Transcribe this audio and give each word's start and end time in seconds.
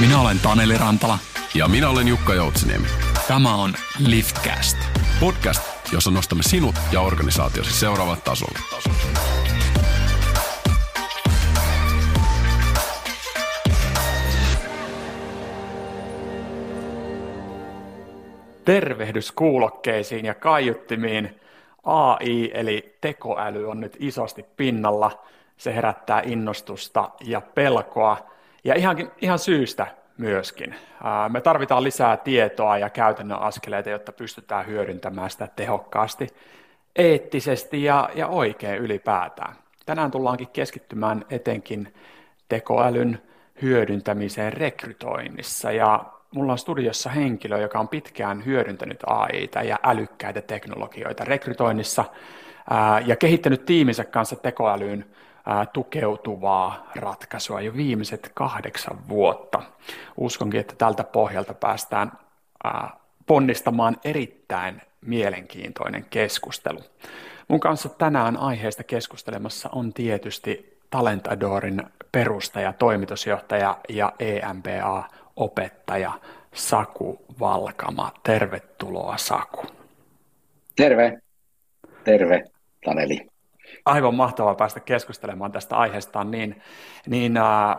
Minä 0.00 0.20
olen 0.20 0.38
Taneli 0.38 0.78
Rantala. 0.78 1.18
Ja 1.54 1.68
minä 1.68 1.88
olen 1.88 2.08
Jukka 2.08 2.34
Joutsiniemi. 2.34 2.86
Tämä 3.28 3.54
on 3.54 3.74
Liftcast. 4.06 4.76
Podcast, 5.20 5.62
jossa 5.92 6.10
nostamme 6.10 6.42
sinut 6.42 6.74
ja 6.92 7.00
organisaatiosi 7.00 7.72
seuraavalle 7.72 8.20
tasolle. 8.24 8.58
Tervehdys 18.64 19.32
kuulokkeisiin 19.32 20.24
ja 20.24 20.34
kaiuttimiin. 20.34 21.40
AI 21.84 22.50
eli 22.54 22.96
tekoäly 23.00 23.70
on 23.70 23.80
nyt 23.80 23.96
isosti 24.00 24.44
pinnalla. 24.56 25.24
Se 25.56 25.74
herättää 25.74 26.22
innostusta 26.24 27.10
ja 27.24 27.40
pelkoa 27.40 28.37
ja 28.64 28.74
ihan, 28.74 28.96
ihan 29.20 29.38
syystä 29.38 29.86
myöskin. 30.18 30.74
Me 31.28 31.40
tarvitaan 31.40 31.84
lisää 31.84 32.16
tietoa 32.16 32.78
ja 32.78 32.90
käytännön 32.90 33.38
askeleita, 33.38 33.90
jotta 33.90 34.12
pystytään 34.12 34.66
hyödyntämään 34.66 35.30
sitä 35.30 35.48
tehokkaasti, 35.56 36.26
eettisesti 36.96 37.84
ja, 37.84 38.10
ja 38.14 38.26
oikein 38.26 38.78
ylipäätään. 38.78 39.54
Tänään 39.86 40.10
tullaankin 40.10 40.48
keskittymään 40.48 41.24
etenkin 41.30 41.94
tekoälyn 42.48 43.22
hyödyntämiseen 43.62 44.52
rekrytoinnissa 44.52 45.72
ja 45.72 46.04
mulla 46.34 46.52
on 46.52 46.58
studiossa 46.58 47.10
henkilö, 47.10 47.58
joka 47.58 47.78
on 47.78 47.88
pitkään 47.88 48.44
hyödyntänyt 48.44 49.00
AIta 49.06 49.62
ja 49.62 49.78
älykkäitä 49.82 50.42
teknologioita 50.42 51.24
rekrytoinnissa 51.24 52.04
ja 53.06 53.16
kehittänyt 53.16 53.64
tiiminsä 53.64 54.04
kanssa 54.04 54.36
tekoälyyn 54.36 55.04
tukeutuvaa 55.72 56.90
ratkaisua 56.96 57.60
jo 57.60 57.76
viimeiset 57.76 58.30
kahdeksan 58.34 59.08
vuotta. 59.08 59.62
Uskonkin, 60.16 60.60
että 60.60 60.74
tältä 60.78 61.04
pohjalta 61.04 61.54
päästään 61.54 62.12
ponnistamaan 63.26 63.96
erittäin 64.04 64.82
mielenkiintoinen 65.00 66.06
keskustelu. 66.10 66.80
Mun 67.48 67.60
kanssa 67.60 67.88
tänään 67.88 68.36
aiheesta 68.36 68.84
keskustelemassa 68.84 69.68
on 69.72 69.92
tietysti 69.92 70.78
Talentadorin 70.90 71.82
perustaja, 72.12 72.72
toimitusjohtaja 72.72 73.78
ja 73.88 74.12
EMBA-opettaja 74.18 76.12
Saku 76.54 77.24
Valkama. 77.40 78.12
Tervetuloa 78.22 79.16
Saku. 79.16 79.66
Terve. 80.76 81.18
Terve, 82.04 82.44
Taneli 82.84 83.37
aivan 83.84 84.14
mahtavaa 84.14 84.54
päästä 84.54 84.80
keskustelemaan 84.80 85.52
tästä 85.52 85.76
aiheesta. 85.76 86.24
Niin, 86.24 86.62
niin 87.06 87.36
äh, 87.36 87.76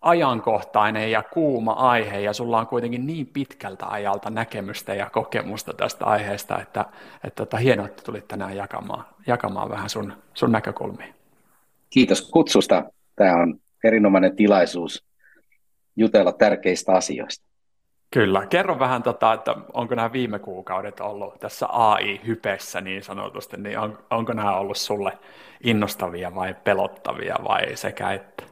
ajankohtainen 0.00 1.10
ja 1.10 1.22
kuuma 1.22 1.72
aihe, 1.72 2.20
ja 2.20 2.32
sulla 2.32 2.58
on 2.58 2.66
kuitenkin 2.66 3.06
niin 3.06 3.26
pitkältä 3.26 3.86
ajalta 3.86 4.30
näkemystä 4.30 4.94
ja 4.94 5.10
kokemusta 5.10 5.74
tästä 5.74 6.04
aiheesta, 6.04 6.60
että, 6.60 6.84
että, 7.24 7.42
että 7.42 7.56
hienoa, 7.56 7.86
että 7.86 8.02
tulit 8.02 8.28
tänään 8.28 8.56
jakamaan, 8.56 9.04
jakamaan 9.26 9.70
vähän 9.70 9.90
sun, 9.90 10.12
sun 10.34 10.52
näkökulmia. 10.52 11.14
Kiitos 11.90 12.30
kutsusta. 12.30 12.84
Tämä 13.16 13.36
on 13.36 13.60
erinomainen 13.84 14.36
tilaisuus 14.36 15.04
jutella 15.96 16.32
tärkeistä 16.32 16.92
asioista. 16.92 17.49
Kyllä. 18.10 18.46
Kerro 18.46 18.78
vähän, 18.78 19.02
tota, 19.02 19.32
että 19.32 19.54
onko 19.72 19.94
nämä 19.94 20.12
viime 20.12 20.38
kuukaudet 20.38 21.00
ollut 21.00 21.40
tässä 21.40 21.66
AI-hypessä 21.68 22.80
niin 22.80 23.02
sanotusti, 23.02 23.56
niin 23.56 23.78
on, 23.78 23.98
onko 24.10 24.32
nämä 24.32 24.56
ollut 24.56 24.76
sulle 24.76 25.12
innostavia 25.64 26.34
vai 26.34 26.54
pelottavia 26.64 27.36
vai 27.48 27.76
sekä 27.76 28.12
että? 28.12 28.42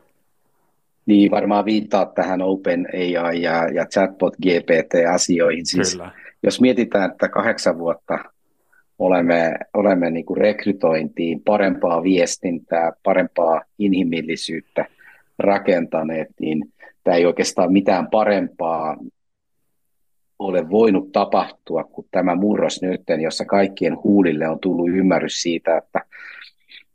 Niin, 1.07 1.31
varmaan 1.31 1.65
viittaa 1.65 2.07
tähän 2.07 2.43
Open 2.43 2.89
AI 2.95 3.43
ja, 3.43 3.69
ja 3.69 3.87
Chatbot 3.87 4.35
GPT-asioihin. 4.37 5.67
Siis, 5.67 5.93
Kyllä. 5.93 6.11
Jos 6.43 6.61
mietitään, 6.61 7.11
että 7.11 7.29
kahdeksan 7.29 7.79
vuotta 7.79 8.19
olemme, 8.99 9.55
olemme 9.75 10.11
niin 10.11 10.27
kuin 10.27 10.37
rekrytointiin 10.37 11.43
parempaa 11.45 12.03
viestintää, 12.03 12.93
parempaa 13.03 13.63
inhimillisyyttä 13.79 14.87
rakentaneet, 15.39 16.29
niin 16.41 16.73
tämä 17.05 17.17
ei 17.17 17.27
oikeastaan 17.27 17.73
mitään 17.73 18.07
parempaa 18.07 18.97
ole 20.39 20.71
voinut 20.71 21.13
tapahtua 21.13 21.85
kuin 21.85 22.07
tämä 22.11 22.35
murros 22.35 22.83
nyt, 22.83 23.03
jossa 23.23 23.45
kaikkien 23.45 23.97
huulille 24.05 24.49
on 24.49 24.61
tullut 24.61 24.89
ymmärrys 24.89 25.43
siitä, 25.43 25.77
että 25.77 26.01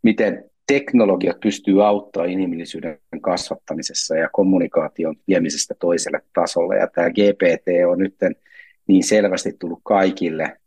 miten 0.01 0.43
teknologiat 0.67 1.39
pystyy 1.39 1.85
auttamaan 1.85 2.29
inhimillisyyden 2.29 2.99
kasvattamisessa 3.21 4.15
ja 4.15 4.29
kommunikaation 4.31 5.15
viemisestä 5.27 5.75
toiselle 5.79 6.21
tasolle. 6.33 6.77
Ja 6.77 6.87
tämä 6.87 7.09
GPT 7.09 7.67
on 7.87 7.97
nyt 7.99 8.15
niin 8.87 9.03
selvästi 9.03 9.55
tullut 9.59 9.81
kaikille 9.83 10.57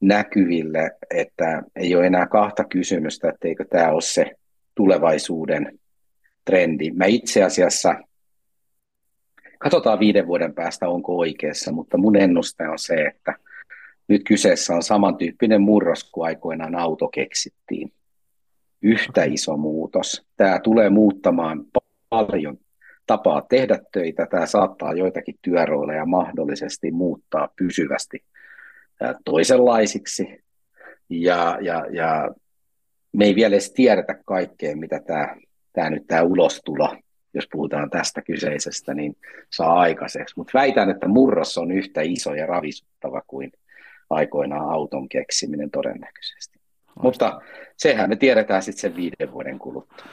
näkyville, 0.00 0.90
että 1.10 1.62
ei 1.76 1.94
ole 1.94 2.06
enää 2.06 2.26
kahta 2.26 2.64
kysymystä, 2.64 3.28
etteikö 3.28 3.64
tämä 3.64 3.90
ole 3.90 4.00
se 4.02 4.30
tulevaisuuden 4.74 5.78
trendi. 6.44 6.90
Mä 6.90 7.04
itse 7.04 7.42
asiassa 7.42 7.94
Katsotaan 9.64 9.98
viiden 9.98 10.26
vuoden 10.26 10.54
päästä, 10.54 10.88
onko 10.88 11.18
oikeassa, 11.18 11.72
mutta 11.72 11.98
mun 11.98 12.16
ennuste 12.16 12.68
on 12.68 12.78
se, 12.78 12.94
että 12.94 13.34
nyt 14.08 14.22
kyseessä 14.24 14.74
on 14.74 14.82
samantyyppinen 14.82 15.62
murros 15.62 16.10
kuin 16.10 16.26
aikoinaan 16.26 16.74
auto 16.74 17.08
keksittiin. 17.08 17.92
Yhtä 18.82 19.24
iso 19.24 19.56
muutos. 19.56 20.26
Tämä 20.36 20.60
tulee 20.60 20.90
muuttamaan 20.90 21.64
paljon 22.08 22.58
tapaa 23.06 23.42
tehdä 23.48 23.78
töitä. 23.92 24.26
Tämä 24.26 24.46
saattaa 24.46 24.94
joitakin 24.94 25.38
työrooleja 25.42 26.06
mahdollisesti 26.06 26.90
muuttaa 26.90 27.48
pysyvästi 27.56 28.24
toisenlaisiksi. 29.24 30.44
Ja, 31.08 31.58
ja, 31.60 31.86
ja 31.90 32.34
me 33.12 33.24
ei 33.24 33.34
vielä 33.34 33.54
edes 33.54 33.72
tiedetä 33.72 34.18
kaikkea, 34.24 34.76
mitä 34.76 35.00
tämä, 35.06 35.36
tämä 35.72 35.90
nyt 35.90 36.06
tämä 36.06 36.22
ulostulo 36.22 36.96
jos 37.34 37.48
puhutaan 37.52 37.90
tästä 37.90 38.22
kyseisestä, 38.22 38.94
niin 38.94 39.16
saa 39.50 39.80
aikaiseksi. 39.80 40.34
Mutta 40.36 40.50
väitän, 40.54 40.90
että 40.90 41.08
murros 41.08 41.58
on 41.58 41.70
yhtä 41.70 42.00
iso 42.02 42.34
ja 42.34 42.46
ravisuttava 42.46 43.22
kuin 43.26 43.52
aikoinaan 44.10 44.70
auton 44.70 45.08
keksiminen 45.08 45.70
todennäköisesti. 45.70 46.60
Loistaa. 47.02 47.30
Mutta 47.30 47.46
sehän 47.76 48.08
me 48.08 48.16
tiedetään 48.16 48.62
sitten 48.62 48.80
sen 48.80 48.96
viiden 48.96 49.32
vuoden 49.32 49.58
kuluttua. 49.58 50.06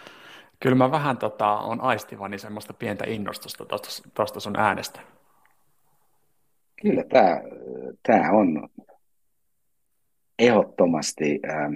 Kyllä 0.59 0.75
mä 0.75 0.91
vähän 0.91 1.17
tota, 1.17 1.51
on 1.51 1.81
aistivani 1.81 2.37
semmoista 2.37 2.73
pientä 2.73 3.03
innostusta 3.07 3.65
tuosta 4.13 4.39
sun 4.39 4.59
äänestä. 4.59 4.99
Kyllä 6.81 7.03
tämä, 7.03 7.41
tämä 8.03 8.31
on 8.31 8.69
ehdottomasti 10.39 11.39
ähm, 11.49 11.73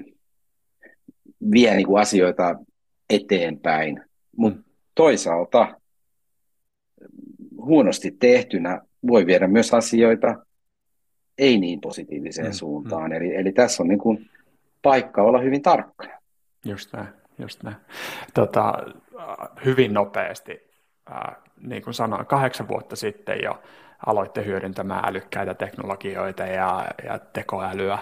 vie 1.51 1.75
niinku 1.75 1.95
asioita 1.95 2.55
eteenpäin, 3.09 4.01
mutta 4.37 4.64
toisaalta 4.95 5.79
huonosti 7.57 8.11
tehtynä 8.11 8.81
voi 9.07 9.25
viedä 9.25 9.47
myös 9.47 9.73
asioita 9.73 10.45
ei 11.37 11.57
niin 11.57 11.81
positiiviseen 11.81 12.47
mm, 12.47 12.53
suuntaan. 12.53 13.09
Mm. 13.09 13.11
Eli, 13.11 13.35
eli 13.35 13.51
tässä 13.51 13.83
on 13.83 13.89
niin 13.89 13.99
kuin 13.99 14.29
paikka 14.81 15.23
olla 15.23 15.39
hyvin 15.39 15.61
tarkkana. 15.61 16.13
Just 16.65 16.93
näin, 16.93 17.07
just 17.37 17.63
näin. 17.63 17.75
Tota, 18.33 18.73
hyvin 19.65 19.93
nopeasti, 19.93 20.67
äh, 21.11 21.35
niin 21.61 21.81
kuin 21.81 21.93
sanoin, 21.93 22.25
kahdeksan 22.25 22.67
vuotta 22.67 22.95
sitten 22.95 23.43
jo 23.43 23.63
aloitte 24.05 24.45
hyödyntämään 24.45 25.05
älykkäitä 25.05 25.53
teknologioita 25.53 26.43
ja, 26.43 26.85
ja 27.03 27.19
tekoälyä 27.19 27.99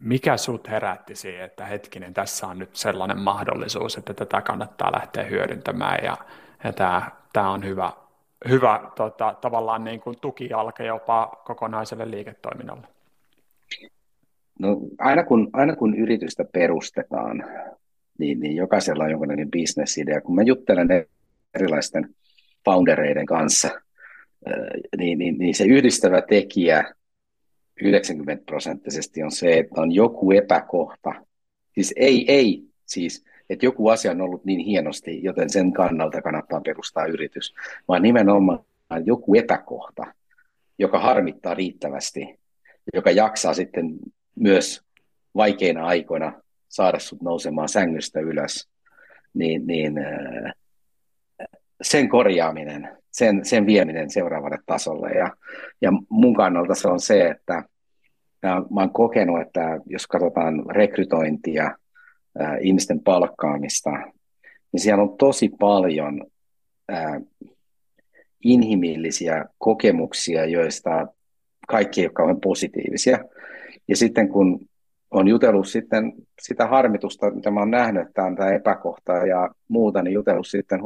mikä 0.00 0.36
sut 0.36 0.68
herätti 0.68 1.14
siihen, 1.14 1.44
että 1.44 1.66
hetkinen, 1.66 2.14
tässä 2.14 2.46
on 2.46 2.58
nyt 2.58 2.76
sellainen 2.76 3.18
mahdollisuus, 3.18 3.96
että 3.96 4.14
tätä 4.14 4.40
kannattaa 4.40 4.92
lähteä 4.92 5.24
hyödyntämään 5.24 6.04
ja, 6.04 6.16
ja 6.64 6.72
tämä, 6.72 7.10
tämä 7.32 7.50
on 7.50 7.64
hyvä, 7.64 7.92
hyvä 8.48 8.90
tota, 8.96 9.34
tavallaan 9.40 9.84
niin 9.84 10.00
kuin 10.00 10.16
tukijalka 10.20 10.82
jopa 10.82 11.42
kokonaiselle 11.44 12.10
liiketoiminnalle? 12.10 12.86
No, 14.58 14.76
aina, 14.98 15.24
kun, 15.24 15.50
aina 15.52 15.76
kun 15.76 15.98
yritystä 15.98 16.44
perustetaan, 16.52 17.44
niin, 18.18 18.40
niin 18.40 18.56
jokaisella 18.56 19.04
on 19.04 19.10
jonkinlainen 19.10 19.50
bisnesidea. 19.50 20.20
Kun 20.20 20.34
mä 20.34 20.42
juttelen 20.42 20.88
erilaisten 21.54 22.14
foundereiden 22.64 23.26
kanssa, 23.26 23.68
niin, 24.98 25.18
niin, 25.18 25.38
niin 25.38 25.54
se 25.54 25.64
yhdistävä 25.64 26.22
tekijä 26.22 26.94
90 27.82 28.44
prosenttisesti 28.46 29.22
on 29.22 29.32
se, 29.32 29.58
että 29.58 29.80
on 29.80 29.92
joku 29.92 30.32
epäkohta. 30.32 31.14
Siis 31.74 31.94
ei, 31.96 32.32
ei, 32.32 32.62
siis, 32.86 33.24
että 33.50 33.66
joku 33.66 33.88
asia 33.88 34.10
on 34.10 34.20
ollut 34.20 34.44
niin 34.44 34.60
hienosti, 34.60 35.22
joten 35.22 35.50
sen 35.50 35.72
kannalta 35.72 36.22
kannattaa 36.22 36.60
perustaa 36.60 37.06
yritys, 37.06 37.54
vaan 37.88 38.02
nimenomaan 38.02 38.64
joku 39.04 39.34
epäkohta, 39.34 40.14
joka 40.78 40.98
harmittaa 40.98 41.54
riittävästi, 41.54 42.38
joka 42.94 43.10
jaksaa 43.10 43.54
sitten 43.54 43.98
myös 44.34 44.82
vaikeina 45.36 45.86
aikoina 45.86 46.42
saada 46.68 46.98
sut 46.98 47.22
nousemaan 47.22 47.68
sängystä 47.68 48.20
ylös, 48.20 48.68
niin, 49.34 49.66
niin 49.66 49.94
sen 51.82 52.08
korjaaminen, 52.08 52.98
sen, 53.18 53.44
sen 53.44 53.66
vieminen 53.66 54.10
seuraavalle 54.10 54.58
tasolle. 54.66 55.10
Ja, 55.10 55.36
ja 55.80 55.92
mun 56.08 56.34
kannalta 56.34 56.74
se 56.74 56.88
on 56.88 57.00
se, 57.00 57.28
että 57.28 57.62
ja 58.42 58.62
mä 58.74 58.80
oon 58.80 58.92
kokenut, 58.92 59.40
että 59.40 59.80
jos 59.86 60.06
katsotaan 60.06 60.64
rekrytointia, 60.70 61.76
ää, 62.38 62.56
ihmisten 62.56 63.00
palkkaamista, 63.00 63.90
niin 64.72 64.80
siellä 64.80 65.02
on 65.02 65.16
tosi 65.16 65.50
paljon 65.58 66.26
ää, 66.88 67.20
inhimillisiä 68.44 69.44
kokemuksia, 69.58 70.44
joista 70.44 71.06
kaikki 71.68 72.00
ei 72.00 72.06
ole 72.06 72.12
kauhean 72.12 72.40
positiivisia. 72.40 73.18
Ja 73.88 73.96
sitten 73.96 74.28
kun 74.28 74.60
on 75.10 75.28
jutellut 75.28 75.68
sitten 75.68 76.12
sitä 76.42 76.66
harmitusta, 76.66 77.30
mitä 77.30 77.50
mä 77.50 77.60
oon 77.60 77.70
nähnyt, 77.70 78.08
että 78.08 78.24
on 78.24 78.36
tämä 78.36 78.52
epäkohta 78.52 79.12
ja 79.12 79.50
muuta, 79.68 80.02
niin 80.02 80.14
jutellut 80.14 80.46
sitten 80.46 80.80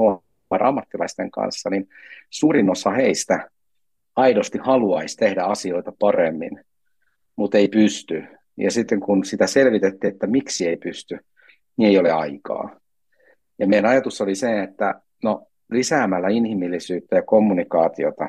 ammattilaisten 0.61 1.31
kanssa, 1.31 1.71
niin 1.71 1.89
suurin 2.31 2.71
osa 2.71 2.91
heistä 2.91 3.51
aidosti 4.17 4.59
haluaisi 4.59 5.17
tehdä 5.17 5.43
asioita 5.43 5.93
paremmin, 5.99 6.61
mutta 7.37 7.59
ei 7.59 7.69
pysty. 7.69 8.25
Ja 8.57 8.71
sitten 8.71 9.01
kun 9.01 9.25
sitä 9.25 9.47
selvitettiin, 9.47 10.13
että 10.13 10.27
miksi 10.27 10.69
ei 10.69 10.77
pysty, 10.77 11.19
niin 11.77 11.89
ei 11.89 11.99
ole 11.99 12.13
aikaa. 12.13 12.77
Ja 13.59 13.67
meidän 13.67 13.91
ajatus 13.91 14.21
oli 14.21 14.35
se, 14.35 14.63
että 14.63 15.01
no, 15.23 15.47
lisäämällä 15.71 16.29
inhimillisyyttä 16.29 17.17
ja 17.17 17.23
kommunikaatiota, 17.23 18.29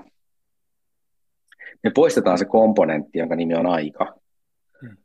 me 1.83 1.91
poistetaan 1.95 2.37
se 2.37 2.45
komponentti, 2.45 3.19
jonka 3.19 3.35
nimi 3.35 3.55
on 3.55 3.65
aika. 3.65 4.15
Hmm. 4.81 4.97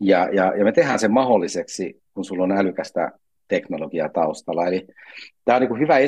Ja, 0.00 0.28
ja, 0.32 0.56
ja 0.56 0.64
me 0.64 0.72
tehdään 0.72 0.98
sen 0.98 1.12
mahdolliseksi, 1.12 2.02
kun 2.14 2.24
sulla 2.24 2.44
on 2.44 2.52
älykästä 2.52 3.12
teknologiaa 3.48 4.08
taustalla. 4.08 4.66
Eli 4.66 4.86
tämä 5.44 5.56
on 5.56 5.62
niin 5.62 5.80
hyvä 5.80 5.98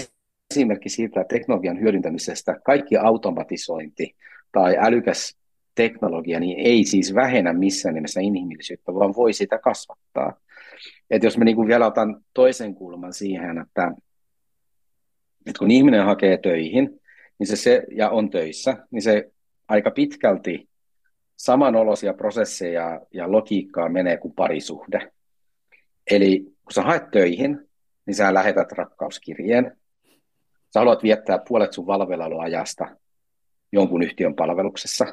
esimerkki 0.50 0.88
siitä 0.88 1.24
teknologian 1.24 1.80
hyödyntämisestä. 1.80 2.60
Kaikki 2.64 2.96
automatisointi 2.96 4.16
tai 4.52 4.76
älykäs 4.80 5.36
teknologia 5.74 6.40
niin 6.40 6.58
ei 6.58 6.84
siis 6.84 7.14
vähennä 7.14 7.52
missään 7.52 7.94
nimessä 7.94 8.20
inhimillisyyttä, 8.20 8.94
vaan 8.94 9.14
voi 9.16 9.32
sitä 9.32 9.58
kasvattaa. 9.58 10.40
Et 11.10 11.22
jos 11.22 11.38
mä 11.38 11.44
niin 11.44 11.66
vielä 11.66 11.86
otan 11.86 12.24
toisen 12.34 12.74
kulman 12.74 13.12
siihen, 13.12 13.58
että, 13.58 13.92
että 15.46 15.58
kun 15.58 15.70
ihminen 15.70 16.04
hakee 16.04 16.38
töihin 16.38 17.00
niin 17.38 17.46
se, 17.46 17.56
se, 17.56 17.82
ja 17.90 18.10
on 18.10 18.30
töissä, 18.30 18.76
niin 18.90 19.02
se 19.02 19.30
aika 19.68 19.90
pitkälti 19.90 20.68
samanoloisia 21.36 22.14
prosesseja 22.14 23.00
ja 23.14 23.32
logiikkaa 23.32 23.88
menee 23.88 24.16
kuin 24.16 24.34
parisuhde. 24.34 25.12
Eli 26.10 26.40
kun 26.40 26.72
sä 26.72 26.82
haet 26.82 27.10
töihin, 27.10 27.68
niin 28.06 28.14
sä 28.14 28.34
lähetät 28.34 28.72
rakkauskirjeen. 28.72 29.76
Sä 30.72 30.80
haluat 30.80 31.02
viettää 31.02 31.38
puolet 31.48 31.72
sun 31.72 31.86
valveiluajasta 31.86 32.88
jonkun 33.72 34.02
yhtiön 34.02 34.34
palveluksessa. 34.34 35.06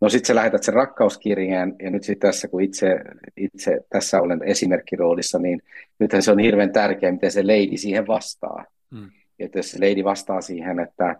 No 0.00 0.08
sitten 0.08 0.26
sä 0.26 0.34
lähetät 0.34 0.62
sen 0.62 0.74
rakkauskirjeen, 0.74 1.76
ja 1.82 1.90
nyt 1.90 2.02
sitten 2.02 2.28
tässä, 2.28 2.48
kun 2.48 2.62
itse, 2.62 3.00
itse 3.36 3.80
tässä 3.90 4.20
olen 4.20 4.42
esimerkkiroolissa, 4.42 5.38
niin 5.38 5.62
nythän 5.98 6.22
se 6.22 6.32
on 6.32 6.38
hirveän 6.38 6.72
tärkeää, 6.72 7.12
miten 7.12 7.30
se 7.30 7.42
lady 7.42 7.76
siihen 7.76 8.06
vastaa. 8.06 8.64
Mm. 8.90 9.10
Että 9.38 9.58
jos 9.58 9.70
se 9.70 9.78
lady 9.90 10.04
vastaa 10.04 10.40
siihen, 10.40 10.80
että, 10.80 11.16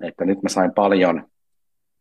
että 0.00 0.24
nyt 0.24 0.42
mä 0.42 0.48
sain 0.48 0.72
paljon 0.72 1.28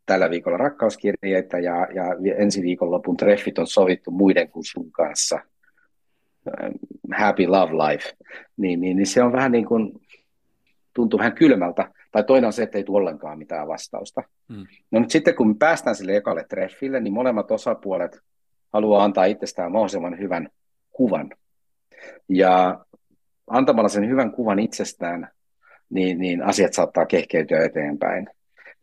tällä 0.06 0.30
viikolla 0.30 0.58
rakkauskirjeitä 0.58 1.60
ja, 1.60 1.88
ja 1.94 2.36
ensi 2.36 2.62
viikonlopun 2.62 3.18
treffit 3.18 3.60
on 3.60 3.68
sovittu 3.68 4.12
muiden 4.12 4.50
kuin 4.50 4.66
sun 4.66 4.92
kanssa, 4.92 5.40
happy 7.18 7.48
love 7.48 7.74
life, 7.74 8.14
niin, 8.58 8.82
niin, 8.82 8.98
niin 8.98 9.08
se 9.08 9.24
on 9.24 9.32
vähän 9.32 9.52
niin 9.52 9.66
kuin, 9.66 9.92
tuntuu 10.96 11.20
vähän 11.20 11.36
kylmältä. 11.36 11.92
Tai 12.12 12.24
toinen 12.24 12.48
on 12.48 12.54
se, 12.54 12.64
että 12.64 12.78
ei 12.78 12.84
tule 12.84 12.98
ollenkaan 12.98 13.38
mitään 13.38 13.68
vastausta. 13.68 14.24
Hmm. 14.54 14.66
No 14.92 15.00
nyt 15.00 15.12
sitten 15.12 15.36
kun 15.36 15.48
me 15.48 15.56
päästään 15.60 15.96
sille 15.96 16.16
ekalle 16.16 16.46
treffille, 16.50 17.00
niin 17.00 17.14
molemmat 17.14 17.52
osapuolet 17.52 18.20
haluaa 18.74 19.04
antaa 19.04 19.26
itsestään 19.26 19.72
mahdollisimman 19.72 20.20
hyvän 20.20 20.50
kuvan. 20.92 21.30
Ja 22.30 22.86
antamalla 23.48 23.90
sen 23.90 24.10
hyvän 24.10 24.32
kuvan 24.32 24.60
itsestään, 24.60 25.28
niin, 25.90 26.20
niin 26.20 26.44
asiat 26.44 26.74
saattaa 26.74 27.06
kehkeytyä 27.06 27.66
eteenpäin. 27.66 28.30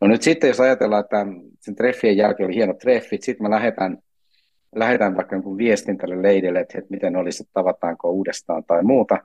No 0.01 0.07
nyt 0.07 0.21
sitten, 0.21 0.47
jos 0.47 0.59
ajatellaan, 0.59 1.03
että 1.03 1.25
sen 1.59 1.75
treffien 1.75 2.17
jälkeen 2.17 2.47
oli 2.47 2.55
hienot 2.55 2.77
treffit, 2.77 3.23
sitten 3.23 3.43
mä 3.43 3.55
lähetän, 3.55 3.97
lähetän 4.75 5.15
vaikka 5.15 5.35
jonkun 5.35 5.57
viestin 5.57 5.97
tälle 5.97 6.21
leidelle, 6.21 6.59
että, 6.59 6.77
että 6.77 6.91
miten 6.91 7.15
olisi, 7.15 7.43
että 7.43 7.53
tavataanko 7.53 8.11
uudestaan 8.11 8.63
tai 8.63 8.83
muuta, 8.83 9.17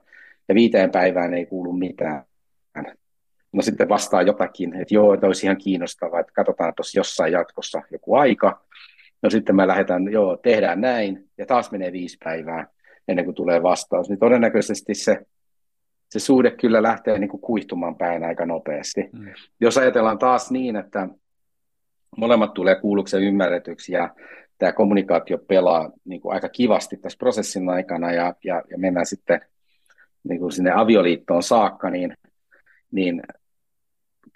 ja 0.49 0.55
viiteen 0.55 0.91
päivään 0.91 1.35
ei 1.35 1.47
kuulu 1.47 1.73
mitään. 1.73 2.25
No 3.53 3.63
sitten 3.63 3.89
vastaa 3.89 4.23
jotakin, 4.23 4.75
että 4.75 4.95
joo, 4.95 5.15
että 5.15 5.27
olisi 5.27 5.47
ihan 5.47 5.59
kiinnostavaa, 5.59 6.21
että 6.21 6.33
katsotaan 6.33 6.73
tuossa 6.77 6.99
jossain 6.99 7.33
jatkossa 7.33 7.83
joku 7.91 8.15
aika. 8.15 8.61
No 9.23 9.31
sitten 9.31 9.57
mä 9.57 9.67
lähetän, 9.67 10.13
joo, 10.13 10.37
tehdään 10.37 10.81
näin, 10.81 11.29
ja 11.39 11.47
taas 11.47 11.73
menee 11.73 11.93
viisi 11.93 12.17
päivää 12.25 12.67
ennen 13.09 13.25
kuin 13.25 13.35
tulee 13.35 13.63
vastaus. 13.63 14.09
Niin 14.09 14.19
todennäköisesti 14.19 14.95
se 14.95 15.27
se 16.09 16.19
suhde 16.19 16.51
kyllä 16.51 16.83
lähtee 16.83 17.19
niin 17.19 17.31
kuin 17.31 17.41
kuihtumaan 17.41 17.97
päin 17.97 18.25
aika 18.25 18.47
nopeasti. 18.47 19.09
Mm. 19.13 19.29
Jos 19.61 19.79
ajatellaan 19.79 20.19
taas 20.19 20.51
niin, 20.51 20.77
että 20.77 21.09
molemmat 22.17 22.55
tulee 22.55 22.81
kuulluksi 22.81 23.17
ja 23.17 23.23
ymmärretyksi 23.23 23.93
ja 23.93 24.15
tämä 24.59 24.73
kommunikaatio 24.73 25.39
pelaa 25.39 25.91
niin 26.05 26.21
kuin 26.21 26.35
aika 26.35 26.49
kivasti 26.49 26.97
tässä 26.97 27.19
prosessin 27.19 27.69
aikana 27.69 28.13
ja, 28.13 28.35
ja, 28.45 28.63
ja 28.71 28.79
mennään 28.79 29.07
sitten 29.07 29.41
niin 30.29 30.41
kuin 30.41 30.53
sinne 30.53 30.71
avioliittoon 30.75 31.43
saakka, 31.43 31.91
niin, 31.91 32.15
niin 32.93 33.23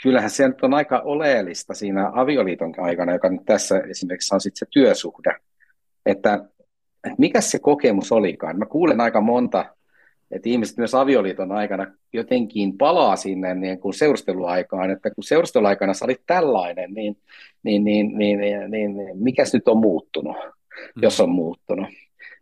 kyllähän 0.02 0.30
se 0.30 0.48
nyt 0.48 0.64
on 0.64 0.74
aika 0.74 1.00
oleellista 1.00 1.74
siinä 1.74 2.10
avioliiton 2.14 2.74
aikana, 2.78 3.12
joka 3.12 3.28
nyt 3.28 3.44
tässä 3.44 3.78
esimerkiksi 3.78 4.34
on 4.34 4.40
sitten 4.40 4.58
se 4.58 4.66
työsuhde, 4.70 5.36
että, 6.06 6.34
että 7.04 7.18
mikä 7.18 7.40
se 7.40 7.58
kokemus 7.58 8.12
olikaan. 8.12 8.58
Mä 8.58 8.66
kuulen 8.66 9.00
aika 9.00 9.20
monta 9.20 9.64
että 10.32 10.48
ihmiset 10.48 10.76
myös 10.76 10.94
avioliiton 10.94 11.52
aikana 11.52 11.86
jotenkin 12.12 12.78
palaa 12.78 13.16
sinne 13.16 13.54
niin 13.54 13.80
kuin 13.80 13.94
seurusteluaikaan, 13.94 14.90
että 14.90 15.10
kun 15.10 15.24
seurusteluaikana 15.24 15.94
sä 15.94 16.04
olit 16.04 16.22
tällainen, 16.26 16.94
niin, 16.94 17.16
niin, 17.62 17.84
niin, 17.84 18.18
niin, 18.18 18.40
niin, 18.40 18.70
niin, 18.70 18.96
niin 18.96 19.18
mikäs 19.18 19.54
nyt 19.54 19.68
on 19.68 19.78
muuttunut, 19.78 20.36
mm. 20.36 21.02
jos 21.02 21.20
on 21.20 21.30
muuttunut. 21.30 21.86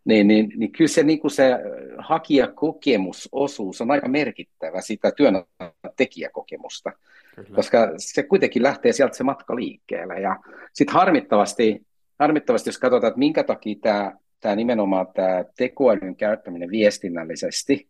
Niin, 0.05 0.29
niin, 0.29 0.53
niin 0.57 0.73
kyllä 0.73 0.89
se, 0.89 1.03
niin 1.03 1.21
kuin 1.21 1.31
se 1.31 1.51
hakijakokemusosuus 1.99 3.81
on 3.81 3.91
aika 3.91 4.09
merkittävä 4.09 4.81
sitä 4.81 5.13
työntekijäkokemusta, 5.13 6.93
kyllä. 7.35 7.51
koska 7.55 7.93
se 7.97 8.23
kuitenkin 8.23 8.63
lähtee 8.63 8.93
sieltä 8.93 9.17
se 9.17 9.25
matka 9.25 9.57
liikkeelle. 9.57 10.21
Ja 10.21 10.37
sitten 10.73 10.95
harmittavasti, 10.95 11.87
harmittavasti, 12.19 12.69
jos 12.69 12.79
katsotaan, 12.79 13.09
että 13.09 13.19
minkä 13.19 13.45
takia 13.45 13.77
tämä 13.83 14.13
tämä 14.41 14.57
nimenomaan 14.57 15.07
tämä 15.15 15.45
tekoälyn 15.57 16.17
käyttäminen 16.17 16.71
viestinnällisesti 16.71 17.89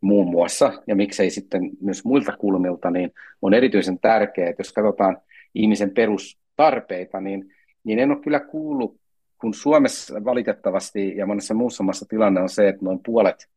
muun 0.00 0.30
muassa, 0.30 0.72
ja 0.86 0.96
miksei 0.96 1.30
sitten 1.30 1.70
myös 1.80 2.04
muilta 2.04 2.36
kulmilta, 2.36 2.90
niin 2.90 3.10
on 3.42 3.54
erityisen 3.54 3.98
tärkeää, 3.98 4.50
että 4.50 4.60
jos 4.60 4.72
katsotaan 4.72 5.18
ihmisen 5.54 5.90
perustarpeita, 5.90 7.20
niin, 7.20 7.54
niin 7.84 7.98
en 7.98 8.10
ole 8.10 8.20
kyllä 8.20 8.40
kuullut, 8.40 9.00
kun 9.44 9.54
Suomessa 9.54 10.24
valitettavasti 10.24 11.16
ja 11.16 11.26
monessa 11.26 11.54
muussa 11.54 11.82
maassa 11.82 12.06
tilanne 12.08 12.40
on 12.40 12.48
se, 12.48 12.68
että 12.68 12.84
noin 12.84 13.00
puolet, 13.06 13.48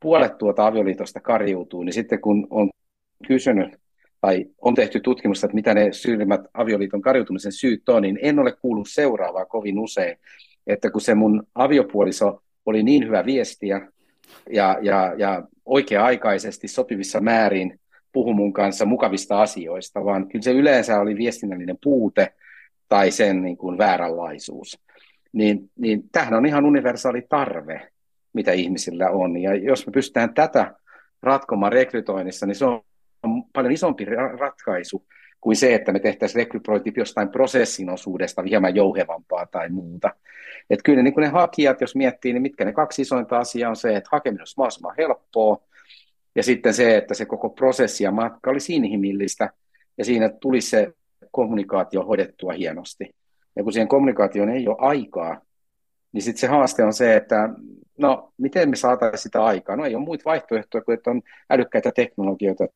puolet 0.00 0.38
tuota 0.38 0.66
avioliitosta 0.66 1.20
karjuutuu, 1.20 1.82
niin 1.82 1.92
sitten 1.92 2.20
kun 2.20 2.46
on 2.50 2.70
kysynyt 3.28 3.80
tai 4.20 4.46
on 4.60 4.74
tehty 4.74 5.00
tutkimusta, 5.00 5.46
että 5.46 5.54
mitä 5.54 5.74
ne 5.74 5.92
syyrimmät 5.92 6.40
avioliiton 6.54 7.02
karjutumisen 7.02 7.52
syyt 7.52 7.88
on, 7.88 8.02
niin 8.02 8.18
en 8.22 8.38
ole 8.38 8.52
kuullut 8.52 8.88
seuraavaa 8.90 9.44
kovin 9.44 9.78
usein, 9.78 10.16
että 10.66 10.90
kun 10.90 11.00
se 11.00 11.14
mun 11.14 11.46
aviopuoliso 11.54 12.42
oli 12.66 12.82
niin 12.82 13.06
hyvä 13.06 13.26
viestiä 13.26 13.88
ja, 14.50 14.78
ja, 14.82 15.14
ja 15.18 15.42
oikea-aikaisesti 15.64 16.68
sopivissa 16.68 17.20
määrin 17.20 17.80
puhu 18.12 18.34
mun 18.34 18.52
kanssa 18.52 18.84
mukavista 18.84 19.42
asioista, 19.42 20.04
vaan 20.04 20.28
kyllä 20.28 20.42
se 20.42 20.52
yleensä 20.52 21.00
oli 21.00 21.16
viestinnällinen 21.16 21.78
puute 21.82 22.34
tai 22.88 23.10
sen 23.10 23.42
niin 23.42 23.56
kuin 23.56 23.78
vääränlaisuus. 23.78 24.84
Niin, 25.34 25.70
niin 25.78 26.08
tämähän 26.12 26.34
on 26.34 26.46
ihan 26.46 26.66
universaali 26.66 27.22
tarve, 27.28 27.90
mitä 28.32 28.52
ihmisillä 28.52 29.10
on. 29.10 29.36
Ja 29.36 29.54
jos 29.54 29.86
me 29.86 29.90
pystytään 29.90 30.34
tätä 30.34 30.74
ratkomaan 31.22 31.72
rekrytoinnissa, 31.72 32.46
niin 32.46 32.54
se 32.54 32.64
on 32.64 32.82
paljon 33.52 33.72
isompi 33.72 34.04
ratkaisu 34.40 35.06
kuin 35.40 35.56
se, 35.56 35.74
että 35.74 35.92
me 35.92 35.98
tehtäisiin 35.98 36.36
rekrytointi 36.44 36.92
jostain 36.96 37.28
prosessin 37.28 37.90
osuudesta 37.90 38.42
hieman 38.42 38.74
jouhevampaa 38.74 39.46
tai 39.46 39.68
muuta. 39.68 40.10
Et 40.70 40.80
kyllä 40.84 41.02
niin 41.02 41.14
ne 41.16 41.28
hakijat, 41.28 41.80
jos 41.80 41.96
miettii, 41.96 42.32
niin 42.32 42.42
mitkä 42.42 42.64
ne 42.64 42.72
kaksi 42.72 43.02
isointa 43.02 43.38
asiaa 43.38 43.70
on 43.70 43.76
se, 43.76 43.96
että 43.96 44.08
hakeminen 44.12 44.40
olisi 44.40 44.54
mahdollisimman 44.56 44.94
helppoa, 44.98 45.58
ja 46.34 46.42
sitten 46.42 46.74
se, 46.74 46.96
että 46.96 47.14
se 47.14 47.26
koko 47.26 47.50
prosessi 47.50 48.04
ja 48.04 48.10
matka 48.10 48.50
olisi 48.50 48.74
inhimillistä, 48.74 49.50
ja 49.98 50.04
siinä 50.04 50.28
tulisi 50.28 50.70
se 50.70 50.92
kommunikaatio 51.30 52.02
hoidettua 52.02 52.52
hienosti. 52.52 53.14
Ja 53.56 53.62
kun 53.62 53.72
siihen 53.72 53.88
kommunikaatioon 53.88 54.48
ei 54.48 54.68
ole 54.68 54.76
aikaa, 54.78 55.40
niin 56.12 56.22
sitten 56.22 56.40
se 56.40 56.46
haaste 56.46 56.84
on 56.84 56.92
se, 56.92 57.16
että 57.16 57.48
no, 57.98 58.32
miten 58.38 58.70
me 58.70 58.76
saataisiin 58.76 59.18
sitä 59.18 59.44
aikaa? 59.44 59.76
No 59.76 59.84
ei 59.84 59.94
ole 59.94 60.04
muita 60.04 60.24
vaihtoehtoja 60.24 60.84
kuin, 60.84 60.94
että 60.94 61.10
on 61.10 61.22
älykkäitä 61.50 61.92
teknologioita, 61.92 62.66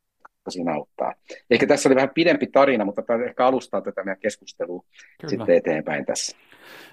siinä 0.50 0.75
auttaa. 0.75 1.14
Ehkä 1.50 1.66
tässä 1.66 1.88
oli 1.88 1.97
vähän 1.97 2.11
pidempi 2.14 2.47
tarina, 2.47 2.85
mutta 2.85 3.02
tämä 3.02 3.25
ehkä 3.25 3.47
alustaa 3.47 3.80
tätä 3.80 4.04
meidän 4.04 4.20
keskustelua 4.20 4.82
Kyllä. 5.20 5.30
sitten 5.30 5.56
eteenpäin 5.56 6.06
tässä. 6.06 6.37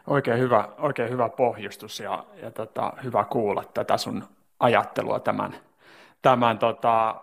Oikein 0.07 0.39
hyvä, 0.39 0.69
oikein 0.77 1.09
hyvä 1.09 1.29
pohjustus 1.29 1.99
ja, 1.99 2.25
ja 2.41 2.51
tota, 2.51 2.93
hyvä 3.03 3.23
kuulla 3.23 3.63
tätä 3.73 3.97
sun 3.97 4.23
ajattelua 4.59 5.19
tämän, 5.19 5.55
tämän 6.25 6.57
tota, 6.57 7.15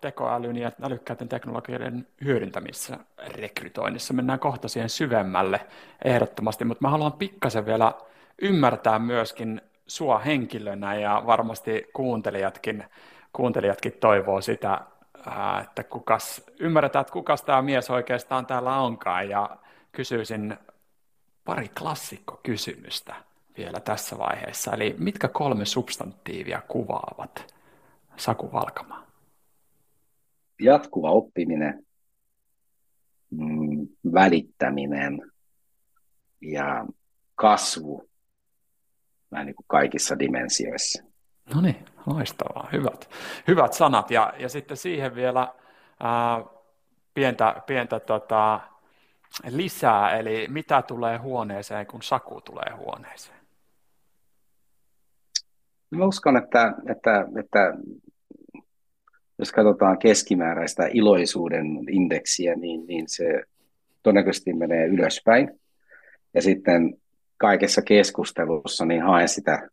tekoälyn 0.00 0.56
ja 0.56 0.72
älykkäiden 0.82 1.28
teknologioiden 1.28 2.06
hyödyntämisessä 2.24 2.98
rekrytoinnissa. 3.18 4.14
Mennään 4.14 4.38
kohta 4.38 4.68
siihen 4.68 4.88
syvemmälle 4.88 5.60
ehdottomasti, 6.04 6.64
mutta 6.64 6.84
mä 6.84 6.90
haluan 6.90 7.12
pikkasen 7.12 7.66
vielä 7.66 7.92
ymmärtää 8.42 8.98
myöskin 8.98 9.60
sua 9.86 10.18
henkilönä 10.18 10.94
ja 10.94 11.22
varmasti 11.26 11.86
kuuntelijatkin, 11.92 12.84
kuuntelijatkin 13.32 13.92
toivoo 13.92 14.40
sitä, 14.40 14.80
että 15.62 15.84
kukas, 15.84 16.42
ymmärretään, 16.60 17.00
että 17.00 17.12
kukas 17.12 17.42
tämä 17.42 17.62
mies 17.62 17.90
oikeastaan 17.90 18.46
täällä 18.46 18.76
onkaan 18.76 19.28
ja 19.28 19.56
kysyisin 19.92 20.58
pari 21.44 21.68
klassikkokysymystä 21.78 23.14
vielä 23.58 23.80
tässä 23.80 24.18
vaiheessa. 24.18 24.72
Eli 24.72 24.94
mitkä 24.98 25.28
kolme 25.28 25.64
substantiivia 25.64 26.62
kuvaavat 26.68 27.55
Saku 28.16 28.52
Valkamaa? 28.52 29.06
Jatkuva 30.60 31.10
oppiminen, 31.10 31.86
mm, 33.30 33.88
välittäminen 34.14 35.32
ja 36.40 36.86
kasvu 37.34 38.08
vähän 39.30 39.46
niin 39.46 39.56
kuin 39.56 39.66
kaikissa 39.68 40.18
dimensioissa. 40.18 41.02
No 41.54 41.60
niin, 41.60 41.84
loistavaa. 42.06 42.68
Hyvät, 42.72 43.10
hyvät 43.48 43.72
sanat. 43.72 44.10
Ja, 44.10 44.32
ja 44.38 44.48
sitten 44.48 44.76
siihen 44.76 45.14
vielä 45.14 45.54
ää, 46.00 46.44
pientä, 47.14 47.62
pientä 47.66 48.00
tota, 48.00 48.60
lisää, 49.48 50.16
eli 50.16 50.46
mitä 50.50 50.82
tulee 50.82 51.16
huoneeseen, 51.16 51.86
kun 51.86 52.02
Saku 52.02 52.40
tulee 52.40 52.76
huoneeseen? 52.76 53.36
Mä 55.90 56.04
uskon, 56.04 56.36
että, 56.36 56.74
että, 56.88 57.26
että 57.38 57.74
jos 59.38 59.52
katsotaan 59.52 59.98
keskimääräistä 59.98 60.88
iloisuuden 60.92 61.66
indeksiä, 61.90 62.54
niin, 62.54 62.86
niin 62.86 63.04
se 63.08 63.42
todennäköisesti 64.02 64.52
menee 64.52 64.86
ylöspäin. 64.86 65.60
Ja 66.34 66.42
sitten 66.42 66.96
kaikessa 67.36 67.82
keskustelussa 67.82 68.84
niin 68.84 69.02
haen 69.02 69.28
sitä 69.28 69.68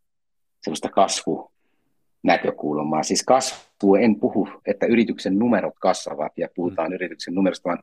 sellaista 0.62 0.90
kasvunäkökulmaa. 0.90 3.04
Siis 3.04 3.24
kasvu, 3.24 3.96
en 3.96 4.20
puhu, 4.20 4.50
että 4.66 4.86
yrityksen 4.86 5.40
numerot 5.40 5.76
kasvavat 5.80 6.32
ja 6.38 6.48
puhutaan 6.56 6.90
mm. 6.90 6.96
yrityksen 6.96 7.36
numerosta, 7.36 7.70
vaan, 7.70 7.80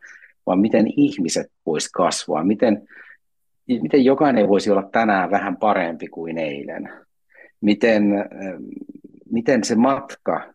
vaan 0.47 0.61
miten 0.61 0.87
ihmiset 0.97 1.53
vois 1.67 1.89
kasvaa, 1.89 2.45
miten, 2.45 2.89
miten 3.67 4.05
jokainen 4.05 4.49
voisi 4.49 4.71
olla 4.71 4.89
tänään 4.93 5.31
vähän 5.31 5.57
parempi 5.57 6.09
kuin 6.09 6.39
eilen. 6.39 6.91
Miten, 7.61 8.05
miten 9.31 9.65
se 9.65 9.75
matka 9.75 10.55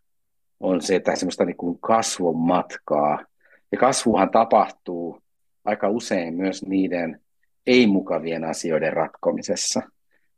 on 0.60 0.82
se, 0.82 0.96
että 0.96 1.16
semmoista 1.16 1.46
niin 1.46 1.58
kuin 1.58 1.80
kasvun 1.80 2.38
matkaa. 2.38 3.20
Ja 3.72 3.78
kasvuhan 3.78 4.30
tapahtuu 4.30 5.22
aika 5.66 5.90
usein 5.90 6.34
myös 6.34 6.66
niiden 6.66 7.22
ei-mukavien 7.68 8.44
asioiden 8.44 8.94
ratkomisessa. 8.94 9.82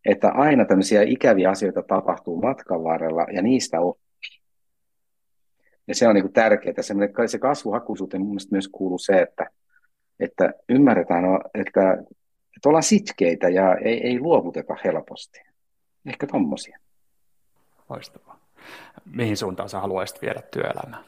Että 0.05 0.29
aina 0.29 0.65
tämmöisiä 0.65 1.01
ikäviä 1.01 1.49
asioita 1.49 1.83
tapahtuu 1.83 2.41
matkan 2.41 2.83
varrella 2.83 3.25
ja 3.33 3.41
niistä 3.41 3.81
oppii. 3.81 4.41
Ja 5.87 5.95
se 5.95 6.07
on 6.07 6.15
niin 6.15 6.33
tärkeää. 6.33 6.81
Se 7.27 7.39
kasvuhakuisuuteen 7.39 8.21
mun 8.21 8.29
mielestä 8.29 8.55
myös 8.55 8.67
kuuluu 8.67 8.97
se, 8.97 9.21
että, 9.21 9.49
että 10.19 10.53
ymmärretään, 10.69 11.23
että, 11.53 11.93
että 12.55 12.69
ollaan 12.69 12.83
sitkeitä 12.83 13.49
ja 13.49 13.75
ei, 13.75 14.07
ei 14.07 14.19
luovuteta 14.19 14.75
helposti. 14.83 15.39
Ehkä 16.05 16.27
tommosia. 16.27 16.79
Loistavaa. 17.89 18.46
Mihin 19.15 19.37
suuntaan 19.37 19.69
sä 19.69 19.79
haluaisit 19.79 20.21
viedä 20.21 20.41
työelämää? 20.41 21.03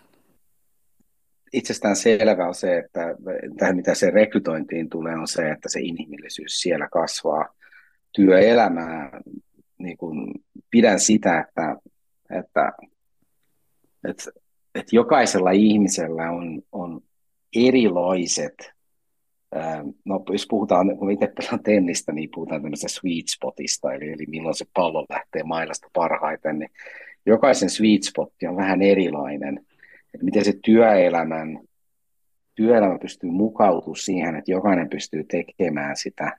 itsestään 1.53 1.95
selvä 1.95 2.47
on 2.47 2.55
se, 2.55 2.77
että 2.77 3.15
tähän 3.57 3.75
mitä 3.75 3.95
se 3.95 4.09
rekrytointiin 4.09 4.89
tulee, 4.89 5.15
on 5.15 5.27
se, 5.27 5.51
että 5.51 5.69
se 5.69 5.79
inhimillisyys 5.79 6.61
siellä 6.61 6.87
kasvaa. 6.91 7.53
Työelämää, 8.11 9.21
niin 9.77 9.97
kuin 9.97 10.31
pidän 10.71 10.99
sitä, 10.99 11.39
että, 11.39 11.75
että, 12.39 12.71
että, 14.09 14.31
että 14.75 14.95
jokaisella 14.95 15.51
ihmisellä 15.51 16.31
on, 16.31 16.61
on 16.71 17.01
erilaiset, 17.55 18.71
no 20.05 20.23
jos 20.31 20.47
puhutaan, 20.49 20.97
kun 20.97 21.11
itse 21.11 21.27
pelaan 21.27 21.63
tennistä, 21.63 22.11
niin 22.11 22.29
puhutaan 22.33 22.61
tämmöisestä 22.61 22.99
sweet 22.99 23.27
spotista, 23.27 23.93
eli, 23.93 24.11
eli 24.11 24.25
milloin 24.27 24.55
se 24.55 24.65
pallo 24.73 25.05
lähtee 25.09 25.43
mailasta 25.43 25.87
parhaiten, 25.93 26.59
niin 26.59 26.71
jokaisen 27.25 27.69
sweet 27.69 28.03
spot 28.03 28.33
on 28.49 28.55
vähän 28.55 28.81
erilainen– 28.81 29.59
että 30.13 30.25
miten 30.25 30.45
se 30.45 30.53
työelämän, 30.65 31.59
työelämä 32.55 32.99
pystyy 32.99 33.29
mukautumaan 33.29 33.95
siihen, 33.95 34.35
että 34.35 34.51
jokainen 34.51 34.89
pystyy 34.89 35.23
tekemään 35.23 35.97
sitä 35.97 36.37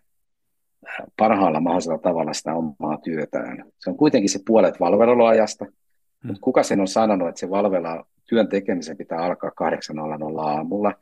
parhaalla 1.16 1.60
mahdollisella 1.60 1.98
tavalla 1.98 2.32
sitä 2.32 2.54
omaa 2.54 2.98
työtään. 2.98 3.64
Se 3.78 3.90
on 3.90 3.96
kuitenkin 3.96 4.30
se 4.30 4.40
puolet 4.46 4.80
valveluajasta, 4.80 5.64
hmm. 5.64 6.26
mutta 6.26 6.40
kuka 6.40 6.62
sen 6.62 6.80
on 6.80 6.88
sanonut, 6.88 7.28
että 7.28 7.38
se 7.38 7.50
valvella 7.50 8.06
työn 8.26 8.48
tekemisen 8.48 8.96
pitää 8.96 9.18
alkaa 9.18 9.50
8.00 9.50 10.40
aamulla. 10.40 10.92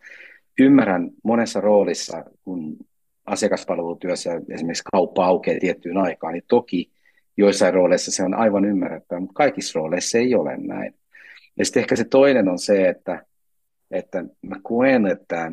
Ymmärrän 0.59 1.11
monessa 1.25 1.61
roolissa, 1.61 2.25
kun 2.45 2.77
asiakaspalvelutyössä 3.27 4.31
esimerkiksi 4.49 4.85
kauppa 4.93 5.27
aukeaa 5.27 5.61
tiettyyn 5.61 5.97
aikaan, 5.97 6.33
niin 6.33 6.45
toki 6.49 6.91
joissain 7.39 7.75
rooleissa 7.75 8.11
se 8.11 8.25
on 8.25 8.35
aivan 8.35 8.65
ymmärrettävä, 8.65 9.21
mutta 9.21 9.35
kaikissa 9.35 9.79
rooleissa 9.79 10.19
ei 10.19 10.35
ole 10.35 10.57
näin. 10.57 10.95
Ja 11.57 11.65
sitten 11.65 11.81
ehkä 11.81 11.97
se 11.97 12.05
toinen 12.05 12.49
on 12.49 12.59
se, 12.59 12.89
että, 12.89 13.25
että 13.91 14.25
mä 14.43 14.57
koen, 14.63 15.07
että 15.07 15.53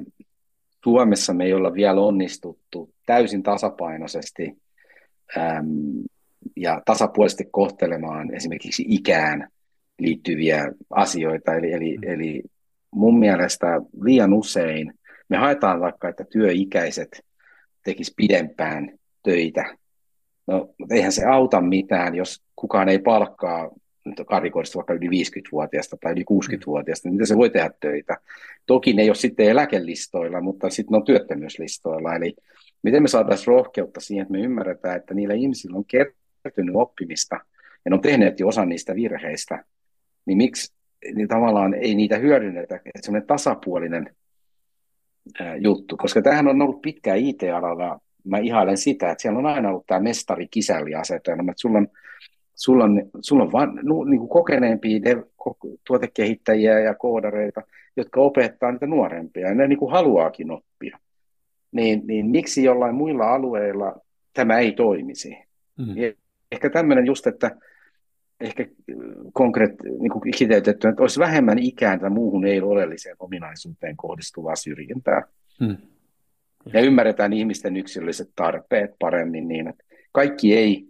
Suomessa 0.83 1.33
me 1.33 1.45
ei 1.45 1.53
olla 1.53 1.73
vielä 1.73 2.01
onnistuttu 2.01 2.93
täysin 3.05 3.43
tasapainoisesti 3.43 4.57
äm, 5.37 6.03
ja 6.55 6.81
tasapuolisesti 6.85 7.45
kohtelemaan 7.51 8.35
esimerkiksi 8.35 8.85
ikään 8.87 9.49
liittyviä 9.99 10.71
asioita. 10.89 11.55
Eli, 11.55 11.71
eli, 11.71 11.97
mm. 11.97 12.03
eli 12.03 12.43
mun 12.91 13.19
mielestä 13.19 13.67
liian 14.01 14.33
usein 14.33 14.93
me 15.29 15.37
haetaan 15.37 15.79
vaikka, 15.79 16.09
että 16.09 16.25
työikäiset 16.31 17.25
tekis 17.83 18.13
pidempään 18.17 18.99
töitä. 19.23 19.77
No, 20.47 20.69
eihän 20.91 21.11
se 21.11 21.25
auta 21.25 21.61
mitään, 21.61 22.15
jos 22.15 22.43
kukaan 22.55 22.89
ei 22.89 22.99
palkkaa 22.99 23.71
karikoista 24.27 24.77
vaikka 24.77 24.93
yli 24.93 25.07
50-vuotiaasta 25.07 25.97
tai 26.01 26.11
yli 26.11 26.25
60-vuotiaasta, 26.31 27.07
niin 27.07 27.13
miten 27.13 27.27
se 27.27 27.37
voi 27.37 27.49
tehdä 27.49 27.71
töitä. 27.79 28.17
Toki 28.65 28.93
ne 28.93 29.01
ei 29.01 29.09
ole 29.09 29.15
sitten 29.15 29.49
eläkelistoilla, 29.49 30.41
mutta 30.41 30.69
sitten 30.69 30.91
ne 30.91 30.97
on 30.97 31.05
työttömyyslistoilla. 31.05 32.15
Eli 32.15 32.35
miten 32.83 33.01
me 33.01 33.07
saataisiin 33.07 33.47
rohkeutta 33.47 33.99
siihen, 33.99 34.21
että 34.21 34.31
me 34.31 34.39
ymmärretään, 34.39 34.97
että 34.97 35.13
niillä 35.13 35.33
ihmisillä 35.33 35.77
on 35.77 35.85
kertynyt 35.85 36.75
oppimista 36.75 37.35
ja 37.85 37.89
ne 37.89 37.95
on 37.95 38.01
tehneet 38.01 38.39
jo 38.39 38.47
osa 38.47 38.65
niistä 38.65 38.95
virheistä, 38.95 39.65
niin 40.25 40.37
miksi 40.37 40.73
niin 41.15 41.27
tavallaan 41.27 41.73
ei 41.73 41.95
niitä 41.95 42.17
hyödynnetä, 42.17 42.75
että 42.75 42.99
semmoinen 43.01 43.27
tasapuolinen 43.27 44.15
juttu, 45.59 45.97
koska 45.97 46.21
tämähän 46.21 46.47
on 46.47 46.61
ollut 46.61 46.81
pitkään 46.81 47.17
IT-alalla, 47.17 47.99
mä 48.25 48.37
ihailen 48.37 48.77
sitä, 48.77 49.11
että 49.11 49.21
siellä 49.21 49.39
on 49.39 49.45
aina 49.45 49.69
ollut 49.69 49.85
tämä 49.87 49.99
mestari-kisälli-asetelma, 49.99 51.51
että 51.51 51.61
sulla 51.61 51.77
on 51.77 51.87
sulla 52.55 52.83
on, 52.83 53.01
sulla 53.21 53.43
on 53.43 53.51
vaan 53.51 53.79
no, 53.83 54.03
niin 54.03 54.19
kuin 54.19 54.29
kokeneempia 54.29 55.01
dev, 55.03 55.21
tuotekehittäjiä 55.87 56.79
ja 56.79 56.95
koodareita, 56.95 57.61
jotka 57.97 58.21
opettaa 58.21 58.71
niitä 58.71 58.87
nuorempia, 58.87 59.47
ja 59.47 59.55
ne 59.55 59.67
niin 59.67 59.79
kuin 59.79 59.91
haluaakin 59.91 60.51
oppia. 60.51 60.99
Niin, 61.71 62.01
niin 62.07 62.25
miksi 62.25 62.63
jollain 62.63 62.95
muilla 62.95 63.33
alueilla 63.33 63.95
tämä 64.33 64.59
ei 64.59 64.71
toimisi? 64.71 65.37
Mm. 65.77 65.95
Ehkä 66.51 66.69
tämmöinen 66.69 67.05
just, 67.05 67.27
että 67.27 67.57
ehkä 68.39 68.65
konkreet, 69.33 69.71
niin 69.99 70.11
kuin 70.11 70.31
kiteytetty, 70.37 70.87
että 70.87 71.01
olisi 71.01 71.19
vähemmän 71.19 71.59
ikään 71.59 71.99
tai 71.99 72.09
muuhun 72.09 72.45
ei 72.45 72.61
oleelliseen 72.61 73.15
ominaisuuteen 73.19 73.97
kohdistuvaa 73.97 74.55
syrjintää. 74.55 75.21
Mm. 75.59 75.77
Ja 76.73 76.81
ymmärretään 76.81 77.33
ihmisten 77.33 77.77
yksilölliset 77.77 78.29
tarpeet 78.35 78.91
paremmin 78.99 79.47
niin, 79.47 79.67
että 79.67 79.83
kaikki 80.11 80.57
ei 80.57 80.87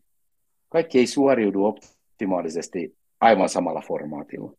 kaikki 0.70 1.00
ei 1.00 1.08
suoriudu 1.08 1.66
optimaalisesti 1.66 2.96
aivan 3.22 3.50
samalla 3.50 3.82
formaatilla. 3.82 4.52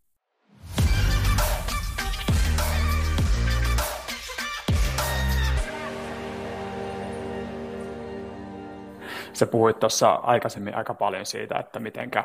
Sä 9.33 9.47
puhuit 9.47 9.79
tuossa 9.79 10.11
aikaisemmin 10.11 10.75
aika 10.75 10.95
paljon 10.95 11.27
siitä, 11.27 11.59
että 11.59 11.81
mitenkä 11.81 12.25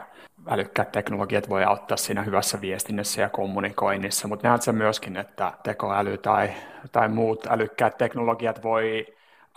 älykkäät 0.50 0.92
teknologiat 0.92 1.50
voi 1.50 1.64
auttaa 1.64 1.98
siinä 1.98 2.24
hyvässä 2.24 2.62
viestinnässä 2.62 3.22
ja 3.22 3.30
kommunikoinnissa, 3.30 4.28
mutta 4.28 4.48
näet 4.48 4.62
sä 4.62 4.72
myöskin, 4.72 5.18
että 5.18 5.54
tekoäly 5.64 6.18
tai, 6.18 6.50
tai 6.92 7.10
muut 7.10 7.48
älykkäät 7.50 7.98
teknologiat 7.98 8.64
voi 8.64 9.06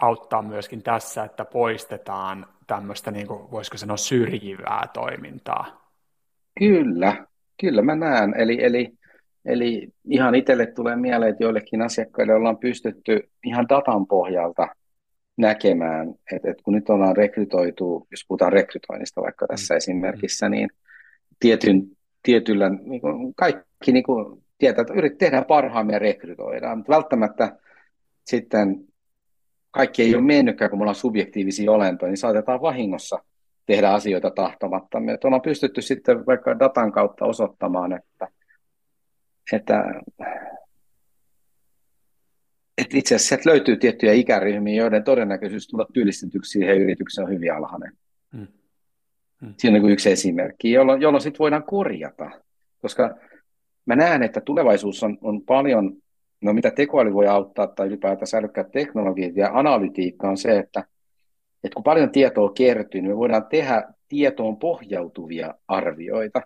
auttaa 0.03 0.43
myöskin 0.43 0.83
tässä, 0.83 1.25
että 1.25 1.45
poistetaan 1.45 2.47
tämmöistä, 2.67 3.11
niin 3.11 3.27
kuin, 3.27 3.51
voisiko 3.51 3.77
sanoa, 3.77 3.97
syrjivää 3.97 4.89
toimintaa? 4.93 5.91
Kyllä, 6.59 7.27
kyllä 7.61 7.83
mä 7.83 7.95
näen. 7.95 8.35
Eli, 8.37 8.65
eli, 8.65 8.93
eli 9.45 9.89
ihan 10.05 10.35
itselle 10.35 10.67
tulee 10.67 10.97
mieleen, 10.97 11.31
että 11.31 11.45
joillekin 11.45 11.83
asiakkaille 11.83 12.35
ollaan 12.35 12.59
pystytty 12.59 13.31
ihan 13.45 13.69
datan 13.69 14.07
pohjalta 14.07 14.69
näkemään, 15.37 16.15
että, 16.33 16.51
että 16.51 16.63
kun 16.63 16.75
nyt 16.75 16.91
ollaan 16.91 17.17
rekrytoitu, 17.17 18.07
jos 18.11 18.25
puhutaan 18.29 18.53
rekrytoinnista 18.53 19.23
vaikka 19.23 19.47
tässä 19.47 19.75
mm. 19.75 19.77
esimerkissä, 19.77 20.49
niin 20.49 20.71
tietyn, 21.41 21.83
tietyllä, 22.23 22.69
niin 22.69 23.01
kuin 23.01 23.35
kaikki 23.35 23.93
niin 23.93 24.05
kuin 24.05 24.45
tietää, 24.59 24.83
että 24.83 24.95
yritetään 24.95 25.31
tehdä 25.31 25.45
parhaamme 25.45 25.93
ja 25.93 25.99
rekrytoidaan, 25.99 26.79
mutta 26.79 26.93
välttämättä 26.93 27.57
sitten 28.27 28.85
kaikki 29.71 30.03
ei 30.03 30.15
ole 30.15 30.23
mennytkään, 30.23 30.71
kun 30.71 30.79
me 30.79 30.83
ollaan 30.83 30.95
subjektiivisia 30.95 31.73
olentoja, 31.73 32.11
niin 32.11 32.17
saatetaan 32.17 32.61
vahingossa 32.61 33.19
tehdä 33.67 33.91
asioita 33.91 34.31
tahtomattamme. 34.31 35.13
Että 35.13 35.29
ollaan 35.29 35.43
pystytty 35.43 35.83
sitten 35.83 36.27
vaikka 36.27 36.59
datan 36.59 36.93
kautta 36.93 37.25
osoittamaan, 37.25 37.93
että, 37.93 38.29
että, 39.53 39.85
että 42.79 42.99
itse 42.99 43.15
asiassa 43.15 43.29
sieltä 43.29 43.51
löytyy 43.51 43.77
tiettyjä 43.77 44.13
ikäryhmiä, 44.13 44.83
joiden 44.83 45.05
todennäköisyys 45.05 45.69
tulla 45.69 45.87
työllistetyksi 45.93 46.51
siihen 46.51 46.79
yritykseen 46.79 47.27
on 47.27 47.35
hyvin 47.35 47.53
alhainen. 47.53 47.93
Hmm. 48.37 48.47
Hmm. 49.41 49.55
Siinä 49.59 49.77
on 49.77 49.83
niin 49.83 49.93
yksi 49.93 50.11
esimerkki, 50.11 50.73
jolloin, 50.73 51.03
jolloin 51.03 51.23
sitten 51.23 51.39
voidaan 51.39 51.65
korjata, 51.65 52.31
koska 52.83 53.17
mä 53.87 53.97
näen, 53.97 54.23
että 54.23 54.41
tulevaisuus 54.41 55.03
on, 55.03 55.19
on 55.21 55.43
paljon 55.43 55.97
No 56.45 56.53
mitä 56.53 56.71
tekoäly 56.71 57.15
voi 57.15 57.27
auttaa 57.27 57.67
tai 57.67 57.87
ylipäätään 57.87 58.27
älykkäät 58.35 58.71
teknologiat 58.73 59.37
ja 59.37 59.51
analytiikka 59.53 60.29
on 60.29 60.37
se, 60.37 60.59
että, 60.59 60.85
että 61.65 61.75
kun 61.75 61.83
paljon 61.83 62.11
tietoa 62.11 62.53
kertyy, 62.53 63.01
niin 63.01 63.11
me 63.11 63.17
voidaan 63.17 63.47
tehdä 63.47 63.83
tietoon 64.09 64.57
pohjautuvia 64.57 65.55
arvioita 65.69 66.41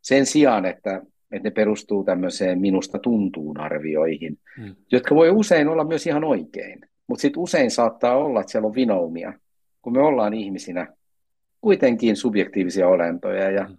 sen 0.00 0.26
sijaan, 0.26 0.66
että, 0.66 1.02
että 1.32 1.48
ne 1.48 1.50
perustuu 1.50 2.04
tämmöiseen 2.04 2.60
minusta 2.60 2.98
tuntuun 2.98 3.60
arvioihin, 3.60 4.38
hmm. 4.56 4.76
jotka 4.92 5.14
voi 5.14 5.30
usein 5.30 5.68
olla 5.68 5.84
myös 5.84 6.06
ihan 6.06 6.24
oikein. 6.24 6.80
Mutta 7.06 7.22
sitten 7.22 7.42
usein 7.42 7.70
saattaa 7.70 8.16
olla, 8.16 8.40
että 8.40 8.52
siellä 8.52 8.66
on 8.66 8.74
vinoumia, 8.74 9.32
kun 9.82 9.92
me 9.92 10.00
ollaan 10.00 10.34
ihmisinä 10.34 10.86
kuitenkin 11.60 12.16
subjektiivisia 12.16 12.88
olentoja 12.88 13.50
ja, 13.50 13.64
hmm. 13.64 13.76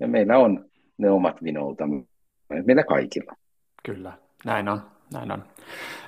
ja 0.00 0.08
meillä 0.08 0.38
on 0.38 0.64
ne 0.98 1.10
omat 1.10 1.42
vinoutamme, 1.42 2.04
meillä 2.64 2.84
kaikilla. 2.84 3.32
Kyllä. 3.82 4.12
Näin 4.44 4.68
on, 4.68 4.80
näin 5.12 5.32
on. 5.32 5.44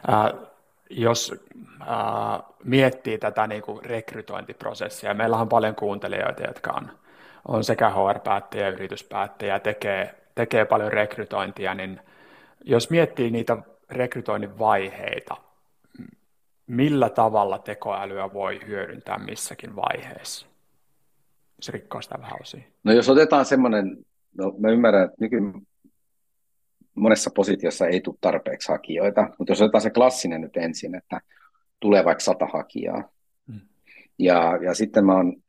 Äh, 0.08 0.48
jos 0.90 1.34
äh, 1.80 2.42
miettii 2.64 3.18
tätä 3.18 3.46
niin 3.46 3.62
kuin 3.62 3.84
rekrytointiprosessia, 3.84 5.14
meillä 5.14 5.36
on 5.36 5.48
paljon 5.48 5.74
kuuntelijoita, 5.74 6.42
jotka 6.42 6.72
on, 6.72 6.90
on 7.48 7.64
sekä 7.64 7.90
HR-päättäjä 7.90 8.64
ja 8.64 8.72
yrityspäättäjä, 8.72 9.60
tekee, 9.60 10.14
tekee 10.34 10.64
paljon 10.64 10.92
rekrytointia, 10.92 11.74
niin 11.74 12.00
jos 12.64 12.90
miettii 12.90 13.30
niitä 13.30 13.56
rekrytoinnin 13.90 14.58
vaiheita, 14.58 15.36
millä 16.66 17.10
tavalla 17.10 17.58
tekoälyä 17.58 18.32
voi 18.32 18.60
hyödyntää 18.66 19.18
missäkin 19.18 19.76
vaiheessa? 19.76 20.46
Se 21.60 21.72
rikkoo 21.72 22.02
sitä 22.02 22.18
vähän 22.20 22.40
osia. 22.40 22.62
No 22.84 22.92
jos 22.92 23.08
otetaan 23.08 23.44
semmoinen, 23.44 23.96
no 24.38 24.54
mä 24.58 24.70
ymmärrän, 24.70 25.04
että 25.04 25.16
nyky, 25.20 25.36
monessa 26.94 27.30
positiossa 27.34 27.86
ei 27.86 28.00
tule 28.00 28.16
tarpeeksi 28.20 28.72
hakijoita, 28.72 29.30
mutta 29.38 29.50
jos 29.52 29.60
otetaan 29.60 29.82
se 29.82 29.90
klassinen 29.90 30.40
nyt 30.40 30.56
ensin, 30.56 30.94
että 30.94 31.20
tulee 31.80 32.04
vaikka 32.04 32.24
sata 32.24 32.46
hakijaa, 32.46 33.08
hmm. 33.46 33.60
ja, 34.18 34.58
ja 34.62 34.74
sitten 34.74 35.06
mä 35.06 35.14
oon 35.14 35.43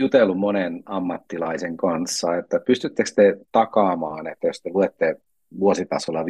jutellut 0.00 0.38
monen 0.38 0.82
ammattilaisen 0.86 1.76
kanssa, 1.76 2.36
että 2.36 2.60
pystyttekö 2.66 3.10
te 3.16 3.36
takaamaan, 3.52 4.26
että 4.26 4.46
jos 4.46 4.60
te 4.62 4.70
luette 4.74 5.16
vuositasolla 5.60 6.22
5000-10 6.22 6.24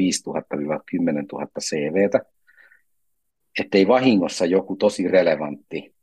000 1.32 1.46
CVtä, 1.60 2.20
ettei 3.60 3.88
vahingossa 3.88 4.46
joku 4.46 4.76
tosi 4.76 5.08
relevantti 5.08 5.94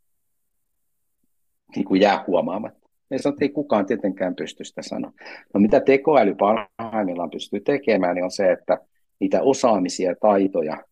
niin 1.76 1.86
kuin 1.86 2.02
jää 2.02 2.24
huomaamatta. 2.28 2.90
Ja 3.10 3.20
sanoo, 3.20 3.34
että 3.34 3.46
ei 3.46 3.50
kukaan 3.50 3.86
tietenkään 3.86 4.36
pysty 4.36 4.64
sitä 4.64 4.82
sanoa. 4.82 5.12
No 5.54 5.60
mitä 5.60 5.80
tekoäly 5.80 6.36
parhaimmillaan 6.36 7.30
pystyy 7.30 7.60
tekemään, 7.60 8.16
niin 8.16 8.24
on 8.24 8.32
se, 8.32 8.52
että 8.52 8.78
niitä 9.20 9.42
osaamisia 9.42 10.10
ja 10.10 10.16
taitoja 10.22 10.84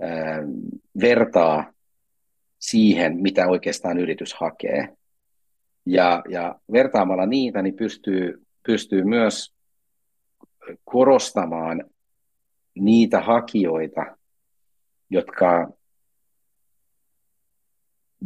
ää, 0.00 0.42
vertaa 1.00 1.72
siihen, 2.58 3.16
mitä 3.20 3.48
oikeastaan 3.48 3.98
yritys 3.98 4.34
hakee. 4.34 4.88
Ja, 5.86 6.22
ja 6.28 6.60
vertaamalla 6.72 7.26
niitä, 7.26 7.62
niin 7.62 7.76
pystyy, 7.76 8.42
pystyy 8.66 9.04
myös 9.04 9.54
korostamaan 10.84 11.84
niitä 12.74 13.20
hakijoita, 13.20 14.16
jotka 15.10 15.72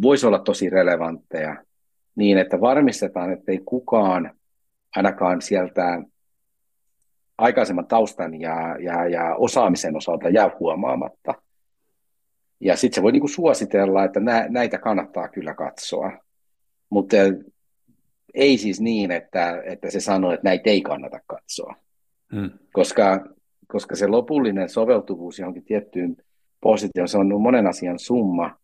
voisi 0.03 0.27
olla 0.27 0.39
tosi 0.39 0.71
relevantteja 0.71 1.65
niin, 2.15 2.39
että 2.39 2.61
varmistetaan, 2.61 3.33
että 3.33 3.53
ei 3.53 3.61
kukaan 3.65 4.39
ainakaan 4.97 5.43
sieltä 5.43 6.03
aikaisemman 7.39 7.87
taustan 7.87 8.41
ja, 8.41 8.77
ja, 8.81 9.09
ja 9.09 9.35
osaamisen 9.35 9.97
osalta 9.97 10.29
jää 10.29 10.51
huomaamatta. 10.61 11.35
Ja 12.61 12.77
sitten 12.77 12.95
se 12.95 13.03
voi 13.03 13.13
niinku 13.13 13.29
suositella, 13.29 14.05
että 14.05 14.21
nä, 14.21 14.47
näitä 14.49 14.79
kannattaa 14.79 15.29
kyllä 15.29 15.55
katsoa. 15.55 16.13
Mutta 16.91 17.17
ei 18.35 18.59
siis 18.59 18.81
niin, 18.81 19.11
että, 19.11 19.63
että 19.65 19.91
se 19.91 20.01
sanoo, 20.01 20.33
että 20.33 20.49
näitä 20.49 20.71
ei 20.71 20.81
kannata 20.81 21.21
katsoa. 21.27 21.75
Hmm. 22.35 22.51
Koska, 22.73 23.27
koska 23.67 23.97
se 23.97 24.07
lopullinen 24.07 24.69
soveltuvuus 24.69 25.39
johonkin 25.39 25.65
tiettyyn 25.65 26.17
positioon, 26.61 27.09
se 27.09 27.19
on 27.19 27.41
monen 27.41 27.67
asian 27.67 27.99
summa, 27.99 28.59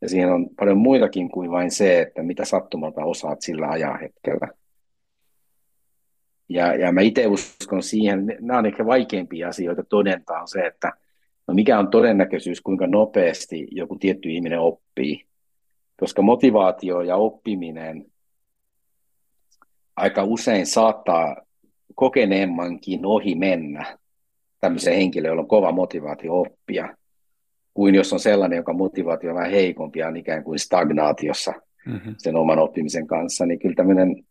ja 0.00 0.08
siihen 0.08 0.32
on 0.32 0.48
paljon 0.56 0.78
muitakin 0.78 1.30
kuin 1.30 1.50
vain 1.50 1.70
se, 1.70 2.00
että 2.00 2.22
mitä 2.22 2.44
sattumalta 2.44 3.04
osaat 3.04 3.42
sillä 3.42 3.68
ajanhetkellä. 3.68 4.48
Ja, 6.48 6.74
ja 6.74 6.92
mä 6.92 7.00
itse 7.00 7.26
uskon 7.26 7.82
siihen, 7.82 8.36
nämä 8.40 8.58
on 8.58 8.66
ehkä 8.66 8.86
vaikeimpia 8.86 9.48
asioita 9.48 9.84
todentaa, 9.84 10.40
on 10.40 10.48
se, 10.48 10.66
että 10.66 10.92
no 11.46 11.54
mikä 11.54 11.78
on 11.78 11.88
todennäköisyys, 11.88 12.60
kuinka 12.60 12.86
nopeasti 12.86 13.68
joku 13.70 13.98
tietty 13.98 14.30
ihminen 14.30 14.60
oppii. 14.60 15.25
Koska 15.96 16.22
motivaatio 16.22 17.00
ja 17.00 17.16
oppiminen 17.16 18.06
aika 19.96 20.24
usein 20.24 20.66
saattaa 20.66 21.36
kokeneemmankin 21.94 23.06
ohi 23.06 23.34
mennä 23.34 23.98
tämmöisen 24.60 24.94
henkilön, 24.94 25.28
jolla 25.28 25.42
on 25.42 25.48
kova 25.48 25.72
motivaatio 25.72 26.40
oppia 26.40 26.96
kuin 27.74 27.94
jos 27.94 28.12
on 28.12 28.20
sellainen, 28.20 28.56
joka 28.56 28.72
motivaatio 28.72 29.30
on 29.30 29.36
vähän 29.36 29.50
heikompi 29.50 29.98
ja 29.98 30.08
on 30.08 30.16
ikään 30.16 30.44
kuin 30.44 30.58
stagnaatiossa 30.58 31.52
mm-hmm. 31.86 32.14
sen 32.18 32.36
oman 32.36 32.58
oppimisen 32.58 33.06
kanssa, 33.06 33.46
niin 33.46 33.58
kyllä 33.58 33.74
tämmöinen 33.74 34.24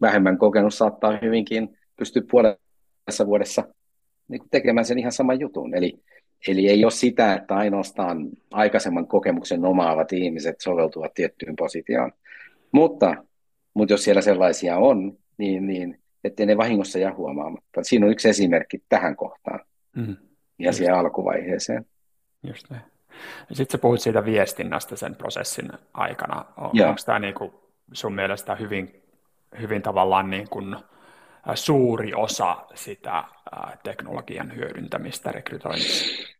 vähemmän 0.00 0.38
kokenut 0.38 0.74
saattaa 0.74 1.18
hyvinkin 1.22 1.78
pystyä 1.96 2.22
puolessa 2.30 3.26
vuodessa 3.26 3.64
niin 4.28 4.42
tekemään 4.50 4.84
sen 4.84 4.98
ihan 4.98 5.12
saman 5.12 5.40
jutun. 5.40 5.74
Eli, 5.74 5.98
eli 6.48 6.68
ei 6.68 6.84
ole 6.84 6.90
sitä, 6.90 7.34
että 7.34 7.54
ainoastaan 7.54 8.28
aikaisemman 8.50 9.06
kokemuksen 9.06 9.64
omaavat 9.64 10.12
ihmiset 10.12 10.60
soveltuvat 10.60 11.14
tiettyyn 11.14 11.56
positioon. 11.56 12.12
Mutta, 12.72 13.14
mutta 13.74 13.92
jos 13.92 14.04
siellä 14.04 14.22
sellaisia 14.22 14.76
on, 14.76 15.18
niin, 15.38 15.66
niin 15.66 16.00
ettei 16.24 16.46
ne 16.46 16.56
vahingossa 16.56 16.98
jää 16.98 17.14
huomaamatta. 17.14 17.82
Siinä 17.82 18.06
on 18.06 18.12
yksi 18.12 18.28
esimerkki 18.28 18.82
tähän 18.88 19.16
kohtaan 19.16 19.60
mm. 19.96 20.16
ja 20.58 20.72
siihen 20.72 20.94
alkuvaiheeseen. 20.94 21.86
Just 22.42 22.70
ne. 22.70 22.76
Sitten 23.52 23.72
sä 23.72 23.78
puhuit 23.78 24.00
siitä 24.00 24.24
viestinnästä 24.24 24.96
sen 24.96 25.14
prosessin 25.16 25.68
aikana. 25.94 26.44
On, 26.56 26.64
onko 26.66 27.00
tämä 27.06 27.18
niin 27.18 27.34
kuin 27.34 27.52
sun 27.92 28.14
mielestä 28.14 28.54
hyvin, 28.54 29.02
hyvin 29.60 29.82
tavallaan 29.82 30.30
niin 30.30 30.48
kuin 30.48 30.76
suuri 31.54 32.14
osa 32.14 32.66
sitä 32.74 33.24
teknologian 33.82 34.56
hyödyntämistä 34.56 35.32
rekrytoinnissa? 35.32 36.35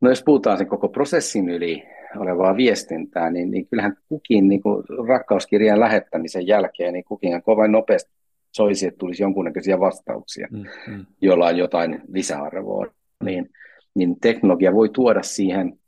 No 0.00 0.08
jos 0.08 0.22
puhutaan 0.22 0.58
sen 0.58 0.66
koko 0.66 0.88
prosessin 0.88 1.48
yli 1.48 1.82
olevaa 2.16 2.56
viestintää, 2.56 3.30
niin, 3.30 3.50
niin 3.50 3.66
kyllähän 3.66 3.96
kukin 4.08 4.48
niin 4.48 4.62
kuin 4.62 4.84
rakkauskirjan 5.08 5.80
lähettämisen 5.80 6.46
jälkeen, 6.46 6.92
niin 6.92 7.04
kukin 7.04 7.42
kovin 7.42 7.72
nopeasti 7.72 8.10
soisi, 8.52 8.86
että 8.86 8.98
tulisi 8.98 9.22
jonkunnäköisiä 9.22 9.80
vastauksia, 9.80 10.48
mm, 10.50 10.64
mm. 10.86 11.06
joilla 11.20 11.46
on 11.46 11.56
jotain 11.56 12.00
lisäarvoa. 12.08 12.86
Niin, 13.24 13.50
niin 13.94 14.20
teknologia 14.20 14.72
voi 14.72 14.88
tuoda 14.88 15.22
siihen 15.22 15.78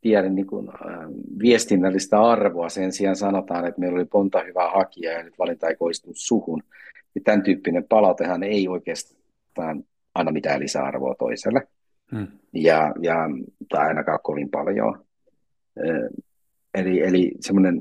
tiedä 0.00 0.28
niin 0.28 0.46
kuin, 0.46 0.68
äh, 0.68 1.08
viestinnällistä 1.42 2.22
arvoa. 2.22 2.68
Sen 2.68 2.92
sijaan 2.92 3.16
sanotaan, 3.16 3.66
että 3.66 3.80
meillä 3.80 3.96
oli 3.96 4.06
monta 4.14 4.42
hyvää 4.42 4.70
hakijaa 4.70 5.12
ja 5.12 5.22
nyt 5.22 5.38
valinta 5.38 5.68
ei 5.68 5.76
koistunut 5.76 6.16
suhun. 6.18 6.62
Ja 7.14 7.20
tämän 7.24 7.42
tyyppinen 7.42 7.84
palautehan 7.88 8.42
ei 8.42 8.68
oikeastaan 8.68 9.84
anna 10.14 10.32
mitään 10.32 10.60
lisäarvoa 10.60 11.14
toiselle. 11.14 11.68
Hmm. 12.14 12.26
Ja, 12.54 12.94
ja, 13.00 13.16
tai 13.68 13.86
ainakaan 13.86 14.18
kovin 14.22 14.50
paljon. 14.50 15.04
Eli, 16.74 17.00
eli 17.00 17.32
semmoinen 17.40 17.80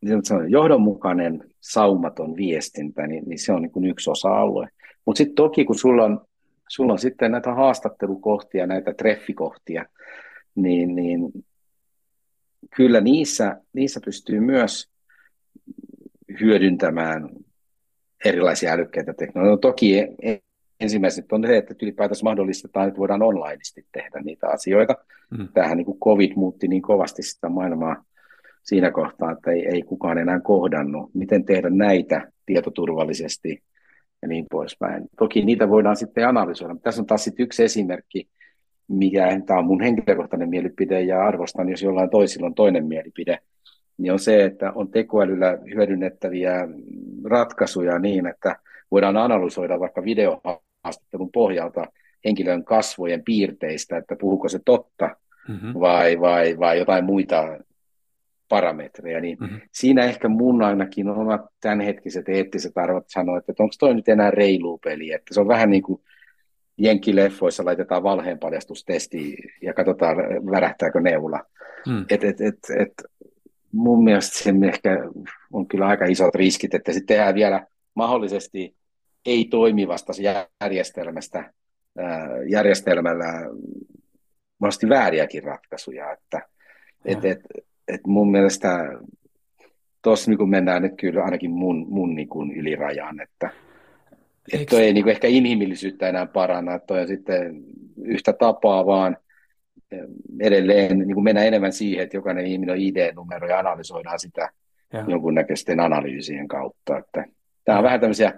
niin 0.00 0.22
johdonmukainen, 0.48 1.44
saumaton 1.60 2.36
viestintä, 2.36 3.06
niin, 3.06 3.24
niin 3.26 3.38
se 3.38 3.52
on 3.52 3.62
niin 3.62 3.72
kuin 3.72 3.86
yksi 3.86 4.10
osa-alue. 4.10 4.68
Mutta 5.04 5.18
sitten 5.18 5.34
toki, 5.34 5.64
kun 5.64 5.78
sulla 5.78 6.04
on, 6.04 6.20
sulla 6.68 6.92
on 6.92 6.98
sitten 6.98 7.32
näitä 7.32 7.54
haastattelukohtia, 7.54 8.66
näitä 8.66 8.94
treffikohtia, 8.94 9.84
niin, 10.54 10.94
niin 10.94 11.30
kyllä 12.76 13.00
niissä, 13.00 13.60
niissä 13.72 14.00
pystyy 14.04 14.40
myös 14.40 14.90
hyödyntämään 16.40 17.28
erilaisia 18.24 18.72
älykkäitä 18.72 19.14
teknologioita. 19.14 19.68
No, 19.68 19.70
toki 19.70 19.96
ensimmäiset 20.80 21.32
on 21.32 21.44
se, 21.46 21.56
että 21.56 21.74
ylipäätänsä 21.82 22.24
mahdollistetaan, 22.24 22.88
että 22.88 22.98
voidaan 22.98 23.22
onlineisti 23.22 23.86
tehdä 23.92 24.20
niitä 24.24 24.48
asioita. 24.48 24.94
Mm. 25.30 25.48
Tähän 25.54 25.76
niin 25.76 25.84
kuin 25.84 26.00
COVID 26.00 26.32
muutti 26.36 26.68
niin 26.68 26.82
kovasti 26.82 27.22
sitä 27.22 27.48
maailmaa 27.48 28.04
siinä 28.62 28.90
kohtaa, 28.90 29.32
että 29.32 29.50
ei, 29.50 29.66
ei 29.66 29.82
kukaan 29.82 30.18
enää 30.18 30.40
kohdannut. 30.40 31.10
Miten 31.14 31.44
tehdä 31.44 31.70
näitä 31.70 32.32
tietoturvallisesti 32.46 33.62
ja 34.22 34.28
niin 34.28 34.46
poispäin. 34.50 35.08
Toki 35.18 35.44
niitä 35.44 35.68
voidaan 35.68 35.96
sitten 35.96 36.28
analysoida. 36.28 36.76
Tässä 36.82 37.02
on 37.02 37.06
taas 37.06 37.24
sitten 37.24 37.44
yksi 37.44 37.64
esimerkki, 37.64 38.28
mikä 38.88 39.40
tämä 39.46 39.58
on 39.58 39.66
mun 39.66 39.80
henkilökohtainen 39.80 40.48
mielipide 40.48 41.00
ja 41.00 41.22
arvostan, 41.26 41.68
jos 41.68 41.82
jollain 41.82 42.10
toisilla 42.10 42.46
on 42.46 42.54
toinen 42.54 42.86
mielipide, 42.86 43.38
niin 43.98 44.12
on 44.12 44.18
se, 44.18 44.44
että 44.44 44.72
on 44.72 44.90
tekoälyllä 44.90 45.58
hyödynnettäviä 45.74 46.68
ratkaisuja 47.24 47.98
niin, 47.98 48.26
että 48.26 48.56
voidaan 48.90 49.16
analysoida 49.16 49.80
vaikka 49.80 50.04
videohaastattelun 50.80 51.32
pohjalta 51.32 51.86
henkilön 52.24 52.64
kasvojen 52.64 53.24
piirteistä, 53.24 53.96
että 53.96 54.16
puhuuko 54.20 54.48
se 54.48 54.60
totta 54.64 55.16
mm-hmm. 55.48 55.74
vai, 55.80 56.20
vai, 56.20 56.58
vai 56.58 56.78
jotain 56.78 57.04
muita 57.04 57.58
parametreja, 58.48 59.20
niin 59.20 59.38
mm-hmm. 59.40 59.60
siinä 59.72 60.04
ehkä 60.04 60.28
mun 60.28 60.62
ainakin 60.62 61.08
on 61.08 61.18
omat 61.18 61.40
tämänhetkiset 61.60 62.28
eettiset 62.28 62.78
arvot 62.78 63.04
sanoa, 63.08 63.38
että 63.38 63.52
onko 63.58 63.74
toi 63.78 63.94
nyt 63.94 64.08
enää 64.08 64.30
reilu 64.30 64.78
peli, 64.78 65.12
että 65.12 65.34
se 65.34 65.40
on 65.40 65.48
vähän 65.48 65.70
niin 65.70 65.82
kuin 65.82 66.00
jenkkileffoissa 66.78 67.64
laitetaan 67.64 68.02
valheenpaljastustesti 68.02 69.36
ja 69.62 69.74
katsotaan, 69.74 70.16
värähtääkö 70.50 71.00
neula. 71.00 71.40
Mm. 71.86 72.04
Et, 72.10 72.24
et, 72.24 72.40
et, 72.40 72.58
et, 72.78 72.92
mun 73.72 74.04
mielestä 74.04 74.38
se 74.38 74.54
ehkä 74.66 74.98
on 75.52 75.66
kyllä 75.68 75.86
aika 75.86 76.04
isot 76.04 76.34
riskit, 76.34 76.74
että 76.74 76.92
sitten 76.92 77.16
tehdään 77.16 77.34
vielä 77.34 77.66
mahdollisesti 77.94 78.74
ei 79.26 79.44
toimivasta 79.44 80.12
järjestelmästä 80.60 81.52
järjestelmällä 82.48 83.32
mahdollisesti 84.58 84.88
vääriäkin 84.88 85.44
ratkaisuja, 85.44 86.12
että 86.12 86.42
et, 87.04 87.24
et, 87.24 87.40
et 87.88 88.06
mun 88.06 88.30
mielestä 88.30 88.88
tuossa 90.02 90.30
niin 90.30 90.48
mennään 90.48 90.82
nyt 90.82 90.92
kyllä 91.00 91.24
ainakin 91.24 91.50
mun, 91.50 91.86
mun 91.88 92.14
niin 92.14 92.28
kuin 92.28 92.52
ylirajan, 92.52 93.20
että 93.20 93.50
et 94.52 94.66
toi 94.70 94.82
ei 94.82 94.92
niin 94.92 95.04
kuin 95.04 95.12
ehkä 95.12 95.28
inhimillisyyttä 95.28 96.08
enää 96.08 96.26
paranna, 96.26 96.74
että 96.74 96.86
toi 96.86 97.00
on 97.00 97.08
sitten 97.08 97.62
yhtä 98.02 98.32
tapaa 98.32 98.86
vaan 98.86 99.16
edelleen 100.40 100.98
niin 100.98 101.14
kuin 101.14 101.24
mennään 101.24 101.46
enemmän 101.46 101.72
siihen, 101.72 102.02
että 102.04 102.16
jokainen 102.16 102.46
ihminen 102.46 102.72
on 102.72 102.80
ID-numero 102.80 103.48
ja 103.48 103.58
analysoidaan 103.58 104.18
sitä 104.18 104.50
ja. 104.92 105.04
jonkunnäköisten 105.08 105.80
analyysien 105.80 106.48
kautta. 106.48 106.98
Että 106.98 107.24
tämä 107.64 107.78
on 107.78 107.84
vähän 107.84 108.00
tämmöisiä 108.00 108.32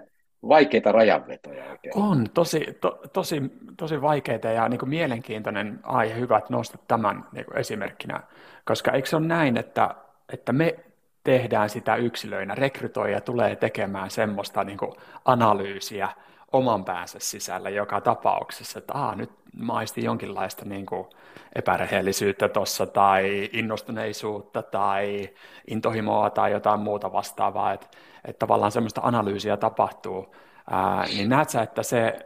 vaikeita 0.47 0.91
rajanvetoja 0.91 1.63
oikein. 1.71 1.97
On, 1.97 2.29
tosi, 2.33 2.77
to, 2.81 3.01
tosi, 3.13 3.41
tosi 3.77 4.01
vaikeita 4.01 4.47
ja 4.47 4.69
niin 4.69 4.89
mielenkiintoinen 4.89 5.79
aihe. 5.83 6.19
Hyvä, 6.19 6.37
että 6.37 6.53
nostat 6.53 6.87
tämän 6.87 7.25
niin 7.31 7.45
esimerkkinä, 7.55 8.19
koska 8.65 8.91
eikö 8.91 9.07
se 9.07 9.15
ole 9.15 9.25
näin, 9.25 9.57
että, 9.57 9.95
että 10.33 10.53
me 10.53 10.75
tehdään 11.23 11.69
sitä 11.69 11.95
yksilöinä, 11.95 12.55
rekrytoija 12.55 13.21
tulee 13.21 13.55
tekemään 13.55 14.09
semmoista 14.09 14.63
niin 14.63 14.79
analyysiä 15.25 16.09
oman 16.51 16.85
päänsä 16.85 17.19
sisällä 17.21 17.69
joka 17.69 18.01
tapauksessa, 18.01 18.79
että 18.79 18.93
Aa, 18.93 19.15
nyt 19.15 19.31
maisti 19.57 20.03
jonkinlaista 20.03 20.65
niin 20.65 20.85
kuin 20.85 21.07
epärehellisyyttä 21.55 22.49
tuossa 22.49 22.85
tai 22.85 23.49
innostuneisuutta 23.53 24.63
tai 24.63 25.29
intohimoa 25.67 26.29
tai 26.29 26.51
jotain 26.51 26.79
muuta 26.79 27.11
vastaavaa, 27.11 27.73
että, 27.73 27.87
että 28.25 28.39
tavallaan 28.39 28.71
semmoista 28.71 29.01
analyysiä 29.03 29.57
tapahtuu, 29.57 30.35
ää, 30.69 31.05
niin 31.05 31.29
näet 31.29 31.49
sä, 31.49 31.61
että 31.61 31.83
se, 31.83 32.19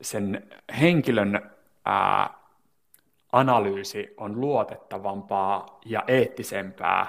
sen 0.00 0.48
henkilön 0.80 1.50
ää, 1.84 2.34
analyysi 3.32 4.14
on 4.16 4.40
luotettavampaa 4.40 5.80
ja 5.86 6.04
eettisempää 6.06 7.06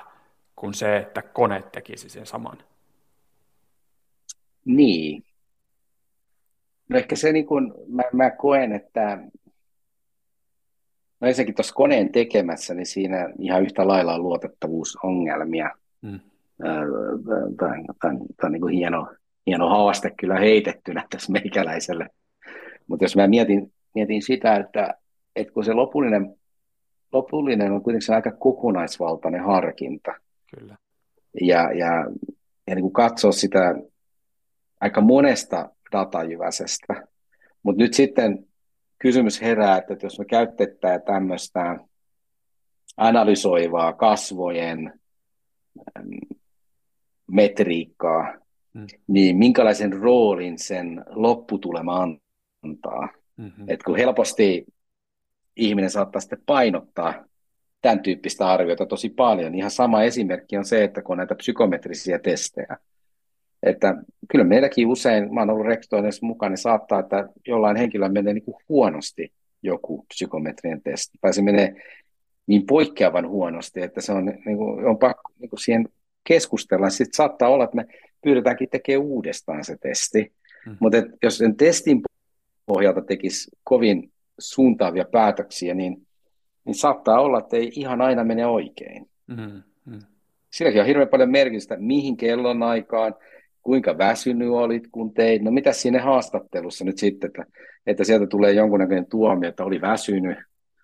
kuin 0.55 0.73
se, 0.73 0.97
että 0.97 1.21
kone 1.21 1.63
tekisi 1.71 2.09
sen 2.09 2.25
saman? 2.25 2.57
Niin. 4.65 5.23
No 6.89 6.97
ehkä 6.97 7.15
se 7.15 7.31
niin 7.31 7.45
kuin, 7.45 7.73
mä, 7.87 8.03
mä 8.13 8.31
koen, 8.31 8.73
että 8.73 9.17
No 11.19 11.27
ensinnäkin 11.27 11.55
tuossa 11.55 11.73
koneen 11.73 12.11
tekemässä, 12.11 12.73
niin 12.73 12.85
siinä 12.85 13.29
ihan 13.39 13.63
yhtä 13.63 13.87
lailla 13.87 14.13
on 14.13 14.23
luotettavuusongelmia. 14.23 15.69
Mm. 16.01 16.19
Tämä 17.57 18.13
on, 18.43 18.51
niin 18.51 18.61
kuin 18.61 18.73
hieno, 18.73 19.07
hieno 19.47 19.69
haaste 19.69 20.11
kyllä 20.19 20.39
heitettynä 20.39 21.07
tässä 21.09 21.31
meikäläiselle. 21.31 22.09
Mutta 22.87 23.05
jos 23.05 23.15
mä 23.15 23.27
mietin, 23.27 23.73
mietin 23.95 24.21
sitä, 24.21 24.55
että, 24.55 24.93
että 25.35 25.53
kun 25.53 25.65
se 25.65 25.73
lopullinen, 25.73 26.35
lopullinen 27.11 27.71
on 27.71 27.83
kuitenkin 27.83 28.05
se 28.05 28.15
aika 28.15 28.31
kokonaisvaltainen 28.31 29.43
harkinta. 29.43 30.11
Kyllä. 30.55 30.75
Ja, 31.41 31.71
ja, 31.71 32.05
ja 32.67 32.75
niin 32.75 32.81
kuin 32.83 32.93
katsoa 32.93 33.31
sitä 33.31 33.75
aika 34.81 35.01
monesta 35.01 35.69
datajyväsestä. 35.91 37.07
Mutta 37.63 37.83
nyt 37.83 37.93
sitten 37.93 38.45
kysymys 38.99 39.41
herää, 39.41 39.77
että 39.77 40.05
jos 40.05 40.19
me 40.19 40.25
käytetään 40.25 41.01
tämmöistä 41.01 41.79
analysoivaa 42.97 43.93
kasvojen 43.93 44.99
metriikkaa, 47.31 48.33
mm. 48.73 48.87
niin 49.07 49.37
minkälaisen 49.37 49.93
roolin 49.93 50.59
sen 50.59 51.05
lopputulema 51.09 52.07
antaa. 52.63 53.09
Mm-hmm. 53.37 53.65
Et 53.67 53.83
kun 53.83 53.97
helposti 53.97 54.65
ihminen 55.55 55.89
saattaa 55.89 56.21
sitten 56.21 56.43
painottaa 56.45 57.25
tämän 57.81 57.99
tyyppistä 57.99 58.47
arviota 58.47 58.85
tosi 58.85 59.09
paljon. 59.09 59.55
Ihan 59.55 59.71
sama 59.71 60.03
esimerkki 60.03 60.57
on 60.57 60.65
se, 60.65 60.83
että 60.83 61.01
kun 61.01 61.13
on 61.13 61.17
näitä 61.17 61.35
psykometrisiä 61.35 62.19
testejä, 62.19 62.77
että 63.63 63.95
kyllä 64.31 64.43
meilläkin 64.43 64.87
usein, 64.87 65.33
mä 65.33 65.41
oon 65.41 65.49
ollut 65.49 65.65
rekrytoinnissa 65.65 66.25
mukana, 66.25 66.49
niin 66.49 66.57
saattaa, 66.57 66.99
että 66.99 67.29
jollain 67.47 67.77
henkilöllä 67.77 68.13
menee 68.13 68.33
niin 68.33 68.43
kuin 68.43 68.57
huonosti 68.69 69.33
joku 69.63 70.05
psykometrien 70.07 70.81
testi, 70.81 71.17
tai 71.21 71.33
se 71.33 71.41
menee 71.41 71.75
niin 72.47 72.65
poikkeavan 72.65 73.27
huonosti, 73.27 73.81
että 73.81 74.01
se 74.01 74.11
on, 74.11 74.25
niin 74.25 74.57
kuin, 74.57 74.85
on 74.85 74.97
pakko 74.97 75.31
niin 75.39 75.49
kuin 75.49 75.59
siihen 75.59 75.89
keskustella. 76.23 76.89
Sitten 76.89 77.17
saattaa 77.17 77.49
olla, 77.49 77.63
että 77.63 77.75
me 77.75 77.85
pyydetäänkin 78.23 78.69
tekemään 78.69 79.07
uudestaan 79.07 79.65
se 79.65 79.77
testi, 79.81 80.33
mm. 80.65 80.77
mutta 80.79 80.97
jos 81.23 81.37
sen 81.37 81.55
testin 81.55 82.01
pohjalta 82.65 83.01
tekisi 83.01 83.51
kovin 83.63 84.11
suuntaavia 84.39 85.05
päätöksiä, 85.11 85.73
niin, 85.73 86.07
niin 86.65 86.75
saattaa 86.75 87.21
olla, 87.21 87.39
että 87.39 87.57
ei 87.57 87.71
ihan 87.75 88.01
aina 88.01 88.23
mene 88.23 88.45
oikein. 88.45 89.09
Mm. 89.27 89.63
Mm. 89.85 89.99
Silläkin 90.51 90.81
on 90.81 90.87
hirveän 90.87 91.09
paljon 91.09 91.31
merkitystä, 91.31 91.77
mihin 91.79 92.17
kellon 92.17 92.63
aikaan, 92.63 93.15
kuinka 93.61 93.97
väsynyt 93.97 94.49
olit, 94.49 94.87
kun 94.91 95.13
teit, 95.13 95.41
no 95.41 95.51
mitä 95.51 95.73
siinä 95.73 96.01
haastattelussa 96.01 96.85
nyt 96.85 96.97
sitten, 96.97 97.27
että, 97.27 97.45
että 97.87 98.03
sieltä 98.03 98.27
tulee 98.27 98.51
jonkunnäköinen 98.51 99.05
tuomio, 99.09 99.49
että 99.49 99.63
oli 99.63 99.81
väsynyt. 99.81 100.37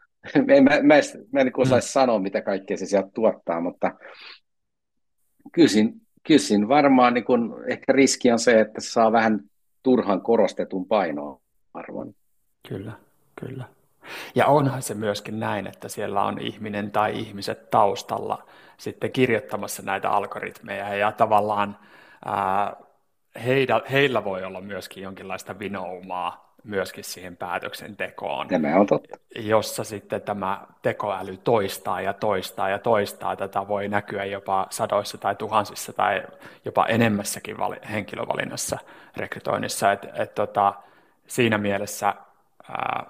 en, 0.55 0.63
mä, 0.63 0.71
mä, 0.81 0.95
mä 1.31 1.39
en 1.39 1.51
osaisi 1.57 1.87
mm. 1.87 1.91
sanoa, 1.91 2.19
mitä 2.19 2.41
kaikkea 2.41 2.77
se 2.77 2.85
sieltä 2.85 3.09
tuottaa, 3.13 3.61
mutta 3.61 3.91
kysin, 5.51 6.01
kysin 6.23 6.67
varmaan 6.67 7.13
niin 7.13 7.23
kun, 7.23 7.63
ehkä 7.67 7.93
riski 7.93 8.31
on 8.31 8.39
se, 8.39 8.59
että 8.59 8.81
se 8.81 8.89
saa 8.89 9.11
vähän 9.11 9.39
turhan 9.83 10.21
korostetun 10.21 10.85
painoarvon. 10.85 12.15
Kyllä, 12.67 12.91
kyllä. 13.39 13.65
Ja 14.35 14.45
onhan 14.45 14.81
se 14.81 14.93
myöskin 14.93 15.39
näin, 15.39 15.67
että 15.67 15.89
siellä 15.89 16.23
on 16.23 16.41
ihminen 16.41 16.91
tai 16.91 17.19
ihmiset 17.19 17.69
taustalla 17.69 18.47
sitten 18.77 19.11
kirjoittamassa 19.11 19.83
näitä 19.83 20.09
algoritmeja 20.09 20.95
ja 20.95 21.11
tavallaan 21.11 21.77
heillä, 23.43 23.81
heillä 23.91 24.23
voi 24.23 24.43
olla 24.43 24.61
myöskin 24.61 25.03
jonkinlaista 25.03 25.59
vinoumaa 25.59 26.44
myöskin 26.65 27.03
siihen 27.03 27.37
päätöksentekoon, 27.37 28.47
Tämä 28.47 28.75
on 28.75 28.87
totta. 28.87 29.17
jossa 29.35 29.83
sitten 29.83 30.21
tämä 30.21 30.67
tekoäly 30.81 31.37
toistaa 31.37 32.01
ja 32.01 32.13
toistaa 32.13 32.69
ja 32.69 32.79
toistaa. 32.79 33.35
Tätä 33.35 33.67
voi 33.67 33.87
näkyä 33.87 34.25
jopa 34.25 34.67
sadoissa 34.69 35.17
tai 35.17 35.35
tuhansissa 35.35 35.93
tai 35.93 36.23
jopa 36.65 36.85
enemmässäkin 36.85 37.57
vali- 37.57 37.89
henkilövalinnassa 37.91 38.77
rekrytoinnissa. 39.17 39.91
Et, 39.91 40.05
et 40.13 40.35
tota, 40.35 40.73
siinä 41.27 41.57
mielessä 41.57 42.13
ää, 42.69 43.05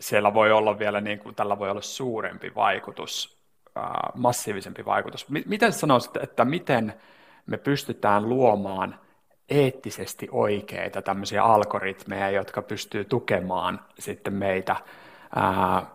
siellä 0.00 0.34
voi 0.34 0.52
olla 0.52 0.78
vielä, 0.78 1.00
niin 1.00 1.18
kuin, 1.18 1.34
tällä 1.34 1.58
voi 1.58 1.70
olla 1.70 1.80
suurempi 1.80 2.52
vaikutus, 2.54 3.42
ää, 3.76 4.10
massiivisempi 4.14 4.84
vaikutus. 4.84 5.28
M- 5.28 5.36
miten 5.46 5.72
sanoisit, 5.72 6.16
että 6.16 6.44
miten 6.44 6.94
me 7.46 7.58
pystytään 7.58 8.28
luomaan– 8.28 8.94
eettisesti 9.50 10.28
oikeita 10.30 11.02
tämmöisiä 11.02 11.44
algoritmeja, 11.44 12.30
jotka 12.30 12.62
pystyy 12.62 13.04
tukemaan 13.04 13.80
sitten 13.98 14.34
meitä 14.34 14.76
ää, 15.36 15.86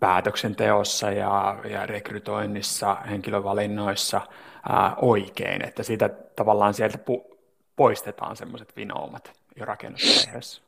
päätöksenteossa 0.00 1.10
ja, 1.10 1.58
ja 1.70 1.86
rekrytoinnissa, 1.86 2.94
henkilövalinnoissa 2.94 4.20
ää, 4.68 4.94
oikein, 4.96 5.64
että 5.64 5.82
siitä 5.82 6.08
tavallaan 6.08 6.74
sieltä 6.74 6.98
pu- 6.98 7.36
poistetaan 7.76 8.36
semmoiset 8.36 8.76
vinoumat 8.76 9.32
jo 9.56 9.64
rakennusvaiheessa. 9.64 10.62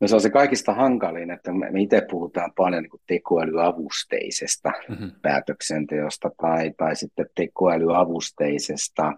No 0.00 0.08
se 0.08 0.14
on 0.14 0.20
se 0.20 0.30
kaikista 0.30 0.74
hankalin, 0.74 1.30
että 1.30 1.52
me 1.52 1.80
itse 1.80 2.06
puhutaan 2.10 2.52
paljon 2.56 2.82
niin 2.82 3.00
tekoälyavusteisesta 3.06 4.72
mm-hmm. 4.88 5.10
päätöksenteosta 5.22 6.30
tai, 6.40 6.70
tai 6.76 6.96
sitten 6.96 7.30
tekoälyavusteisesta 7.34 9.12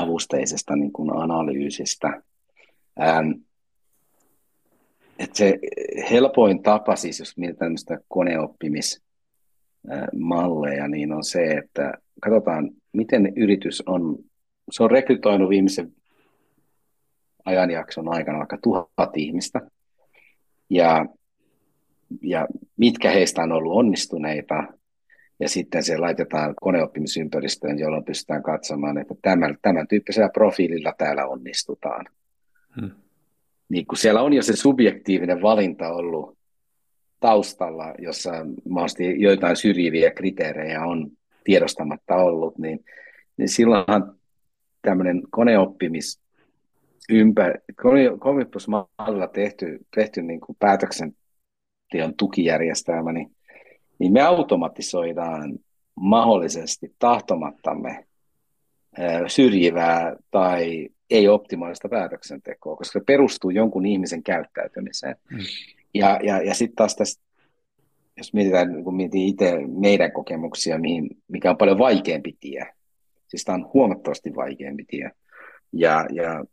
avusteisesta 0.00 0.76
niin 0.76 0.92
kuin 0.92 1.16
analyysistä. 1.16 2.22
Ähm, 3.00 3.30
että 5.18 5.38
se 5.38 5.58
helpoin 6.10 6.62
tapa, 6.62 6.96
siis 6.96 7.18
jos 7.18 7.36
mietitään 7.36 7.66
tämmöistä 7.66 7.98
koneoppimismalleja, 8.08 10.88
niin 10.88 11.12
on 11.12 11.24
se, 11.24 11.44
että 11.44 11.92
katsotaan, 12.20 12.70
miten 12.92 13.32
yritys 13.36 13.82
on, 13.86 14.18
se 14.70 14.82
on 14.82 14.90
rekrytoinut 14.90 15.48
viimeisen 15.48 15.92
ajanjakson 17.44 18.08
aikana 18.08 18.38
vaikka 18.38 18.58
tuhat 18.62 19.16
ihmistä, 19.16 19.60
ja, 20.70 21.06
ja 22.22 22.46
mitkä 22.76 23.10
heistä 23.10 23.42
on 23.42 23.52
ollut 23.52 23.76
onnistuneita, 23.76 24.64
ja 25.40 25.48
sitten 25.48 25.82
se 25.82 25.98
laitetaan 25.98 26.54
koneoppimisympäristöön, 26.60 27.78
jolloin 27.78 28.04
pystytään 28.04 28.42
katsomaan, 28.42 28.98
että 28.98 29.14
tämän, 29.22 29.58
tämän 29.62 29.88
tyyppisellä 29.88 30.28
profiililla 30.28 30.94
täällä 30.98 31.26
onnistutaan. 31.26 32.06
Hmm. 32.80 32.90
Niin 33.68 33.86
kun 33.86 33.98
siellä 33.98 34.22
on 34.22 34.32
jo 34.32 34.42
se 34.42 34.56
subjektiivinen 34.56 35.42
valinta 35.42 35.88
ollut 35.88 36.38
taustalla, 37.20 37.94
jossa 37.98 38.32
mahdollisesti 38.68 39.20
joitain 39.22 39.56
syrjiviä 39.56 40.10
kriteerejä 40.10 40.84
on 40.84 41.10
tiedostamatta 41.44 42.16
ollut, 42.16 42.58
niin, 42.58 42.84
niin 43.36 43.48
silloinhan 43.48 44.14
tämmöinen 44.82 45.22
koneoppimis 45.30 46.20
ympä, 47.10 47.54
koneoppimismallilla 48.20 49.28
tehty, 49.28 49.78
tehty 49.94 50.22
niin 50.22 50.40
kuin 50.40 50.56
päätöksenteon 50.58 52.14
tukijärjestelmä, 52.16 53.12
niin 53.12 53.30
niin 54.02 54.12
me 54.12 54.20
automatisoidaan 54.20 55.58
mahdollisesti 55.94 56.94
tahtomattamme 56.98 58.06
syrjivää 59.26 60.16
tai 60.30 60.88
ei 61.10 61.28
optimaalista 61.28 61.88
päätöksentekoa, 61.88 62.76
koska 62.76 62.98
se 62.98 63.04
perustuu 63.04 63.50
jonkun 63.50 63.86
ihmisen 63.86 64.22
käyttäytymiseen. 64.22 65.16
Mm. 65.30 65.38
Ja, 65.94 66.18
ja, 66.22 66.42
ja 66.42 66.54
sitten 66.54 66.76
taas 66.76 66.96
tässä, 66.96 67.20
jos 68.16 68.34
mietitään, 68.34 68.84
kun 68.84 68.96
mietin 68.96 69.28
itse 69.28 69.52
meidän 69.66 70.12
kokemuksia, 70.12 70.78
mihin, 70.78 71.10
mikä 71.28 71.50
on 71.50 71.56
paljon 71.56 71.78
vaikeampi 71.78 72.36
tie, 72.40 72.66
siis 73.28 73.44
tämä 73.44 73.56
on 73.56 73.70
huomattavasti 73.74 74.34
vaikeampi 74.34 74.84
tie, 74.84 75.10
ja, 75.72 76.06
ja 76.12 76.44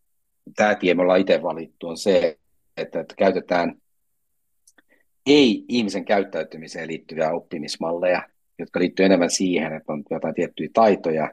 tämä 0.55 0.75
tie 0.75 0.93
me 0.93 1.01
ollaan 1.01 1.21
itse 1.21 1.43
valittu 1.43 1.87
on 1.87 1.97
se, 1.97 2.37
että, 2.77 2.99
että 2.99 3.15
käytetään 3.17 3.75
ei 5.29 5.65
ihmisen 5.67 6.05
käyttäytymiseen 6.05 6.87
liittyviä 6.87 7.31
oppimismalleja, 7.31 8.21
jotka 8.59 8.79
liittyy 8.79 9.05
enemmän 9.05 9.29
siihen, 9.29 9.73
että 9.73 9.93
on 9.93 10.03
jotain 10.09 10.35
tiettyjä 10.35 10.69
taitoja, 10.73 11.31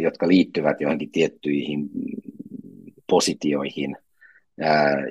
jotka 0.00 0.28
liittyvät 0.28 0.80
johonkin 0.80 1.10
tiettyihin 1.10 1.90
positioihin 3.10 3.96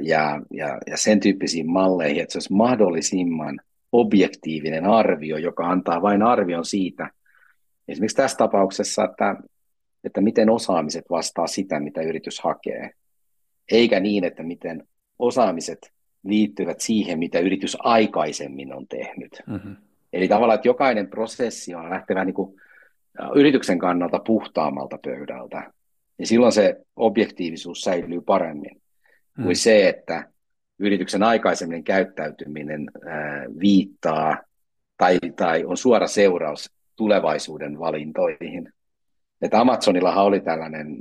ja, 0.02 0.42
ja, 0.52 0.80
ja 0.88 0.98
sen 0.98 1.20
tyyppisiin 1.20 1.70
malleihin, 1.70 2.22
että 2.24 2.34
se 2.34 2.38
olisi 2.38 2.54
mahdollisimman 2.54 3.60
objektiivinen 3.92 4.86
arvio, 4.86 5.38
joka 5.38 5.70
antaa 5.70 6.02
vain 6.02 6.24
arvion 6.24 6.66
siitä, 6.66 7.10
esimerkiksi 7.88 8.18
tässä 8.18 8.38
tapauksessa, 8.38 9.04
että, 9.04 9.36
että 10.04 10.22
miten 10.22 10.50
osaamiset 10.50 11.06
vastaa 11.10 11.48
sitä, 11.48 11.80
mitä 11.80 12.02
yritys 12.02 12.40
hakee, 12.40 12.90
eikä 13.72 14.00
niin, 14.00 14.24
että 14.24 14.44
miten 14.44 14.88
osaamiset 15.20 15.94
liittyvät 16.24 16.80
siihen, 16.80 17.20
mitä 17.20 17.40
yritys 17.40 17.78
aikaisemmin 17.80 18.74
on 18.74 18.88
tehnyt. 18.88 19.44
Mm-hmm. 19.48 19.76
Eli 20.14 20.28
tavallaan, 20.28 20.56
että 20.56 20.68
jokainen 20.68 21.08
prosessi 21.08 21.76
on 21.76 21.90
lähtevä 21.90 22.26
niin 22.26 22.34
kuin 22.34 22.62
yrityksen 23.36 23.80
kannalta 23.80 24.20
puhtaammalta 24.20 24.98
pöydältä. 25.04 25.72
Ja 26.20 26.28
silloin 26.28 26.52
se 26.52 26.82
objektiivisuus 26.96 27.82
säilyy 27.82 28.22
paremmin 28.22 28.82
mm. 29.38 29.44
kuin 29.44 29.56
se, 29.56 29.90
että 29.90 30.30
yrityksen 30.80 31.24
aikaisemmin 31.24 31.84
käyttäytyminen 31.84 32.92
ää, 33.06 33.46
viittaa 33.60 34.38
tai, 34.98 35.20
tai 35.36 35.66
on 35.66 35.78
suora 35.78 36.08
seuraus 36.08 36.72
tulevaisuuden 36.96 37.80
valintoihin. 37.80 38.74
Että 39.42 39.60
Amazonillahan 39.60 40.26
oli 40.26 40.40
tällainen 40.40 40.98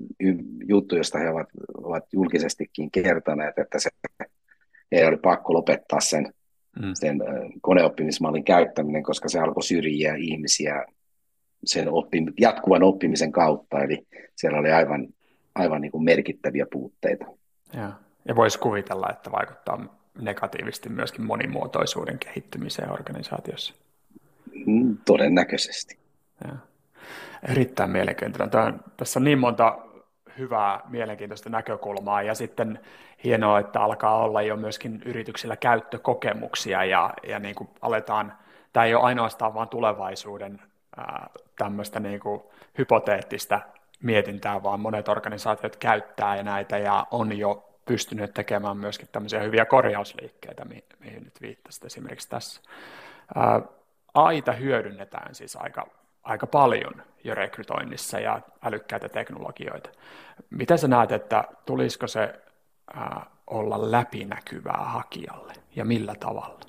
juttu, 0.68 0.96
josta 0.96 1.18
he 1.18 1.30
ovat, 1.30 1.48
ovat 1.74 2.04
julkisestikin 2.12 2.90
kertoneet, 2.90 3.58
että 3.58 3.78
se 3.78 3.90
heidän 4.92 5.08
oli 5.08 5.16
pakko 5.16 5.52
lopettaa 5.52 6.00
sen, 6.00 6.34
mm. 6.82 6.90
sen 6.94 7.18
koneoppimismallin 7.60 8.44
käyttäminen, 8.44 9.02
koska 9.02 9.28
se 9.28 9.38
alkoi 9.38 9.62
syrjiä 9.62 10.14
ihmisiä 10.14 10.84
sen 11.64 11.88
oppim- 11.88 12.34
jatkuvan 12.40 12.82
oppimisen 12.82 13.32
kautta, 13.32 13.82
eli 13.82 14.06
siellä 14.36 14.58
oli 14.58 14.72
aivan, 14.72 15.08
aivan 15.54 15.80
niin 15.80 15.92
kuin 15.92 16.04
merkittäviä 16.04 16.66
puutteita. 16.72 17.26
Ja, 17.74 17.92
ja 18.24 18.36
voisi 18.36 18.58
kuvitella, 18.58 19.10
että 19.10 19.32
vaikuttaa 19.32 19.98
negatiivisesti 20.20 20.88
myöskin 20.88 21.24
monimuotoisuuden 21.24 22.18
kehittymiseen 22.18 22.92
organisaatiossa. 22.92 23.74
Mm, 24.66 24.96
todennäköisesti. 25.04 25.98
Ja. 26.44 26.56
Erittäin 27.48 27.90
mielenkiintoinen. 27.90 28.50
Tässä 28.96 29.18
on 29.18 29.24
niin 29.24 29.38
monta 29.38 29.78
hyvää, 30.38 30.80
mielenkiintoista 30.88 31.50
näkökulmaa 31.50 32.22
ja 32.22 32.34
sitten 32.34 32.80
hienoa, 33.24 33.58
että 33.58 33.80
alkaa 33.80 34.22
olla 34.22 34.42
jo 34.42 34.56
myöskin 34.56 35.02
yrityksillä 35.04 35.56
käyttökokemuksia 35.56 36.84
ja, 36.84 37.10
ja 37.28 37.38
niin 37.38 37.54
kuin 37.54 37.68
aletaan, 37.80 38.32
tämä 38.72 38.86
ei 38.86 38.94
ole 38.94 39.04
ainoastaan 39.04 39.54
vain 39.54 39.68
tulevaisuuden 39.68 40.62
ää, 40.96 41.30
tämmöistä 41.58 42.00
niin 42.00 42.20
kuin 42.20 42.42
hypoteettista 42.78 43.60
mietintää, 44.02 44.62
vaan 44.62 44.80
monet 44.80 45.08
organisaatiot 45.08 45.76
käyttää 45.76 46.42
näitä 46.42 46.78
ja 46.78 47.06
on 47.10 47.38
jo 47.38 47.68
pystynyt 47.84 48.34
tekemään 48.34 48.76
myöskin 48.76 49.08
tämmöisiä 49.12 49.40
hyviä 49.40 49.64
korjausliikkeitä, 49.64 50.64
mihin, 50.64 50.84
mihin 50.98 51.24
nyt 51.24 51.40
viittasit 51.42 51.84
esimerkiksi 51.84 52.28
tässä. 52.28 52.62
Ää, 53.34 53.60
aita 54.14 54.52
hyödynnetään 54.52 55.34
siis 55.34 55.56
aika 55.56 55.86
aika 56.22 56.46
paljon 56.46 57.02
jo 57.24 57.34
rekrytoinnissa 57.34 58.20
ja 58.20 58.40
älykkäitä 58.62 59.08
teknologioita. 59.08 59.90
Miten 60.50 60.78
sä 60.78 60.88
näet, 60.88 61.12
että 61.12 61.44
tulisiko 61.66 62.06
se 62.06 62.40
ää, 62.94 63.26
olla 63.46 63.90
läpinäkyvää 63.90 64.84
hakijalle 64.84 65.52
ja 65.76 65.84
millä 65.84 66.14
tavalla? 66.20 66.60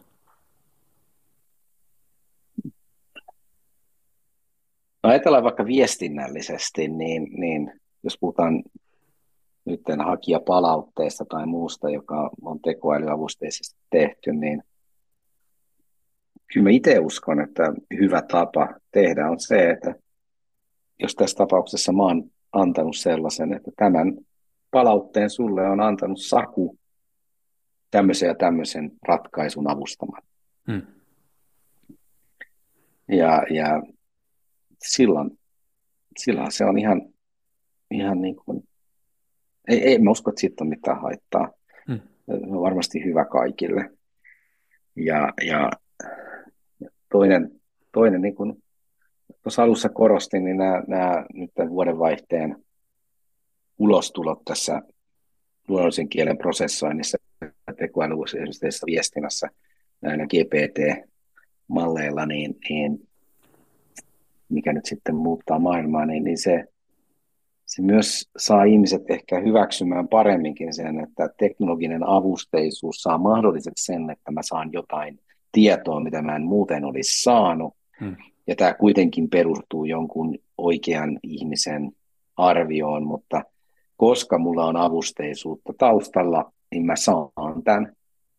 No 5.04 5.10
ajatellaan 5.10 5.44
vaikka 5.44 5.66
viestinnällisesti, 5.66 6.88
niin, 6.88 7.28
niin 7.32 7.82
jos 8.04 8.18
puhutaan 8.20 8.63
nyt 9.66 9.82
hakijapalautteesta 10.06 11.26
tai 11.26 11.46
muusta, 11.46 11.89
joka 11.89 12.30
on 12.42 12.60
tekoälyavusteisesti 12.60 13.80
tehty, 13.89 14.34
niin 14.34 14.63
kyllä 16.54 16.63
mä 16.63 16.70
itse 16.70 17.00
uskon, 17.00 17.42
että 17.42 17.74
hyvä 18.00 18.22
tapa 18.22 18.74
tehdä 18.92 19.30
on 19.30 19.39
se, 19.39 19.70
että 19.70 19.96
jos 21.00 21.16
tässä 21.16 21.38
tapauksessa 21.38 21.94
mä 21.94 22.04
oon 22.04 22.32
antanut 22.52 22.96
sellaisen, 22.96 23.54
että 23.54 23.72
tämän 23.76 24.13
palautteen 24.72 25.30
sulle 25.30 25.68
on 25.68 25.80
antanut 25.80 26.22
Saku 26.22 26.78
tämmöisen 27.92 28.28
ja 28.28 28.36
tämmöisen 28.36 28.92
ratkaisun 29.08 29.70
avustamaan. 29.70 30.24
Hmm. 30.72 30.82
Ja, 33.08 33.44
ja 33.50 33.82
silloin, 34.84 35.39
silloin 36.18 36.52
se 36.52 36.66
on 36.66 36.78
ihan, 36.78 37.02
ihan 37.92 38.22
niin 38.22 38.36
kuin, 38.36 38.68
ei, 39.68 39.88
ei 39.88 40.00
mä 40.00 40.12
usko, 40.12 40.30
että 40.30 40.39
siitä 40.39 40.63
on 40.63 40.70
mitään 40.70 41.02
haittaa. 41.02 41.52
Hmm. 41.88 42.00
varmasti 42.62 43.04
hyvä 43.04 43.26
kaikille. 43.26 43.92
Ja, 44.96 45.34
ja 45.48 45.72
toinen, 47.13 47.52
toinen 47.91 48.21
niin 48.21 48.36
kuin 48.36 48.63
tuossa 49.43 49.63
alussa 49.63 49.89
korostin, 49.89 50.45
niin 50.45 50.58
nämä, 50.58 50.84
nämä 50.88 51.26
nyt 51.34 51.52
tämän 51.54 51.71
vuodenvaihteen 51.71 52.63
ulostulot 53.80 54.41
tässä 54.45 54.82
luonnollisen 55.67 56.10
kielen 56.10 56.38
prosessoinnissa 56.38 57.17
tekoälyllisessä 57.78 58.86
viestinnässä 58.86 59.49
näillä 60.02 60.26
GPT-malleilla, 60.26 62.26
niin, 62.26 62.58
niin 62.69 63.08
mikä 64.49 64.73
nyt 64.73 64.86
sitten 64.86 65.15
muuttaa 65.15 65.60
maailmaa, 65.60 66.06
niin, 66.06 66.23
niin 66.23 66.38
se, 66.38 66.63
se 67.65 67.82
myös 67.82 68.30
saa 68.38 68.63
ihmiset 68.63 69.02
ehkä 69.10 69.39
hyväksymään 69.39 70.08
paremminkin 70.08 70.73
sen, 70.73 70.99
että 70.99 71.30
teknologinen 71.38 72.08
avusteisuus 72.08 72.95
saa 72.95 73.17
mahdolliseksi 73.17 73.86
sen, 73.86 74.10
että 74.10 74.32
mä 74.32 74.41
saan 74.43 74.69
jotain 74.73 75.19
tietoa, 75.54 76.00
mitä 76.00 76.22
mä 76.22 76.36
en 76.36 76.44
muuten 76.44 76.86
olisi 76.86 77.22
saanut. 77.22 77.74
Hmm. 78.00 78.16
Ja 78.48 78.56
tämä 78.56 78.74
kuitenkin 78.74 79.30
perustuu 79.30 79.86
jonkun 79.86 80.38
oikean 80.58 81.20
ihmisen 81.24 81.92
arvioon, 82.38 83.08
mutta 83.08 83.44
koska 83.98 84.38
mulla 84.38 84.66
on 84.66 84.78
avusteisuutta 84.78 85.74
taustalla, 85.78 86.52
niin 86.72 86.86
mä 86.86 86.96
saan 86.96 87.63
tämän. 87.63 87.94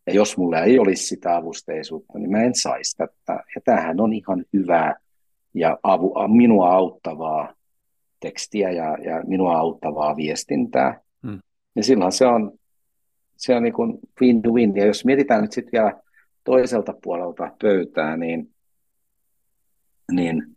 Ja 0.07 0.15
jos 0.15 0.37
mulla 0.37 0.61
ei 0.61 0.79
olisi 0.79 1.07
sitä 1.07 1.37
avusteisuutta, 1.37 2.19
niin 2.19 2.31
mä 2.31 2.43
en 2.43 2.55
saisi 2.55 2.97
tätä. 2.97 3.45
Ja 3.55 3.61
tämähän 3.65 4.01
on 4.01 4.13
ihan 4.13 4.45
hyvää 4.53 4.97
ja 5.55 5.79
avu, 5.83 6.15
minua 6.29 6.71
auttavaa 6.71 7.55
tekstiä 8.21 8.71
ja, 8.71 8.99
ja 9.05 9.23
minua 9.27 9.57
auttavaa 9.57 10.17
viestintää. 10.17 11.01
Hmm. 11.27 11.39
Ja 11.77 11.83
silloin 11.83 12.13
se 12.13 12.27
on, 12.27 12.53
se 13.37 13.55
on 13.55 13.63
niin 13.63 13.75
kuin 13.75 13.99
win-win. 14.21 14.77
Ja 14.77 14.87
jos 14.87 15.05
mietitään 15.05 15.43
nyt 15.43 15.53
sitten 15.53 15.73
vielä 15.73 16.01
toiselta 16.45 16.95
puolelta 17.03 17.51
pöytää, 17.63 18.17
niin, 18.17 18.51
niin 20.13 20.57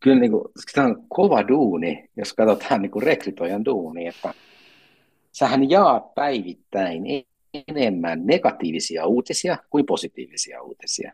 kyllä 0.00 0.20
niin 0.20 0.30
kuin, 0.32 0.44
tämä 0.74 0.86
on 0.86 1.04
kova 1.08 1.48
duuni, 1.48 2.08
jos 2.16 2.32
katsotaan 2.32 2.82
niin 2.82 2.90
kuin 2.90 3.02
rekrytoijan 3.02 3.64
duuni, 3.64 4.06
että 4.06 4.34
sähän 5.32 5.70
jaat 5.70 6.14
päivittäin 6.14 7.02
enemmän 7.68 8.26
negatiivisia 8.26 9.06
uutisia 9.06 9.58
kuin 9.70 9.86
positiivisia 9.86 10.62
uutisia. 10.62 11.12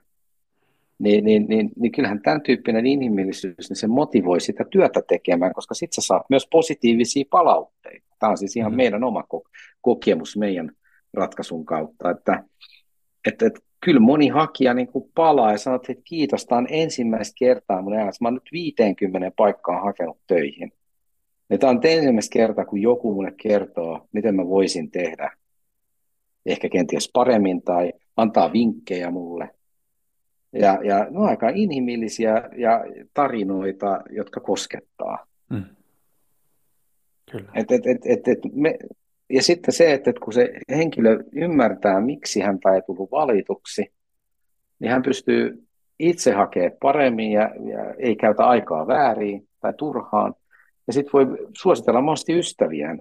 Niin, 0.98 1.24
niin, 1.24 1.46
niin, 1.48 1.70
niin 1.76 1.92
kyllähän 1.92 2.22
tämän 2.22 2.42
tyyppinen 2.42 2.86
inhimillisyys, 2.86 3.68
niin 3.68 3.76
se 3.76 3.86
motivoi 3.86 4.40
sitä 4.40 4.64
työtä 4.70 5.02
tekemään, 5.08 5.54
koska 5.54 5.74
sitten 5.74 6.02
sä 6.02 6.06
saat 6.06 6.22
myös 6.30 6.48
positiivisia 6.50 7.24
palautteita. 7.30 8.06
Tämä 8.18 8.30
on 8.30 8.38
siis 8.38 8.56
ihan 8.56 8.72
mm. 8.72 8.76
meidän 8.76 9.04
oma 9.04 9.24
kokemus 9.80 10.36
meidän 10.36 10.70
ratkaisun 11.14 11.64
kautta, 11.64 12.10
että, 12.10 12.44
että, 13.26 13.46
että 13.46 13.60
kyllä 13.84 14.00
moni 14.00 14.28
hakija 14.28 14.74
niin 14.74 14.88
kuin 14.88 15.10
palaa 15.14 15.52
ja 15.52 15.58
sanoo, 15.58 15.80
että 15.88 16.02
kiitos, 16.04 16.46
tämä 16.46 16.58
on 16.58 16.66
ensimmäistä 16.70 17.34
kertaa 17.38 17.82
mun 17.82 17.94
elämässä. 17.94 18.24
Mä 18.24 18.28
oon 18.28 18.34
nyt 18.34 18.52
50 18.52 19.32
paikkaa 19.36 19.80
hakenut 19.80 20.18
töihin. 20.26 20.72
Ja 21.50 21.58
tämä 21.58 21.70
on 21.70 21.80
ensimmäistä 21.84 22.32
kertaa, 22.32 22.64
kun 22.64 22.82
joku 22.82 23.14
mulle 23.14 23.34
kertoo, 23.42 24.08
miten 24.12 24.36
mä 24.36 24.48
voisin 24.48 24.90
tehdä 24.90 25.30
ehkä 26.46 26.68
kenties 26.68 27.10
paremmin 27.12 27.62
tai 27.62 27.92
antaa 28.16 28.52
vinkkejä 28.52 29.10
mulle. 29.10 29.50
Ja, 30.52 30.78
ja 30.84 30.98
ne 31.10 31.18
on 31.18 31.28
aika 31.28 31.48
inhimillisiä 31.48 32.48
ja 32.56 32.84
tarinoita, 33.14 34.00
jotka 34.10 34.40
koskettaa. 34.40 35.26
Mm. 35.50 35.64
Kyllä. 37.30 37.50
Et, 37.54 37.70
et, 37.70 37.86
et, 37.86 38.06
et, 38.06 38.28
et 38.28 38.38
me, 38.52 38.78
ja 39.30 39.42
sitten 39.42 39.74
se, 39.74 39.92
että 39.92 40.12
kun 40.22 40.32
se 40.32 40.52
henkilö 40.70 41.24
ymmärtää, 41.32 42.00
miksi 42.00 42.40
hän 42.40 42.58
ei 42.74 42.82
tullut 42.82 43.10
valituksi, 43.10 43.92
niin 44.78 44.90
hän 44.90 45.02
pystyy 45.02 45.68
itse 45.98 46.32
hakemaan 46.32 46.72
paremmin 46.82 47.32
ja, 47.32 47.50
ja 47.70 47.94
ei 47.98 48.16
käytä 48.16 48.46
aikaa 48.46 48.86
väärin 48.86 49.48
tai 49.60 49.74
turhaan. 49.74 50.34
Ja 50.86 50.92
sitten 50.92 51.12
voi 51.12 51.26
suositella 51.58 52.00
mahdollisesti 52.00 52.38
ystäviään 52.38 53.00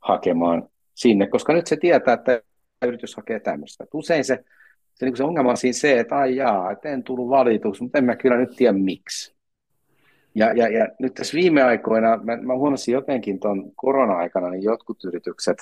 hakemaan 0.00 0.68
sinne, 0.94 1.26
koska 1.26 1.52
nyt 1.52 1.66
se 1.66 1.76
tietää, 1.76 2.14
että 2.14 2.42
yritys 2.86 3.16
hakee 3.16 3.40
tämmöistä. 3.40 3.84
Usein 3.94 4.24
se, 4.24 4.44
se, 4.94 5.06
niin 5.06 5.16
se 5.16 5.24
ongelma 5.24 5.50
on 5.50 5.56
siinä 5.56 5.72
se, 5.72 6.00
että 6.00 6.16
ai 6.16 6.36
jaa, 6.36 6.70
että 6.70 6.88
en 6.88 7.02
tullut 7.02 7.28
valituksi, 7.28 7.82
mutta 7.82 7.98
en 7.98 8.04
mä 8.04 8.16
kyllä 8.16 8.36
nyt 8.36 8.56
tiedä 8.56 8.72
miksi. 8.72 9.39
Ja, 10.34 10.52
ja, 10.52 10.68
ja 10.68 10.88
nyt 10.98 11.14
tässä 11.14 11.36
viime 11.36 11.62
aikoina, 11.62 12.16
mä, 12.16 12.36
mä 12.36 12.54
huomasin 12.54 12.92
jotenkin 12.92 13.40
tuon 13.40 13.72
korona-aikana, 13.76 14.50
niin 14.50 14.62
jotkut 14.62 15.04
yritykset, 15.04 15.58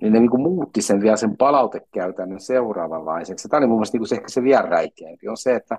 niin 0.00 0.12
ne 0.12 0.20
niin 0.20 0.30
kuin 0.30 0.42
muutti 0.42 0.82
sen 0.82 1.00
vielä 1.00 1.16
sen 1.16 1.36
palautekäytännön 1.36 2.40
seuraavanlaiseksi. 2.40 3.48
Tämä 3.48 3.58
oli 3.58 3.66
mun 3.66 3.76
mielestä 3.76 3.98
niin 3.98 4.06
se, 4.06 4.14
ehkä 4.14 4.28
se 4.28 4.42
vielä 4.42 4.62
räikeämpi, 4.62 5.28
on 5.28 5.36
se, 5.36 5.54
että, 5.54 5.78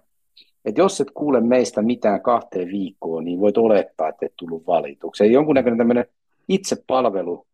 että 0.65 0.81
jos 0.81 1.01
et 1.01 1.11
kuule 1.11 1.41
meistä 1.41 1.81
mitään 1.81 2.21
kahteen 2.21 2.67
viikkoon, 2.67 3.25
niin 3.25 3.39
voit 3.39 3.57
olettaa, 3.57 4.09
että 4.09 4.25
et 4.25 4.33
tullut 4.37 4.67
valituksi. 4.67 5.31
Jonkunnäköinen 5.31 5.77
tämmöinen 5.77 6.05
itsepalvelu, 6.47 7.47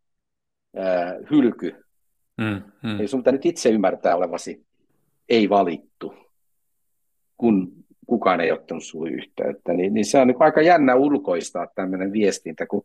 ää, 0.76 1.14
hylky, 1.30 1.84
mm, 2.38 2.62
mm. 2.82 3.00
Eli 3.00 3.08
sun 3.08 3.20
pitää 3.20 3.32
nyt 3.32 3.46
itse 3.46 3.68
ymmärtää 3.70 4.16
olevasi 4.16 4.66
ei 5.28 5.48
valittu, 5.48 6.14
kun 7.36 7.81
kukaan 8.12 8.40
ei 8.40 8.52
ottanut 8.52 8.84
sinulle 8.84 9.10
yhteyttä, 9.10 9.72
niin, 9.72 9.94
niin 9.94 10.04
se 10.04 10.18
on 10.18 10.26
niin 10.26 10.36
aika 10.40 10.62
jännä 10.62 10.94
ulkoistaa 10.94 11.66
tämmöinen 11.74 12.12
viestintä, 12.12 12.66
kun, 12.66 12.84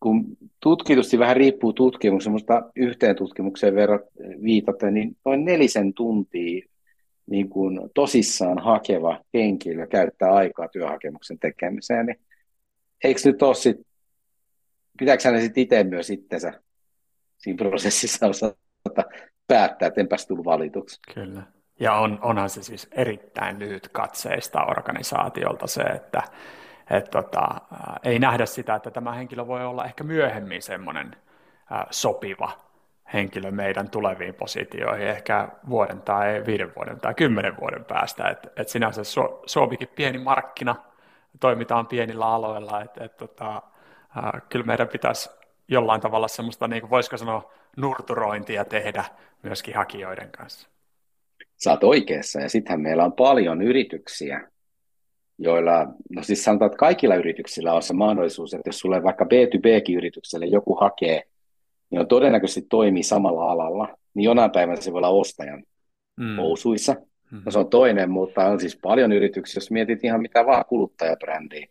kun 0.00 0.24
tutkitusti 0.62 1.18
vähän 1.18 1.36
riippuu 1.36 1.72
tutkimuksesta, 1.72 2.30
mutta 2.30 2.70
yhteen 2.76 3.16
tutkimukseen 3.16 3.74
verrat, 3.74 4.02
viitaten, 4.42 4.94
niin 4.94 5.16
noin 5.24 5.44
nelisen 5.44 5.94
tuntia 5.94 6.66
niin 7.30 7.48
kuin 7.48 7.80
tosissaan 7.94 8.58
hakeva 8.58 9.20
henkilö 9.34 9.86
käyttää 9.86 10.34
aikaa 10.34 10.68
työhakemuksen 10.68 11.38
tekemiseen, 11.38 12.06
niin 12.06 12.20
eikö 13.04 13.20
nyt 13.24 13.42
ole 13.42 13.54
sit, 13.54 13.76
pitääkö 14.98 15.22
hänen 15.24 15.42
sitten 15.42 15.62
itse 15.62 15.84
myös 15.84 16.10
itsensä 16.10 16.62
siinä 17.38 17.56
prosessissa 17.56 18.26
osata 18.26 19.04
päättää, 19.46 19.88
että 19.88 20.00
enpäs 20.00 20.26
tullut 20.26 20.44
valituksi? 20.44 21.00
Kyllä. 21.14 21.42
Ja 21.80 21.92
on, 21.92 22.18
onhan 22.22 22.50
se 22.50 22.62
siis 22.62 22.88
erittäin 22.92 23.58
lyhyt 23.58 23.88
katseista 23.88 24.64
organisaatiolta 24.64 25.66
se, 25.66 25.82
että 25.82 26.22
et 26.90 27.10
tota, 27.10 27.48
ei 28.02 28.18
nähdä 28.18 28.46
sitä, 28.46 28.74
että 28.74 28.90
tämä 28.90 29.12
henkilö 29.12 29.46
voi 29.46 29.64
olla 29.64 29.84
ehkä 29.84 30.04
myöhemmin 30.04 30.62
semmoinen 30.62 31.16
sopiva 31.90 32.50
henkilö 33.12 33.50
meidän 33.50 33.90
tuleviin 33.90 34.34
positioihin, 34.34 35.06
ehkä 35.06 35.48
vuoden 35.68 36.02
tai 36.02 36.42
viiden 36.46 36.72
vuoden 36.76 37.00
tai 37.00 37.14
kymmenen 37.14 37.56
vuoden 37.60 37.84
päästä. 37.84 38.28
Et, 38.28 38.52
et 38.56 38.68
sinänsä 38.68 39.02
Suomikin 39.46 39.88
pieni 39.88 40.18
markkina, 40.18 40.76
toimitaan 41.40 41.86
pienillä 41.86 42.26
aloilla, 42.26 42.80
että 42.80 43.04
et, 43.04 43.16
tota, 43.16 43.62
kyllä 44.48 44.66
meidän 44.66 44.88
pitäisi 44.88 45.30
jollain 45.68 46.00
tavalla 46.00 46.28
semmoista, 46.28 46.68
niin 46.68 46.80
kuin 46.80 46.90
voisiko 46.90 47.16
sanoa, 47.16 47.50
nurturointia 47.76 48.64
tehdä 48.64 49.04
myöskin 49.42 49.74
hakijoiden 49.74 50.30
kanssa 50.30 50.68
sä 51.64 51.70
oot 51.70 51.84
oikeassa. 51.84 52.40
Ja 52.40 52.48
sittenhän 52.48 52.80
meillä 52.80 53.04
on 53.04 53.12
paljon 53.12 53.62
yrityksiä, 53.62 54.48
joilla, 55.38 55.86
no 56.10 56.22
siis 56.22 56.44
sanotaan, 56.44 56.66
että 56.66 56.78
kaikilla 56.78 57.14
yrityksillä 57.14 57.72
on 57.72 57.82
se 57.82 57.94
mahdollisuus, 57.94 58.54
että 58.54 58.68
jos 58.68 58.78
sulle 58.78 59.02
vaikka 59.02 59.24
B2B-yritykselle 59.24 60.46
joku 60.46 60.74
hakee, 60.74 61.22
niin 61.90 62.00
on 62.00 62.08
todennäköisesti 62.08 62.66
toimii 62.70 63.02
samalla 63.02 63.50
alalla, 63.50 63.98
niin 64.14 64.24
jonain 64.24 64.50
päivänä 64.50 64.80
se 64.80 64.92
voi 64.92 64.98
olla 64.98 65.08
ostajan 65.08 65.62
mm. 66.16 66.36
housuissa. 66.36 66.96
Mm. 67.30 67.42
No 67.44 67.50
se 67.50 67.58
on 67.58 67.70
toinen, 67.70 68.10
mutta 68.10 68.46
on 68.46 68.60
siis 68.60 68.78
paljon 68.82 69.12
yrityksiä, 69.12 69.56
jos 69.56 69.70
mietit 69.70 70.04
ihan 70.04 70.22
mitä 70.22 70.46
vaan 70.46 70.64
kuluttajabrändiä, 70.64 71.66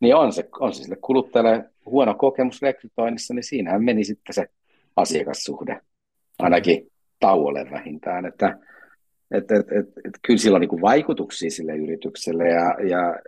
niin 0.00 0.14
on 0.14 0.32
se, 0.32 0.48
on 0.60 0.72
se 0.72 0.82
sille 0.82 0.96
kuluttajalle 0.96 1.64
huono 1.86 2.14
kokemus 2.14 2.62
rekrytoinnissa, 2.62 3.34
niin 3.34 3.44
siinähän 3.44 3.84
meni 3.84 4.04
sitten 4.04 4.34
se 4.34 4.46
asiakassuhde, 4.96 5.80
ainakin 6.38 6.90
tauolle 7.20 7.70
vähintään, 7.70 8.26
että 8.26 8.58
että 9.30 9.54
et, 9.54 9.72
et, 9.72 9.88
et, 10.04 10.14
kyllä 10.22 10.38
sillä 10.38 10.56
on 10.56 10.60
niin 10.60 10.80
vaikutuksia 10.80 11.50
sille 11.50 11.76
yritykselle 11.76 12.48
ja, 12.48 12.76
ja, 12.88 13.20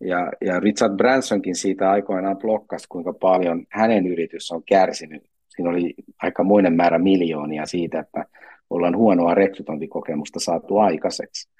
ja, 0.00 0.32
ja 0.40 0.60
Richard 0.60 0.96
Bransonkin 0.96 1.56
siitä 1.56 1.90
aikoinaan 1.90 2.38
blokkasi, 2.38 2.86
kuinka 2.88 3.12
paljon 3.12 3.66
hänen 3.70 4.06
yritys 4.06 4.50
on 4.50 4.62
kärsinyt. 4.66 5.22
Siinä 5.48 5.70
oli 5.70 5.94
aikamoinen 6.22 6.72
määrä 6.72 6.98
miljoonia 6.98 7.66
siitä, 7.66 8.00
että 8.00 8.24
ollaan 8.70 8.96
huonoa 8.96 9.34
rekrytointikokemusta 9.34 10.40
saatu 10.40 10.78
aikaiseksi 10.78 11.50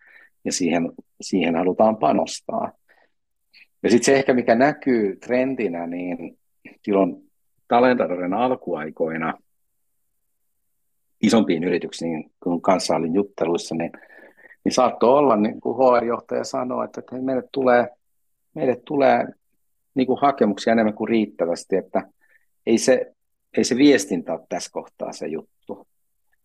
ja 0.45 0.53
siihen, 0.53 0.93
siihen 1.21 1.57
halutaan 1.57 1.97
panostaa. 1.97 2.73
Ja 3.83 3.91
sitten 3.91 4.05
se 4.05 4.15
ehkä, 4.15 4.35
mikä 4.35 4.55
näkyy 4.55 5.17
trendinä, 5.17 5.87
niin 5.87 6.39
silloin 6.83 7.17
Talentadoren 7.69 8.35
alkuaikoina 8.35 9.39
isompiin 11.27 11.65
yrityksiin, 11.65 12.31
kun 12.43 12.63
kanssa 12.63 12.97
olin 12.97 13.15
jutteluissa, 13.15 13.75
niin, 13.75 13.93
niin 14.65 14.73
saattoi 14.73 15.19
olla, 15.19 15.37
niin 15.37 15.61
kuin 15.61 15.77
HR-johtaja 15.77 16.45
sanoi, 16.45 16.85
että, 16.85 17.01
että 17.01 17.17
meille 17.17 17.49
tulee, 17.53 17.89
meille 18.55 18.77
tulee 18.85 19.27
niin 19.95 20.07
kuin 20.07 20.21
hakemuksia 20.21 20.73
enemmän 20.73 20.95
kuin 20.95 21.09
riittävästi, 21.09 21.77
että 21.77 22.03
ei 22.67 22.79
se, 22.79 23.13
ei 23.57 23.65
se 23.65 23.77
viestintä 23.77 24.33
ole 24.33 24.41
tässä 24.49 24.71
kohtaa 24.73 25.13
se 25.13 25.27
juttu. 25.27 25.87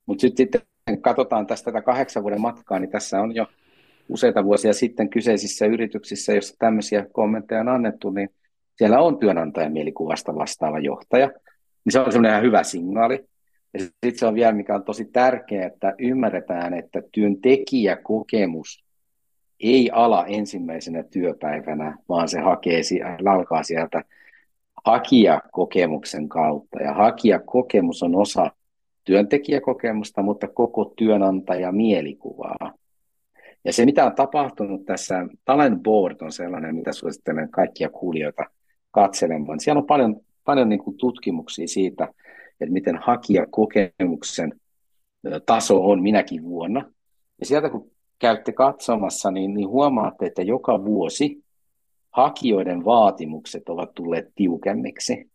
Mutta 0.06 0.22
sitten 0.22 0.62
katsotaan 1.02 1.48
tästä 1.48 1.72
tätä 1.72 1.82
kahdeksan 1.82 2.24
vuoden 2.24 2.42
matkaa, 2.42 2.80
niin 2.80 2.92
tässä 2.92 3.22
on 3.22 3.36
jo 3.36 3.46
useita 4.10 4.44
vuosia 4.44 4.74
sitten 4.74 5.10
kyseisissä 5.10 5.66
yrityksissä, 5.66 6.34
joissa 6.34 6.56
tämmöisiä 6.60 7.06
kommentteja 7.12 7.62
on 7.62 7.70
annettu, 7.70 8.10
niin 8.10 8.30
siellä 8.76 9.00
on 9.00 9.20
työnantajan 9.20 9.72
mielikuvasta 9.72 10.36
vastaava 10.36 10.80
johtaja, 10.80 11.28
niin 11.86 11.92
se 11.92 12.00
on 12.00 12.12
semmoinen 12.12 12.32
ihan 12.32 12.44
hyvä 12.44 12.64
signaali. 12.64 13.29
Ja 13.74 13.80
sitten 13.80 14.18
se 14.18 14.26
on 14.26 14.36
vielä, 14.36 14.52
mikä 14.52 14.76
on 14.76 14.84
tosi 14.84 15.06
tärkeää, 15.06 15.68
että 15.68 15.96
ymmärretään, 16.00 16.74
että 16.74 17.02
työntekijäkokemus 17.12 18.84
ei 19.60 19.90
ala 19.94 20.26
ensimmäisenä 20.26 21.04
työpäivänä, 21.04 21.98
vaan 22.10 22.30
se 22.30 22.40
hakee, 22.40 22.82
alkaa 23.26 23.64
sieltä 23.64 24.04
hakijakokemuksen 24.86 26.30
kautta. 26.30 26.82
Ja 26.82 26.94
hakijakokemus 26.94 28.04
on 28.04 28.16
osa 28.16 28.52
työntekijäkokemusta, 29.04 30.22
mutta 30.22 30.48
koko 30.48 30.94
työnantaja 30.98 31.72
mielikuvaa. 31.72 32.74
Ja 33.66 33.74
se, 33.74 33.86
mitä 33.86 34.06
on 34.06 34.16
tapahtunut 34.16 34.86
tässä, 34.86 35.28
Talent 35.46 35.84
Board 35.84 36.22
on 36.22 36.32
sellainen, 36.32 36.76
mitä 36.76 36.94
suosittelen 36.94 37.50
kaikkia 37.50 37.90
kuulijoita 37.90 38.44
katselemaan. 38.92 39.60
Siellä 39.60 39.80
on 39.80 39.88
paljon, 39.88 40.22
paljon 40.46 40.70
niin 40.70 40.84
kuin 40.84 40.98
tutkimuksia 40.98 41.68
siitä, 41.68 42.14
että 42.62 42.74
miten 42.74 42.98
hakijakokemuksen 42.98 44.60
taso 45.46 45.86
on 45.86 46.04
minäkin 46.04 46.44
vuonna. 46.44 46.92
Ja 47.40 47.46
sieltä 47.46 47.70
kun 47.70 47.92
käytte 48.20 48.52
katsomassa, 48.52 49.32
niin, 49.32 49.54
niin 49.54 49.68
huomaatte, 49.68 50.26
että 50.26 50.42
joka 50.42 50.86
vuosi 50.86 51.44
hakijoiden 52.12 52.86
vaatimukset 52.86 53.70
ovat 53.70 53.94
tulleet 53.94 54.28
tiukemmiksi. 54.36 55.30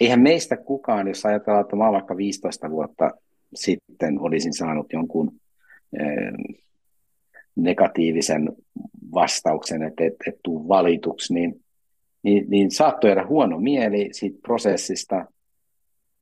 Eihän 0.00 0.20
meistä 0.20 0.56
kukaan, 0.56 1.08
jos 1.08 1.26
ajatellaan, 1.26 1.64
että 1.64 1.76
mä 1.76 1.92
vaikka 1.92 2.16
15 2.16 2.70
vuotta 2.70 3.10
sitten 3.54 4.20
olisin 4.20 4.54
saanut 4.54 4.92
jonkun 4.92 5.40
negatiivisen 7.56 8.48
vastauksen, 9.14 9.82
että 9.82 10.04
et, 10.04 10.14
et 10.26 10.36
tuu 10.42 10.68
valituksi, 10.68 11.34
niin, 11.34 11.64
niin, 12.22 12.44
niin 12.48 12.70
saattoi 12.70 13.10
jäädä 13.10 13.26
huono 13.26 13.58
mieli 13.58 14.08
siitä 14.12 14.38
prosessista. 14.42 15.26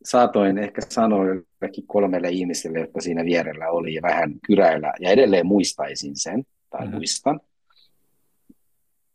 Saatoin 0.04 0.58
ehkä 0.58 0.80
sanoa 0.88 1.26
jollekin 1.26 1.86
kolmelle 1.86 2.28
ihmiselle, 2.28 2.78
jotka 2.78 3.00
siinä 3.00 3.24
vierellä 3.24 3.70
oli 3.70 3.94
ja 3.94 4.02
vähän 4.02 4.34
kyräillä, 4.46 4.92
ja 5.00 5.10
edelleen 5.10 5.46
muistaisin 5.46 6.16
sen, 6.16 6.44
tai 6.70 6.80
mm-hmm. 6.80 6.96
muistan. 6.96 7.40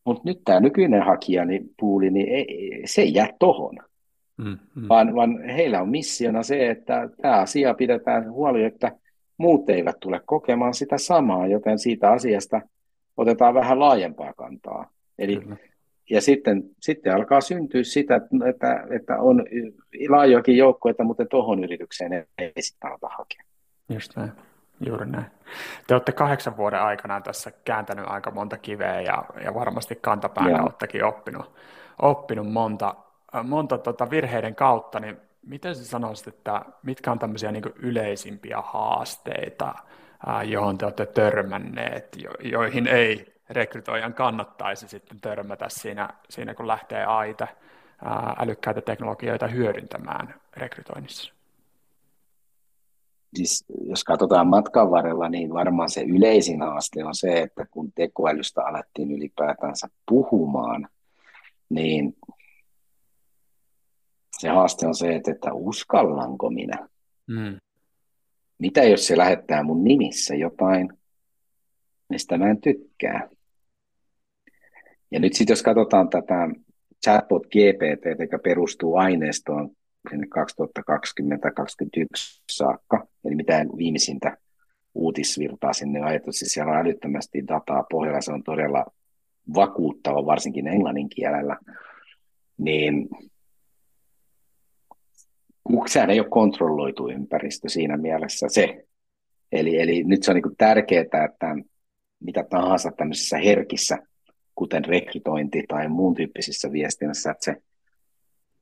Mutta 0.05 0.21
nyt 0.25 0.41
tämä 0.45 0.59
nykyinen 0.59 1.03
hakija, 1.03 1.45
niin 1.45 1.69
puuli, 1.79 2.09
niin 2.09 2.27
ei, 2.29 2.81
se 2.85 3.01
ei 3.01 3.13
jää 3.13 3.29
tohon. 3.39 3.77
Mm-hmm. 4.37 4.89
Vaan, 4.89 5.15
vaan 5.15 5.43
heillä 5.43 5.81
on 5.81 5.89
missiona 5.89 6.43
se, 6.43 6.69
että 6.69 7.09
tämä 7.21 7.35
asia 7.39 7.73
pidetään 7.73 8.31
huoli, 8.31 8.63
että 8.63 8.91
muut 9.37 9.69
eivät 9.69 9.99
tule 9.99 10.21
kokemaan 10.25 10.73
sitä 10.73 10.97
samaa, 10.97 11.47
joten 11.47 11.79
siitä 11.79 12.11
asiasta 12.11 12.61
otetaan 13.17 13.53
vähän 13.53 13.79
laajempaa 13.79 14.33
kantaa. 14.33 14.89
Eli, 15.19 15.41
ja 16.09 16.21
sitten, 16.21 16.63
sitten 16.79 17.15
alkaa 17.15 17.41
syntyä 17.41 17.83
sitä, 17.83 18.21
että, 18.49 18.85
että 18.89 19.17
on 19.17 19.43
laajoakin 20.09 20.57
joukkoita, 20.57 21.03
mutta 21.03 21.25
tuohon 21.25 21.63
yritykseen 21.63 22.13
ei 22.37 22.51
sitten 22.59 22.91
aleta 22.91 23.07
hakea. 23.17 23.43
Just 23.89 24.15
näin. 24.15 24.31
Juuri 24.85 25.05
näin. 25.05 25.25
Te 25.87 25.93
olette 25.93 26.11
kahdeksan 26.11 26.57
vuoden 26.57 26.81
aikana 26.81 27.21
tässä 27.21 27.51
kääntänyt 27.65 28.05
aika 28.07 28.31
monta 28.31 28.57
kiveä 28.57 29.01
ja, 29.01 29.25
ja 29.43 29.53
varmasti 29.53 29.95
kantapään 30.01 30.57
kauttakin 30.57 31.03
oppinut, 31.03 31.51
oppinut 32.01 32.51
monta, 32.51 32.95
monta 33.43 33.77
tota 33.77 34.09
virheiden 34.09 34.55
kautta, 34.55 34.99
niin 34.99 35.17
miten 35.45 35.75
sä 35.75 35.85
sanoisit, 35.85 36.27
että 36.27 36.61
mitkä 36.83 37.11
on 37.11 37.19
tämmöisiä 37.19 37.51
niin 37.51 37.63
yleisimpiä 37.75 38.61
haasteita, 38.61 39.73
johon 40.45 40.77
te 40.77 40.85
olette 40.85 41.05
törmänneet, 41.05 42.17
joihin 42.43 42.87
ei 42.87 43.32
rekrytoijan 43.53 44.13
kannattaisi 44.13 44.87
sitten 44.87 45.21
törmätä 45.21 45.65
siinä, 45.69 46.09
siinä 46.29 46.53
kun 46.53 46.67
lähtee 46.67 47.05
aita 47.05 47.47
älykkäitä 48.39 48.81
teknologioita 48.81 49.47
hyödyntämään 49.47 50.35
rekrytoinnissa? 50.57 51.33
Siis, 53.35 53.65
jos 53.85 54.03
katsotaan 54.03 54.47
matkan 54.47 54.91
varrella, 54.91 55.29
niin 55.29 55.53
varmaan 55.53 55.89
se 55.89 56.01
yleisin 56.01 56.61
haaste 56.61 57.05
on 57.05 57.15
se, 57.15 57.41
että 57.41 57.65
kun 57.71 57.91
tekoälystä 57.91 58.65
alettiin 58.65 59.11
ylipäätänsä 59.11 59.87
puhumaan, 60.09 60.89
niin 61.69 62.15
se 64.37 64.49
haaste 64.49 64.87
on 64.87 64.95
se, 64.95 65.15
että, 65.15 65.53
uskallanko 65.53 66.49
minä? 66.49 66.87
Mm. 67.27 67.57
Mitä 68.57 68.83
jos 68.83 69.07
se 69.07 69.17
lähettää 69.17 69.63
mun 69.63 69.83
nimissä 69.83 70.35
jotain, 70.35 70.93
mistä 72.09 72.37
mä 72.37 72.49
en 72.49 72.61
tykkää? 72.61 73.29
Ja 75.13 75.19
nyt 75.19 75.33
sitten 75.33 75.51
jos 75.51 75.63
katsotaan 75.63 76.09
tätä 76.09 76.49
chatbot 77.05 77.43
GPT, 77.43 78.19
joka 78.19 78.39
perustuu 78.39 78.95
aineistoon 78.95 79.69
sinne 80.09 80.27
2020-2021 80.27 80.31
saakka, 82.51 83.07
eli 83.25 83.35
mitään 83.35 83.69
viimeisintä 83.77 84.37
uutisvirtaa 84.95 85.73
sinne 85.73 86.01
on 86.01 86.07
siis 86.29 86.51
siellä 86.51 86.71
on 86.71 86.77
älyttömästi 86.77 87.47
dataa 87.47 87.83
pohjalla, 87.91 88.21
se 88.21 88.31
on 88.31 88.43
todella 88.43 88.85
vakuuttava, 89.55 90.25
varsinkin 90.25 90.67
englannin 90.67 91.09
kielellä, 91.09 91.57
niin 92.57 93.09
sehän 95.87 96.09
ei 96.09 96.19
ole 96.19 96.29
kontrolloitu 96.29 97.09
ympäristö 97.09 97.69
siinä 97.69 97.97
mielessä 97.97 98.47
se. 98.49 98.85
Eli, 99.51 99.81
eli 99.81 100.03
nyt 100.03 100.23
se 100.23 100.31
on 100.31 100.35
niin 100.35 100.55
tärkeää, 100.57 101.01
että 101.01 101.55
mitä 102.19 102.45
tahansa 102.49 102.91
tämmöisissä 102.91 103.37
herkissä, 103.37 103.97
kuten 104.55 104.85
rekrytointi 104.85 105.63
tai 105.67 105.87
muun 105.87 106.15
tyyppisissä 106.15 106.71
viestinnässä, 106.71 107.31
että 107.31 107.45
se, 107.45 107.55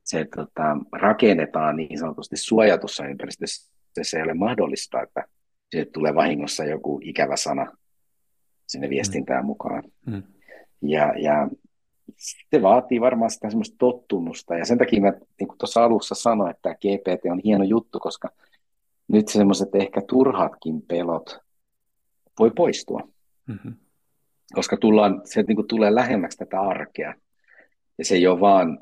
se 0.04 0.26
tota, 0.36 0.78
rakennetaan 0.92 1.76
niin 1.76 2.00
sanotusti 2.00 2.38
suojatussa 2.38 3.06
ympäristössä. 3.06 3.72
Se 4.02 4.18
ei 4.18 4.24
ole 4.24 4.34
mahdollista, 4.34 5.02
että 5.02 5.24
se 5.72 5.86
tulee 5.86 6.16
vahingossa 6.16 6.64
joku 6.64 7.00
ikävä 7.04 7.36
sana 7.36 7.78
sinne 8.68 8.90
viestintään 8.90 9.44
mm. 9.44 9.46
mukaan. 9.46 9.84
Mm. 10.06 10.24
Ja, 10.82 11.14
ja 11.18 11.50
se 12.50 12.62
vaatii 12.62 13.02
varmaan 13.02 13.32
sitä 13.32 13.50
semmoista 13.50 13.76
tottumusta, 13.80 14.58
ja 14.58 14.66
sen 14.66 14.78
takia 14.78 15.02
mä 15.02 15.12
niin 15.12 15.48
kuin 15.48 15.58
tuossa 15.58 15.84
alussa 15.84 16.16
sanoin, 16.16 16.52
että 16.52 16.76
GPT 16.76 17.26
on 17.32 17.42
hieno 17.44 17.64
juttu, 17.64 18.00
koska 18.00 18.30
nyt 19.08 19.28
semmoiset 19.28 19.76
ehkä 19.76 20.02
turhatkin 20.08 20.82
pelot 20.82 21.40
voi 22.40 22.52
poistua, 22.56 23.08
mm-hmm. 23.48 23.76
Koska 24.54 24.78
tullaan, 24.78 25.22
se 25.26 25.44
niin 25.44 25.56
kuin 25.56 25.68
tulee 25.68 25.96
lähemmäksi 25.96 26.38
tätä 26.38 26.62
arkea, 26.62 27.14
ja 27.98 28.06
se 28.06 28.16
ei 28.16 28.28
ole 28.28 28.40
vaan 28.40 28.80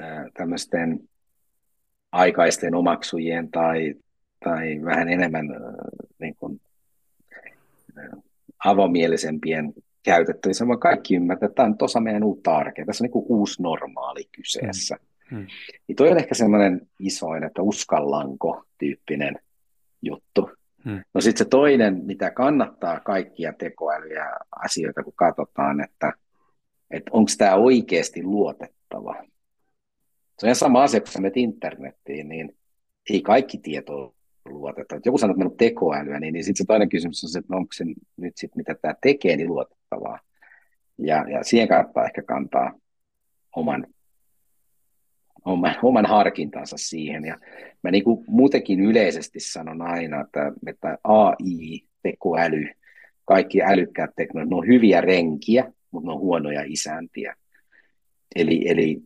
äh, 0.00 0.24
tämmöisten 0.34 1.00
aikaisten 2.12 2.74
omaksujien 2.74 3.50
tai, 3.50 3.94
tai 4.44 4.80
vähän 4.84 5.08
enemmän 5.08 5.50
äh, 5.50 5.58
niin 6.18 6.36
kuin, 6.36 6.60
äh, 7.98 8.22
avomielisempien 8.64 9.74
käytettävissä, 10.02 10.66
vaan 10.66 10.80
kaikki 10.80 11.14
ymmärtää, 11.14 11.46
että 11.46 11.54
tämä 11.56 11.66
on 11.66 11.76
osa 11.80 12.00
meidän 12.00 12.24
uutta 12.24 12.56
arkea. 12.56 12.86
Tässä 12.86 13.04
on 13.04 13.10
niin 13.14 13.24
uusi 13.28 13.62
normaali 13.62 14.24
kyseessä. 14.32 14.96
Hmm. 15.30 15.46
Niin 15.88 15.96
toi 15.96 16.10
on 16.10 16.18
ehkä 16.18 16.34
semmoinen 16.34 16.88
isoin, 16.98 17.44
että 17.44 17.62
uskallanko 17.62 18.64
tyyppinen 18.78 19.38
juttu. 20.02 20.50
Hmm. 20.84 21.04
No 21.14 21.20
sitten 21.20 21.44
se 21.44 21.50
toinen, 21.50 22.04
mitä 22.04 22.30
kannattaa 22.30 23.00
kaikkia 23.00 23.52
tekoälyjä 23.52 24.30
asioita, 24.50 25.02
kun 25.02 25.12
katsotaan, 25.16 25.80
että, 25.84 26.12
että 26.90 27.10
onko 27.12 27.30
tämä 27.38 27.54
oikeasti 27.54 28.22
luotettava. 28.22 29.14
Se 30.38 30.46
on 30.46 30.48
ihan 30.48 30.56
sama 30.56 30.82
asia, 30.82 31.00
kun 31.00 31.08
sä 31.08 31.20
menet 31.20 31.36
internettiin, 31.36 32.28
niin 32.28 32.56
ei 33.10 33.22
kaikki 33.22 33.58
tieto 33.58 34.14
luotettava. 34.44 35.00
Joku 35.04 35.18
sanoo, 35.18 35.32
että 35.32 35.38
meillä 35.38 35.52
on 35.52 35.56
tekoälyä, 35.56 36.20
niin, 36.20 36.32
niin 36.32 36.44
sitten 36.44 36.64
se 36.64 36.66
toinen 36.66 36.88
kysymys 36.88 37.24
on 37.24 37.30
se, 37.30 37.38
että 37.38 37.56
onko 37.56 37.72
se 37.72 37.84
nyt 38.16 38.36
sit, 38.36 38.56
mitä 38.56 38.74
tämä 38.74 38.94
tekee, 39.02 39.36
niin 39.36 39.48
luotettavaa. 39.48 40.18
Ja, 40.98 41.30
ja 41.30 41.44
siihen 41.44 41.68
kannattaa 41.68 42.04
ehkä 42.04 42.22
kantaa 42.22 42.72
oman, 43.56 43.86
oman, 45.44 45.74
oman 45.82 46.06
harkintansa 46.06 46.76
siihen. 46.78 47.24
Ja 47.24 47.38
mä 47.82 47.90
niin 47.90 48.04
kuin 48.04 48.24
muutenkin 48.28 48.80
yleisesti 48.80 49.40
sanon 49.40 49.82
aina, 49.82 50.20
että, 50.20 50.52
että 50.66 50.98
AI, 51.04 51.80
tekoäly, 52.02 52.68
kaikki 53.24 53.62
älykkäät 53.62 54.10
teknologiat, 54.16 54.50
ne 54.50 54.56
on 54.56 54.66
hyviä 54.66 55.00
renkiä, 55.00 55.72
mutta 55.90 56.06
ne 56.06 56.12
on 56.12 56.20
huonoja 56.20 56.62
isäntiä. 56.66 57.36
Eli, 58.36 58.68
eli 58.68 59.02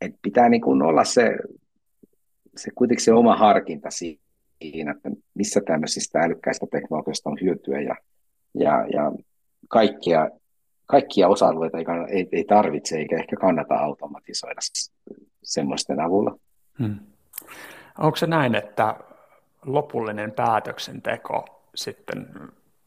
et 0.00 0.14
pitää 0.22 0.48
niin 0.48 0.62
kuin 0.62 0.82
olla 0.82 1.04
se, 1.04 1.36
se 2.56 2.70
kuitenkin 2.74 3.04
se 3.04 3.12
oma 3.12 3.36
harkinta 3.36 3.88
siinä, 3.90 4.90
että 4.90 5.10
missä 5.34 5.60
tämmöisistä 5.66 6.18
älykkäistä 6.18 6.66
teknologioista 6.70 7.30
on 7.30 7.38
hyötyä 7.42 7.80
ja, 7.80 7.96
ja, 8.54 8.86
ja 8.92 9.12
kaikkia, 9.68 10.30
kaikkia 10.86 11.28
osa-alueita 11.28 11.78
ei, 11.78 11.84
ei, 12.08 12.28
ei 12.32 12.44
tarvitse 12.44 12.98
eikä 12.98 13.16
ehkä 13.16 13.36
kannata 13.36 13.74
automatisoida 13.74 14.60
semmoisten 15.44 16.00
avulla. 16.00 16.36
Hmm. 16.78 16.98
Onko 17.98 18.16
se 18.16 18.26
näin, 18.26 18.54
että 18.54 18.96
lopullinen 19.66 20.32
päätöksenteko 20.32 21.44
sitten, 21.74 22.26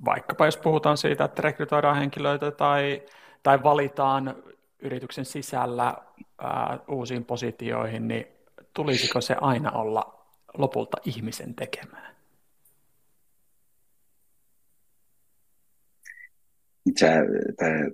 vaikkapa 0.06 0.46
jos 0.46 0.58
puhutaan 0.58 0.98
siitä, 0.98 1.26
että 1.26 1.42
rekrytoidaan 1.42 1.98
henkilöitä 1.98 2.52
tai, 2.52 3.04
tai 3.44 3.64
valitaan 3.64 4.36
yrityksen 4.80 5.26
sisällä 5.26 5.96
ää, 6.42 6.80
uusiin 6.88 7.26
positioihin, 7.26 8.08
niin 8.08 8.28
tulisiko 8.74 9.22
se 9.22 9.36
aina 9.42 9.72
olla 9.72 10.20
lopulta 10.58 10.98
ihmisen 11.06 11.56
tekemään? 11.56 12.17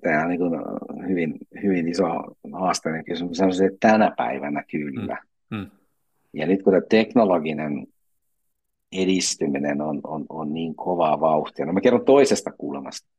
Tämä 0.04 0.24
on 0.24 0.30
niin 0.30 1.08
hyvin, 1.10 1.38
hyvin 1.64 1.88
iso 1.88 2.06
haasteellinen 2.54 3.06
kysymys. 3.06 3.38
Sanoisin, 3.38 3.68
että 3.68 3.88
tänä 3.92 4.12
päivänä 4.18 4.64
kyllä. 4.72 5.18
Mm. 5.52 5.58
Mm. 5.58 5.70
Ja 6.34 6.48
nyt 6.48 6.64
kun 6.64 6.74
tämä 6.74 6.86
teknologinen 6.90 7.88
edistyminen 8.92 9.82
on, 9.82 10.02
on, 10.04 10.26
on 10.30 10.54
niin 10.54 10.76
kovaa 10.76 11.20
vauhtia, 11.20 11.66
no 11.66 11.74
mä 11.74 11.82
kerron 11.82 12.06
toisesta 12.06 12.52
kulmasta, 12.52 13.10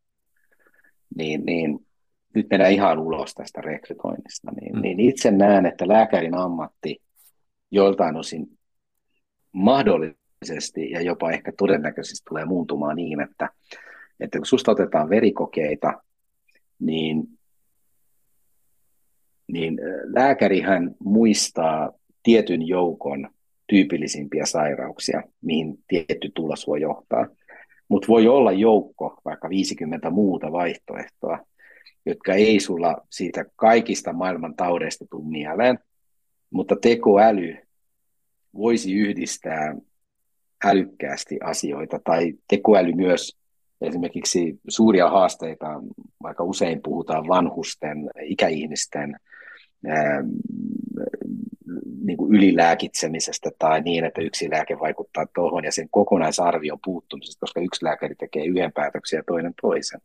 niin, 1.17 1.45
niin 1.45 1.87
nyt 2.35 2.47
mennään 2.51 2.73
ihan 2.73 2.99
ulos 2.99 3.35
tästä 3.35 3.61
rekrytoinnista, 3.61 4.53
niin, 4.61 4.75
mm. 4.75 4.83
niin 4.83 5.01
itse 5.01 5.31
näen, 5.31 5.67
että 5.67 5.89
lääkärin 5.89 6.35
ammatti 6.35 7.03
joltain 7.71 8.17
osin 8.17 8.47
mahdollisesti 9.53 10.91
ja 10.91 11.03
jopa 11.03 11.31
ehkä 11.31 11.53
todennäköisesti 11.59 12.25
tulee 12.29 12.45
muuntumaan 12.45 12.97
niin, 12.97 13.21
että, 13.21 13.49
että 14.21 14.39
kun 14.39 14.47
susta 14.47 14.71
otetaan 14.71 15.09
verikokeita, 15.09 16.03
niin, 16.79 17.25
niin 19.53 19.81
lääkärihän 20.05 20.95
muistaa 20.99 21.93
tietyn 22.23 22.67
joukon 22.67 23.31
tyypillisimpiä 23.67 24.47
sairauksia, 24.47 25.23
mihin 25.41 25.79
tietty 25.89 26.31
tulos 26.35 26.67
voi 26.67 26.81
johtaa. 26.81 27.27
Mutta 27.89 28.09
voi 28.09 28.29
olla 28.29 28.53
joukko, 28.53 29.21
vaikka 29.25 29.49
50 29.49 30.11
muuta 30.11 30.53
vaihtoehtoa, 30.53 31.39
jotka 32.07 32.35
ei 32.35 32.61
sulla 32.61 33.07
siitä 33.11 33.45
kaikista 33.57 34.13
maailman 34.13 34.57
taudeista 34.57 35.05
tule 35.11 35.29
mieleen, 35.29 35.79
mutta 36.51 36.77
tekoäly 36.77 37.57
voisi 38.55 38.95
yhdistää 38.95 39.77
älykkäästi 40.65 41.39
asioita, 41.43 42.01
tai 42.05 42.33
tekoäly 42.49 42.93
myös 42.93 43.37
esimerkiksi 43.81 44.61
suuria 44.69 45.11
haasteita, 45.11 45.67
vaikka 46.23 46.45
usein 46.45 46.83
puhutaan 46.83 47.29
vanhusten, 47.29 48.11
ikäihmisten 48.23 49.17
niin 52.05 52.17
kuin 52.17 52.35
ylilääkitsemisestä 52.35 53.51
tai 53.59 53.81
niin, 53.81 54.05
että 54.05 54.23
yksi 54.23 54.51
lääke 54.51 54.79
vaikuttaa 54.81 55.27
tuohon 55.35 55.65
ja 55.65 55.73
sen 55.73 55.89
kokonaisarvion 55.91 56.79
puuttumisesta, 56.85 57.41
koska 57.41 57.61
yksi 57.61 57.85
lääkäri 57.85 58.15
tekee 58.15 58.45
yhden 58.45 58.73
päätöksen 58.73 59.17
ja 59.17 59.23
toinen 59.27 59.55
toisen, 59.63 60.01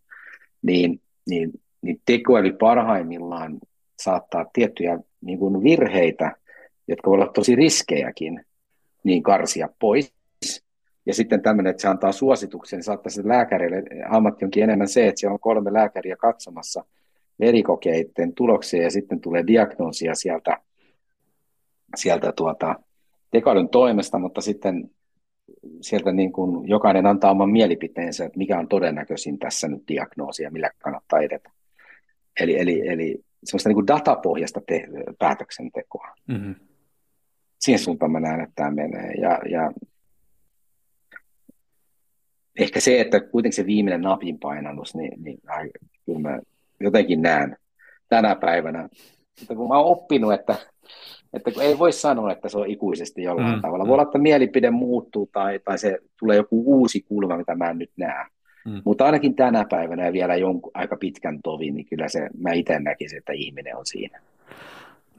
niin, 0.61 1.01
niin, 1.29 1.51
niin 1.81 2.01
tekoäly 2.05 2.53
parhaimmillaan 2.53 3.59
saattaa 3.99 4.45
tiettyjä 4.53 4.99
niin 5.21 5.39
kuin 5.39 5.63
virheitä, 5.63 6.35
jotka 6.87 7.09
voivat 7.09 7.23
olla 7.23 7.33
tosi 7.33 7.55
riskejäkin, 7.55 8.45
niin 9.03 9.23
karsia 9.23 9.69
pois. 9.79 10.13
Ja 11.09 11.13
sitten 11.13 11.41
tämmöinen, 11.41 11.71
että 11.71 11.81
se 11.81 11.87
antaa 11.87 12.11
suosituksen, 12.11 12.83
saattaa 12.83 13.09
se 13.09 13.27
lääkärille, 13.27 13.83
ammatti 14.09 14.45
onkin 14.45 14.63
enemmän 14.63 14.87
se, 14.87 15.07
että 15.07 15.19
siellä 15.19 15.33
on 15.33 15.39
kolme 15.39 15.73
lääkäriä 15.73 16.15
katsomassa 16.15 16.85
verikokeiden 17.39 18.33
tuloksia 18.35 18.83
ja 18.83 18.91
sitten 18.91 19.21
tulee 19.21 19.47
diagnoosia 19.47 20.15
sieltä 20.15 20.57
sieltä 21.95 22.31
tuota, 22.31 22.75
tekoälyn 23.31 23.69
toimesta, 23.69 24.19
mutta 24.19 24.41
sitten 24.41 24.89
sieltä 25.81 26.11
niin 26.11 26.31
kuin 26.31 26.69
jokainen 26.69 27.05
antaa 27.05 27.31
oman 27.31 27.49
mielipiteensä, 27.49 28.25
että 28.25 28.37
mikä 28.37 28.59
on 28.59 28.67
todennäköisin 28.67 29.39
tässä 29.39 29.67
nyt 29.67 29.83
diagnoosi 29.87 30.43
ja 30.43 30.51
millä 30.51 30.69
kannattaa 30.79 31.19
edetä. 31.19 31.51
Eli, 32.39 32.59
eli, 32.59 32.87
eli 32.87 33.23
semmoista 33.43 33.69
niin 33.69 33.75
kuin 33.75 33.87
datapohjasta 33.87 34.61
te- 34.67 34.87
päätöksentekoa. 35.19 36.07
Mm-hmm. 36.27 36.55
Siihen 37.59 37.79
suuntaan 37.79 38.11
mä 38.11 38.19
näen, 38.19 38.41
että 38.41 38.55
tämä 38.55 38.71
menee. 38.71 39.11
Ja, 39.11 39.39
ja 39.49 39.71
ehkä 42.59 42.79
se, 42.79 43.01
että 43.01 43.19
kuitenkin 43.19 43.55
se 43.55 43.65
viimeinen 43.65 44.01
napin 44.01 44.39
painannus, 44.39 44.95
niin, 44.95 45.23
niin 45.23 45.39
ai, 45.47 45.69
kyllä 46.05 46.19
mä 46.19 46.39
jotenkin 46.79 47.21
näen 47.21 47.57
tänä 48.09 48.35
päivänä. 48.35 48.89
Mutta 49.39 49.55
kun 49.55 49.67
mä 49.67 49.77
oon 49.77 49.91
oppinut, 49.91 50.33
että 50.33 50.55
että 51.33 51.51
ei 51.61 51.79
voi 51.79 51.91
sanoa, 51.91 52.31
että 52.31 52.49
se 52.49 52.57
on 52.57 52.67
ikuisesti 52.67 53.23
jollain 53.23 53.55
mm, 53.55 53.61
tavalla. 53.61 53.83
Voi 53.83 53.87
mm. 53.87 53.93
olla, 53.93 54.03
että 54.03 54.17
mielipide 54.17 54.71
muuttuu 54.71 55.29
tai, 55.31 55.59
tai 55.59 55.77
se 55.77 55.99
tulee 56.19 56.37
joku 56.37 56.63
uusi 56.65 57.01
kulma, 57.01 57.37
mitä 57.37 57.55
mä 57.55 57.69
en 57.69 57.77
nyt 57.77 57.91
näe. 57.97 58.25
Mm. 58.65 58.81
Mutta 58.85 59.05
ainakin 59.05 59.35
tänä 59.35 59.65
päivänä 59.69 60.05
ja 60.05 60.13
vielä 60.13 60.35
jonkun 60.35 60.71
aika 60.73 60.97
pitkän 60.97 61.39
tovin, 61.43 61.75
niin 61.75 61.85
kyllä 61.85 62.09
se, 62.09 62.29
mä 62.37 62.51
itse 62.53 62.79
näkisin, 62.79 63.17
että 63.17 63.33
ihminen 63.33 63.77
on 63.77 63.85
siinä. 63.85 64.19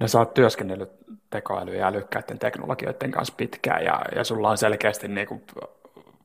No 0.01 0.09
sä 0.09 0.18
oot 0.18 0.35
työskennellyt 0.35 0.91
tekoäly- 1.31 1.74
ja 1.74 1.87
älykkäiden 1.87 2.39
teknologioiden 2.39 3.11
kanssa 3.11 3.35
pitkään 3.37 3.85
ja, 3.85 4.03
ja 4.16 4.24
sulla 4.24 4.51
on 4.51 4.59
selkeästi 4.59 5.09
niinku 5.09 5.41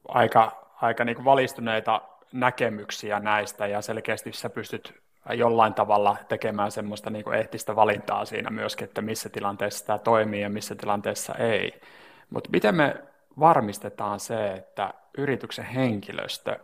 aika, 0.08 0.65
aika 0.82 1.06
niinku 1.06 1.26
valistuneita 1.26 2.02
näkemyksiä 2.32 3.20
näistä 3.20 3.68
ja 3.68 3.82
selkeästi 3.82 4.32
sä 4.34 4.50
pystyt 4.50 4.94
jollain 5.34 5.74
tavalla 5.74 6.18
tekemään 6.28 6.72
semmoista 6.72 7.10
niin 7.10 7.24
kuin 7.24 7.38
eettistä 7.38 7.76
valintaa 7.76 8.26
siinä 8.26 8.50
myöskin, 8.50 8.86
että 8.86 9.02
missä 9.02 9.30
tilanteessa 9.30 9.86
tämä 9.86 10.00
toimii 10.00 10.42
ja 10.42 10.50
missä 10.50 10.76
tilanteessa 10.76 11.36
ei. 11.36 11.82
Mutta 12.30 12.50
miten 12.50 12.76
me 12.76 12.96
varmistetaan 13.40 14.20
se, 14.20 14.54
että 14.54 14.94
yrityksen 15.18 15.66
henkilöstö 15.66 16.60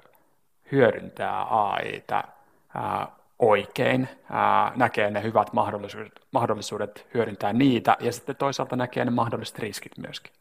hyödyntää 0.72 1.44
AIta 1.44 2.24
ää, 2.76 3.08
oikein, 3.40 4.10
ää, 4.30 4.72
näkee 4.76 5.12
ne 5.12 5.24
hyvät 5.24 5.54
mahdollisuudet, 5.54 6.12
mahdollisuudet 6.32 7.08
hyödyntää 7.14 7.54
niitä 7.54 7.98
ja 8.00 8.12
sitten 8.12 8.36
toisaalta 8.36 8.76
näkee 8.76 9.06
ne 9.06 9.12
mahdolliset 9.12 9.60
riskit 9.60 9.98
myöskin? 9.98 10.34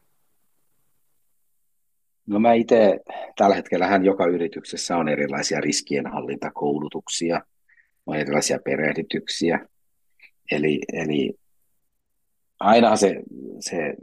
No 2.31 2.39
mä 2.39 2.53
itse 2.53 2.99
tällä 3.35 3.55
hetkellä 3.55 3.99
joka 4.03 4.25
yrityksessä 4.25 4.97
on 4.97 5.09
erilaisia 5.09 5.61
riskienhallintakoulutuksia, 5.61 7.41
on 8.05 8.15
erilaisia 8.15 8.59
perehdytyksiä. 8.65 9.59
Eli, 10.51 10.79
eli 10.93 11.33
aina 12.59 12.95
se, 12.95 13.21
se 13.59 13.93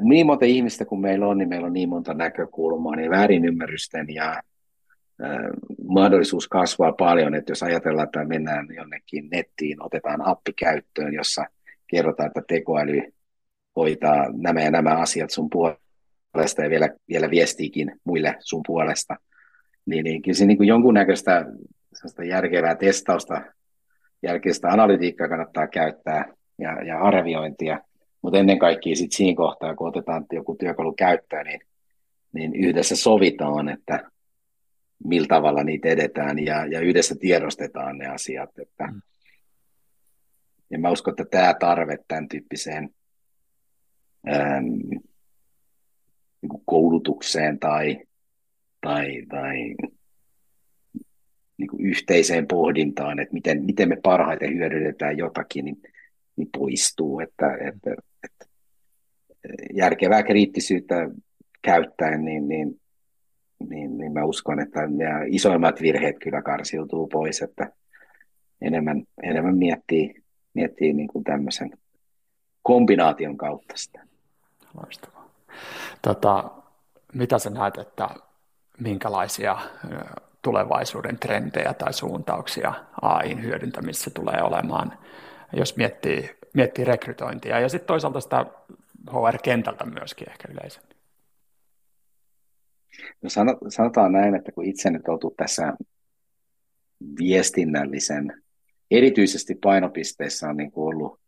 niin 0.00 0.26
monta 0.26 0.44
ihmistä 0.44 0.84
kuin 0.84 1.00
meillä 1.00 1.26
on, 1.26 1.38
niin 1.38 1.48
meillä 1.48 1.66
on 1.66 1.72
niin 1.72 1.88
monta 1.88 2.14
näkökulmaa, 2.14 2.96
niin 2.96 3.10
väärinymmärrysten 3.10 4.06
ja 4.14 4.42
mahdollisuus 5.88 6.48
kasvaa 6.48 6.92
paljon, 6.92 7.34
että 7.34 7.52
jos 7.52 7.62
ajatellaan, 7.62 8.04
että 8.04 8.24
mennään 8.24 8.66
jonnekin 8.76 9.28
nettiin, 9.30 9.82
otetaan 9.82 10.26
appi 10.26 10.52
käyttöön, 10.52 11.14
jossa 11.14 11.44
kerrotaan, 11.86 12.26
että 12.26 12.42
tekoäly 12.48 13.02
hoitaa 13.76 14.26
nämä 14.32 14.60
ja 14.60 14.70
nämä 14.70 14.96
asiat 14.96 15.30
sun 15.30 15.50
puolesta 15.50 15.83
ja 16.62 16.70
vielä, 16.70 16.88
vielä 17.08 17.30
viestiikin 17.30 17.92
muille 18.04 18.36
sun 18.40 18.60
puolesta, 18.66 19.16
niin, 19.86 20.04
niin 20.04 20.22
kyllä 20.22 20.36
se 20.36 20.46
niin 20.46 20.56
kuin 20.56 20.68
jonkunnäköistä 20.68 21.46
järkevää 22.28 22.74
testausta, 22.74 23.42
jälkeistä 24.22 24.68
analytiikkaa 24.68 25.28
kannattaa 25.28 25.66
käyttää 25.66 26.24
ja, 26.58 26.82
ja 26.82 27.00
arviointia, 27.00 27.80
mutta 28.22 28.38
ennen 28.38 28.58
kaikkea 28.58 28.96
sit 28.96 29.12
siinä 29.12 29.36
kohtaa, 29.36 29.74
kun 29.74 29.88
otetaan 29.88 30.26
joku 30.32 30.56
työkalu 30.56 30.92
käyttöön, 30.92 31.46
niin, 31.46 31.60
niin 32.32 32.54
yhdessä 32.54 32.96
sovitaan, 32.96 33.68
että 33.68 34.10
millä 35.04 35.26
tavalla 35.26 35.64
niitä 35.64 35.88
edetään 35.88 36.38
ja, 36.38 36.66
ja 36.66 36.80
yhdessä 36.80 37.14
tiedostetaan 37.20 37.98
ne 37.98 38.06
asiat. 38.06 38.58
Että, 38.58 38.86
mm. 38.86 39.00
Ja 40.70 40.78
mä 40.78 40.90
uskon, 40.90 41.12
että 41.12 41.24
tämä 41.30 41.54
tarve 41.54 41.98
tämän 42.08 42.28
tyyppiseen 42.28 42.90
äm, 44.28 45.00
niin 46.48 46.62
koulutukseen 46.64 47.58
tai, 47.58 48.00
tai, 48.80 49.22
tai 49.28 49.74
niin 51.56 51.68
kuin 51.70 51.86
yhteiseen 51.86 52.46
pohdintaan, 52.46 53.18
että 53.18 53.34
miten, 53.34 53.64
miten 53.64 53.88
me 53.88 53.96
parhaiten 54.02 54.54
hyödynnetään 54.54 55.18
jotakin, 55.18 55.64
niin, 55.64 55.82
niin 56.36 56.48
poistuu. 56.58 57.20
Että, 57.20 57.56
että, 57.60 57.96
että 58.24 58.46
järkevää 59.74 60.22
kriittisyyttä 60.22 61.10
käyttäen, 61.62 62.24
niin, 62.24 62.48
niin, 62.48 62.80
niin, 63.68 63.98
niin 63.98 64.12
mä 64.12 64.24
uskon, 64.24 64.60
että 64.60 64.86
nämä 64.86 65.20
isoimmat 65.26 65.80
virheet 65.80 66.18
kyllä 66.18 66.42
karsiutuu 66.42 67.06
pois, 67.06 67.42
että 67.42 67.72
enemmän, 68.60 69.02
enemmän 69.22 69.56
miettii, 69.56 70.22
miettii 70.54 70.92
niin 70.92 71.08
kuin 71.08 71.24
tämmöisen 71.24 71.70
kombinaation 72.62 73.36
kautta 73.36 73.76
sitä. 73.76 74.06
Loistavaa. 74.74 75.23
Tota, 76.02 76.50
mitä 77.14 77.38
sä 77.38 77.50
näet, 77.50 77.78
että 77.78 78.08
minkälaisia 78.80 79.58
tulevaisuuden 80.42 81.18
trendejä 81.18 81.74
tai 81.74 81.92
suuntauksia 81.92 82.74
AIin 83.02 83.42
hyödyntämissä 83.42 84.10
tulee 84.10 84.42
olemaan, 84.42 84.98
jos 85.52 85.76
miettii, 85.76 86.30
miettii 86.54 86.84
rekrytointia 86.84 87.60
ja 87.60 87.68
sitten 87.68 87.86
toisaalta 87.86 88.20
sitä 88.20 88.46
HR-kentältä 89.10 89.84
myöskin 89.86 90.30
ehkä 90.30 90.48
yleisemmin. 90.52 90.96
No 93.22 93.28
sanotaan 93.68 94.12
näin, 94.12 94.34
että 94.34 94.52
kun 94.52 94.64
itse 94.64 94.90
nyt 94.90 95.08
oltu 95.08 95.34
tässä 95.36 95.72
viestinnällisen, 97.18 98.42
erityisesti 98.90 99.54
painopisteessä 99.54 100.48
on 100.48 100.56
niin 100.56 100.72
ollut 100.74 101.20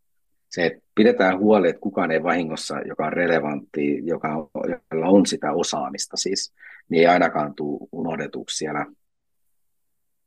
se, 0.49 0.65
että 0.65 0.81
pidetään 0.95 1.39
huoli, 1.39 1.69
että 1.69 1.79
kukaan 1.79 2.11
ei 2.11 2.23
vahingossa, 2.23 2.79
joka 2.81 3.05
on 3.05 3.13
relevantti, 3.13 4.05
joka, 4.05 4.49
jolla 4.91 5.07
on 5.07 5.25
sitä 5.25 5.51
osaamista 5.51 6.17
siis, 6.17 6.53
niin 6.89 6.99
ei 6.99 7.07
ainakaan 7.07 7.55
tule 7.55 7.87
unohdetuksi 7.91 8.57
siellä 8.57 8.85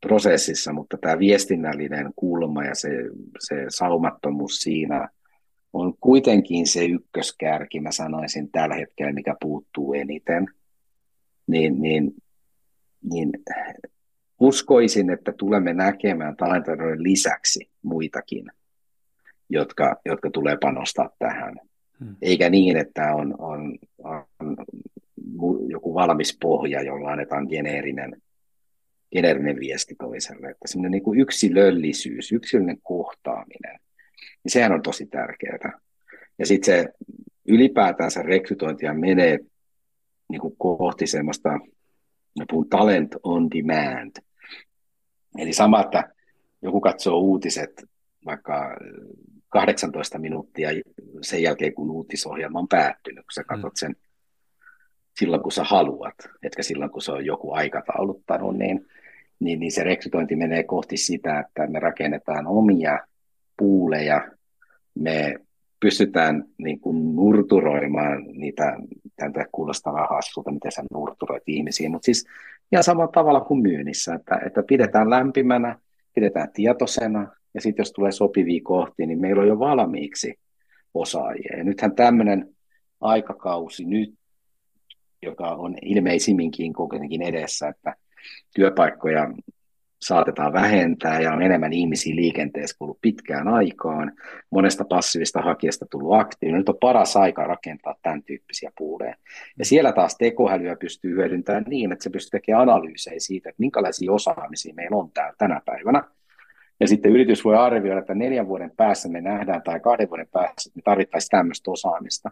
prosessissa, 0.00 0.72
mutta 0.72 0.98
tämä 1.00 1.18
viestinnällinen 1.18 2.12
kulma 2.16 2.64
ja 2.64 2.74
se, 2.74 2.88
se 3.38 3.64
saumattomuus 3.68 4.56
siinä 4.56 5.08
on 5.72 5.94
kuitenkin 6.00 6.66
se 6.66 6.84
ykköskärki, 6.84 7.80
mä 7.80 7.92
sanoisin 7.92 8.50
tällä 8.52 8.74
hetkellä, 8.74 9.12
mikä 9.12 9.36
puuttuu 9.40 9.94
eniten, 9.94 10.46
niin, 11.46 11.82
niin, 11.82 12.14
niin 13.10 13.30
uskoisin, 14.40 15.10
että 15.10 15.32
tulemme 15.32 15.74
näkemään 15.74 16.36
talentoiden 16.36 17.02
lisäksi 17.02 17.70
muitakin, 17.82 18.46
jotka, 19.50 19.96
jotka 20.04 20.30
tulee 20.30 20.56
panostaa 20.60 21.10
tähän. 21.18 21.54
Hmm. 22.04 22.16
Eikä 22.22 22.50
niin, 22.50 22.76
että 22.76 23.14
on, 23.14 23.34
on, 23.38 23.78
on 24.04 24.26
joku 25.68 25.94
valmis 25.94 26.38
pohja, 26.40 26.82
jolla 26.82 27.12
annetaan 27.12 27.46
geneerinen, 27.50 28.22
geneerinen 29.12 29.60
viesti 29.60 29.94
toiselle. 29.98 30.50
Että 30.50 30.68
semmoinen 30.68 30.90
niin 30.90 31.02
kuin 31.02 31.20
yksilöllisyys, 31.20 32.32
yksilöllinen 32.32 32.80
kohtaaminen, 32.82 33.80
niin 34.44 34.52
sehän 34.52 34.72
on 34.72 34.82
tosi 34.82 35.06
tärkeää. 35.06 35.78
Ja 36.38 36.46
sitten 36.46 36.74
se 36.74 36.88
ylipäätään 37.48 38.10
se 38.10 38.22
rekrytointia 38.22 38.94
menee 38.94 39.38
niin 40.28 40.40
kuin 40.40 40.56
kohti 40.58 41.06
semmoista, 41.06 41.58
puhun 42.50 42.68
talent 42.68 43.16
on 43.22 43.50
demand. 43.50 44.12
Eli 45.38 45.52
sama, 45.52 45.80
että 45.80 46.12
joku 46.62 46.80
katsoo 46.80 47.18
uutiset 47.18 47.84
vaikka 48.24 48.76
18 49.50 50.18
minuuttia 50.18 50.70
sen 51.22 51.42
jälkeen, 51.42 51.74
kun 51.74 51.90
uutisohjelma 51.90 52.58
on 52.58 52.68
päättynyt, 52.68 53.24
kun 53.24 53.32
sä 53.34 53.44
katsot 53.44 53.76
sen 53.76 53.96
silloin, 55.18 55.42
kun 55.42 55.52
sä 55.52 55.64
haluat, 55.64 56.14
etkä 56.42 56.62
silloin, 56.62 56.90
kun 56.90 57.02
se 57.02 57.12
on 57.12 57.26
joku 57.26 57.52
aikatauluttanut, 57.52 58.56
niin, 58.56 58.86
niin, 59.40 59.60
niin 59.60 59.72
se 59.72 59.84
rekrytointi 59.84 60.36
menee 60.36 60.62
kohti 60.62 60.96
sitä, 60.96 61.40
että 61.40 61.66
me 61.66 61.80
rakennetaan 61.80 62.46
omia 62.46 62.98
puuleja, 63.56 64.30
me 64.94 65.34
pystytään 65.80 66.44
niin 66.58 66.80
kuin 66.80 67.16
nurturoimaan 67.16 68.24
niitä, 68.32 68.76
tämä 69.16 69.44
kuulostaa 69.52 69.92
vähän 69.92 70.08
hassulta, 70.10 70.52
miten 70.52 70.72
sä 70.72 70.82
nurturoit 70.90 71.42
ihmisiä, 71.46 71.90
mutta 71.90 72.06
siis 72.06 72.26
ihan 72.72 72.84
samalla 72.84 73.12
tavalla 73.12 73.40
kuin 73.40 73.62
myynnissä, 73.62 74.14
että, 74.14 74.40
että 74.46 74.62
pidetään 74.62 75.10
lämpimänä, 75.10 75.78
pidetään 76.14 76.52
tietoisena, 76.52 77.28
ja 77.54 77.60
sitten 77.60 77.80
jos 77.80 77.92
tulee 77.92 78.12
sopivia 78.12 78.60
kohti, 78.64 79.06
niin 79.06 79.20
meillä 79.20 79.42
on 79.42 79.48
jo 79.48 79.58
valmiiksi 79.58 80.34
osaajia. 80.94 81.56
Ja 81.56 81.64
nythän 81.64 81.94
tämmöinen 81.94 82.56
aikakausi 83.00 83.84
nyt, 83.84 84.14
joka 85.22 85.48
on 85.48 85.76
ilmeisimminkin 85.82 86.72
kuitenkin 86.72 87.22
edessä, 87.22 87.68
että 87.68 87.96
työpaikkoja 88.54 89.30
saatetaan 90.02 90.52
vähentää 90.52 91.20
ja 91.20 91.32
on 91.32 91.42
enemmän 91.42 91.72
ihmisiä 91.72 92.16
liikenteessä 92.16 92.76
kuin 92.78 92.98
pitkään 93.00 93.48
aikaan. 93.48 94.12
Monesta 94.50 94.84
passiivista 94.84 95.40
hakijasta 95.40 95.86
tullut 95.90 96.20
aktiivinen. 96.20 96.58
Nyt 96.58 96.68
on 96.68 96.78
paras 96.80 97.16
aika 97.16 97.44
rakentaa 97.44 97.94
tämän 98.02 98.22
tyyppisiä 98.22 98.72
puuleja. 98.78 99.14
Ja 99.58 99.64
siellä 99.64 99.92
taas 99.92 100.16
tekoälyä 100.16 100.76
pystyy 100.76 101.16
hyödyntämään 101.16 101.64
niin, 101.68 101.92
että 101.92 102.02
se 102.02 102.10
pystyy 102.10 102.40
tekemään 102.40 102.68
analyysejä 102.68 103.20
siitä, 103.20 103.48
että 103.48 103.60
minkälaisia 103.60 104.12
osaamisia 104.12 104.74
meillä 104.74 104.96
on 104.96 105.10
täällä 105.10 105.34
tänä 105.38 105.60
päivänä. 105.64 106.04
Ja 106.80 106.88
sitten 106.88 107.12
yritys 107.12 107.44
voi 107.44 107.56
arvioida, 107.56 108.00
että 108.00 108.14
neljän 108.14 108.48
vuoden 108.48 108.72
päässä 108.76 109.08
me 109.08 109.20
nähdään 109.20 109.62
tai 109.62 109.80
kahden 109.80 110.08
vuoden 110.08 110.28
päässä, 110.32 110.68
että 110.68 110.76
me 110.76 110.82
tarvittaisiin 110.84 111.30
tämmöistä 111.30 111.70
osaamista. 111.70 112.30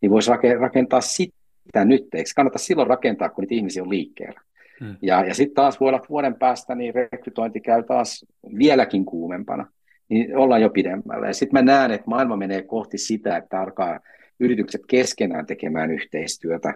Niin 0.00 0.10
voisi 0.10 0.30
rakentaa 0.58 1.00
sitä 1.00 1.84
nyt, 1.84 2.14
eikö 2.14 2.30
kannata 2.36 2.58
silloin 2.58 2.88
rakentaa, 2.88 3.28
kun 3.28 3.42
niitä 3.42 3.54
ihmisiä 3.54 3.82
on 3.82 3.90
liikkeellä. 3.90 4.40
Hmm. 4.80 4.96
Ja, 5.02 5.24
ja 5.24 5.34
sitten 5.34 5.54
taas 5.54 5.80
voi 5.80 5.88
olla, 5.88 5.96
että 5.96 6.08
vuoden 6.08 6.34
päästä 6.34 6.74
niin 6.74 6.94
rekrytointi 6.94 7.60
käy 7.60 7.82
taas 7.82 8.26
vieläkin 8.58 9.04
kuumempana, 9.04 9.66
niin 10.08 10.36
ollaan 10.36 10.62
jo 10.62 10.70
pidemmällä. 10.70 11.26
Ja 11.26 11.34
sitten 11.34 11.64
mä 11.64 11.72
näen, 11.72 11.90
että 11.90 12.10
maailma 12.10 12.36
menee 12.36 12.62
kohti 12.62 12.98
sitä, 12.98 13.36
että 13.36 13.60
alkaa 13.60 14.00
yritykset 14.40 14.80
keskenään 14.88 15.46
tekemään 15.46 15.90
yhteistyötä, 15.90 16.74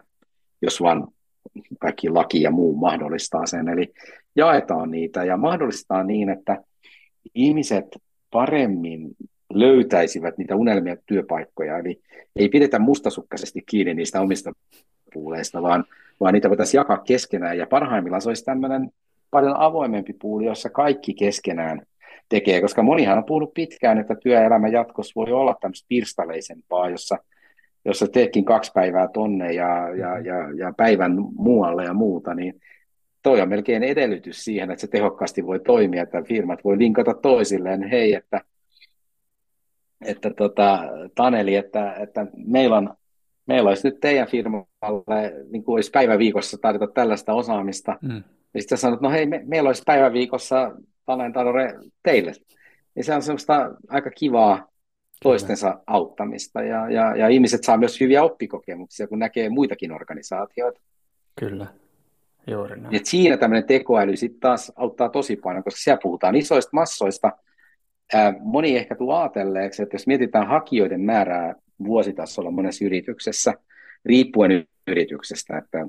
jos 0.63 0.81
vaan 0.81 1.09
kaikki 1.81 2.09
laki 2.09 2.43
ja 2.43 2.51
muu 2.51 2.77
mahdollistaa 2.77 3.47
sen. 3.47 3.69
Eli 3.69 3.93
jaetaan 4.37 4.91
niitä 4.91 5.25
ja 5.25 5.37
mahdollistaa 5.37 6.03
niin, 6.03 6.29
että 6.29 6.65
ihmiset 7.35 7.87
paremmin 8.31 9.11
löytäisivät 9.53 10.39
niitä 10.39 10.57
unelmia 10.57 10.97
työpaikkoja, 11.07 11.79
eli 11.79 12.01
ei 12.37 12.49
pidetä 12.49 12.79
mustasukkaisesti 12.79 13.63
kiinni 13.67 13.95
niistä 13.95 14.21
omista 14.21 14.53
puuleista, 15.13 15.63
vaan 15.63 15.85
vaan 16.21 16.35
niitä 16.35 16.49
voitaisiin 16.49 16.79
jakaa 16.79 16.99
keskenään. 16.99 17.59
Ja 17.59 17.67
parhaimmillaan 17.67 18.23
se 18.23 18.29
olisi 18.29 18.45
tämmöinen 18.45 18.91
paljon 19.31 19.57
avoimempi 19.57 20.13
puuli, 20.13 20.45
jossa 20.45 20.71
kaikki 20.71 21.15
keskenään 21.15 21.83
tekee, 22.29 22.61
koska 22.61 22.83
monihan 22.83 23.19
on 23.19 23.25
puhunut 23.25 23.55
pitkään, 23.55 23.99
että 23.99 24.15
työelämä 24.15 24.69
jatkossa 24.69 25.13
voi 25.17 25.33
olla 25.33 25.57
tämmöistä 25.61 25.87
pirstaleisempaa, 25.89 26.91
jossa, 26.91 27.19
jossa 27.85 28.07
teetkin 28.07 28.45
kaksi 28.45 28.73
päivää 28.75 29.09
tonne 29.09 29.53
ja, 29.53 29.89
ja, 29.97 30.19
ja, 30.19 30.37
ja 30.57 30.73
päivän 30.77 31.17
muualle 31.35 31.85
ja 31.85 31.95
muuta, 31.95 32.35
niin 32.35 32.61
toi 33.23 33.41
on 33.41 33.49
melkein 33.49 33.83
edellytys 33.83 34.45
siihen, 34.45 34.71
että 34.71 34.81
se 34.81 34.87
tehokkaasti 34.87 35.47
voi 35.47 35.61
toimia, 35.61 36.03
että 36.03 36.23
firmat 36.23 36.65
voi 36.65 36.79
linkata 36.79 37.15
toisilleen, 37.15 37.83
hei, 37.83 38.15
että, 38.15 38.41
että 40.05 40.31
tota, 40.31 40.79
Taneli, 41.15 41.57
että, 41.57 41.95
että 41.95 42.27
meillä 42.47 42.77
on 42.77 42.95
meillä 43.51 43.69
olisi 43.69 43.89
nyt 43.89 44.01
teidän 44.01 44.29
firmalle, 44.29 45.33
niin 45.51 45.65
kuin 45.65 45.75
olisi 45.75 45.91
päiväviikossa 45.91 46.59
tarjota 46.59 46.87
tällaista 46.87 47.33
osaamista, 47.33 47.99
mm. 48.03 48.23
ja 48.55 48.61
sitten 48.61 48.79
sanot, 48.79 49.01
no 49.01 49.11
hei, 49.11 49.27
me, 49.27 49.43
meillä 49.45 49.67
olisi 49.67 49.83
päiväviikossa 49.87 50.73
Tanen 51.07 51.33
Tadore 51.33 51.75
teille. 52.03 52.33
Niin 52.95 53.05
se 53.05 53.15
on 53.15 53.23
semmoista 53.23 53.75
aika 53.89 54.11
kivaa 54.11 54.69
toistensa 55.23 55.81
auttamista, 55.87 56.63
ja, 56.63 56.91
ja, 56.91 57.17
ja 57.17 57.29
ihmiset 57.29 57.65
saa 57.65 57.77
myös 57.77 58.01
hyviä 58.01 58.23
oppikokemuksia, 58.23 59.09
kun 59.09 59.19
näkee 59.19 59.49
muitakin 59.49 59.93
organisaatioita. 59.93 60.81
Kyllä, 61.41 61.67
juuri 62.47 62.81
näin. 62.81 62.95
Et 62.95 63.07
siinä 63.07 63.37
tämmöinen 63.37 63.67
tekoäly 63.67 64.17
sitten 64.17 64.41
taas 64.41 64.73
auttaa 64.77 65.09
tosi 65.09 65.37
paljon, 65.37 65.65
koska 65.65 65.81
siellä 65.81 66.01
puhutaan 66.03 66.37
isoista 66.37 66.71
massoista, 66.73 67.33
Ää, 68.15 68.35
moni 68.41 68.77
ehkä 68.77 68.95
tuo 68.95 69.17
ajatelleeksi, 69.17 69.83
että 69.83 69.95
jos 69.95 70.07
mietitään 70.07 70.47
hakijoiden 70.47 71.01
määrää 71.01 71.55
vuositasolla 71.85 72.51
monessa 72.51 72.85
yrityksessä, 72.85 73.55
riippuen 74.05 74.67
yrityksestä, 74.87 75.59
että, 75.59 75.87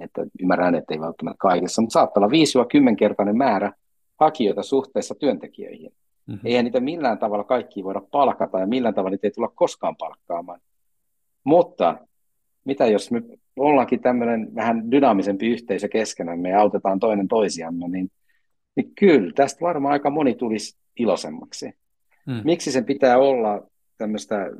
että 0.00 0.26
ymmärrän, 0.40 0.74
että 0.74 0.94
ei 0.94 1.00
välttämättä 1.00 1.38
kaikessa, 1.38 1.82
mutta 1.82 1.92
saattaa 1.92 2.20
olla 2.24 2.92
5-10 2.92 2.96
kertainen 2.96 3.36
määrä 3.36 3.72
hakijoita 4.20 4.62
suhteessa 4.62 5.14
työntekijöihin. 5.14 5.92
Mm-hmm. 6.26 6.40
Eihän 6.44 6.64
niitä 6.64 6.80
millään 6.80 7.18
tavalla 7.18 7.44
kaikki 7.44 7.84
voida 7.84 8.02
palkata 8.10 8.58
ja 8.58 8.66
millään 8.66 8.94
tavalla 8.94 9.10
niitä 9.10 9.26
ei 9.26 9.30
tulla 9.30 9.52
koskaan 9.54 9.96
palkkaamaan. 9.96 10.60
Mutta 11.44 11.98
mitä 12.64 12.86
jos 12.86 13.10
me 13.10 13.22
ollaankin 13.56 14.00
tämmöinen 14.00 14.54
vähän 14.54 14.90
dynaamisempi 14.90 15.50
yhteisö 15.50 15.88
keskenämme 15.88 16.48
ja 16.48 16.60
autetaan 16.60 17.00
toinen 17.00 17.28
toisiamme, 17.28 17.88
niin, 17.88 18.10
niin 18.76 18.92
kyllä 18.98 19.32
tästä 19.34 19.60
varmaan 19.60 19.92
aika 19.92 20.10
moni 20.10 20.34
tulisi 20.34 20.78
iloisemmaksi. 20.96 21.72
Mm. 22.26 22.40
Miksi 22.44 22.72
sen 22.72 22.84
pitää 22.84 23.18
olla 23.18 23.66
tämmöistä 23.98 24.50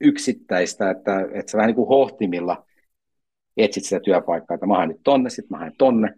yksittäistä, 0.00 0.90
että, 0.90 1.28
että 1.32 1.52
sä 1.52 1.58
vähän 1.58 1.68
niin 1.68 1.76
kuin 1.76 1.88
hohtimilla 1.88 2.66
etsit 3.56 3.84
sitä 3.84 4.00
työpaikkaa, 4.00 4.54
että 4.54 4.66
mä 4.66 4.76
haen 4.76 4.88
nyt 4.88 5.00
tonne, 5.04 5.30
sitten 5.30 5.50
mä 5.50 5.58
haen 5.58 5.74
tonne, 5.78 6.08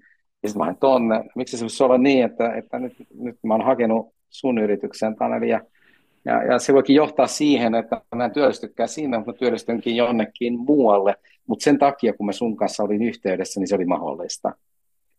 ja 0.43 0.49
sitten 0.49 0.59
mä 0.59 0.64
haen 0.64 0.77
tonne. 0.77 1.25
Miksi 1.37 1.57
se 1.57 1.62
voisi 1.62 1.83
olla 1.83 1.99
niin, 1.99 2.25
että, 2.25 2.55
että 2.55 2.79
nyt, 2.79 2.93
nyt 3.14 3.37
mä 3.43 3.55
oon 3.55 3.64
hakenut 3.64 4.14
sun 4.31 4.59
yrityksen, 4.59 5.17
Taneli, 5.17 5.49
ja, 5.49 5.61
ja, 6.27 6.43
ja 6.43 6.59
se 6.59 6.74
voikin 6.74 6.97
johtaa 6.97 7.27
siihen, 7.27 7.74
että 7.74 8.01
mä 8.14 8.24
en 8.24 8.33
työllistykään 8.33 8.89
siinä, 8.89 9.18
mutta 9.18 9.33
mä 9.33 9.39
työllistynkin 9.39 9.97
jonnekin 9.97 10.59
muualle, 10.59 11.14
mutta 11.47 11.64
sen 11.64 11.79
takia, 11.79 12.12
kun 12.12 12.27
mä 12.27 12.33
sun 12.33 12.57
kanssa 12.57 12.83
olin 12.83 13.03
yhteydessä, 13.03 13.61
niin 13.61 13.68
se 13.68 13.74
oli 13.74 13.85
mahdollista. 13.85 14.53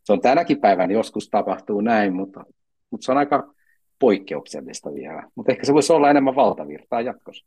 Se 0.03 0.13
on 0.13 0.21
tänäkin 0.21 0.61
päivänä, 0.61 0.93
joskus 0.93 1.29
tapahtuu 1.29 1.81
näin, 1.81 2.13
mutta, 2.13 2.43
mutta 2.89 3.05
se 3.05 3.11
on 3.11 3.17
aika 3.17 3.53
poikkeuksellista 3.99 4.93
vielä. 4.93 5.23
Mutta 5.35 5.51
ehkä 5.51 5.65
se 5.65 5.73
voisi 5.73 5.93
olla 5.93 6.09
enemmän 6.09 6.35
valtavirtaa 6.35 7.01
jatkossa. 7.01 7.45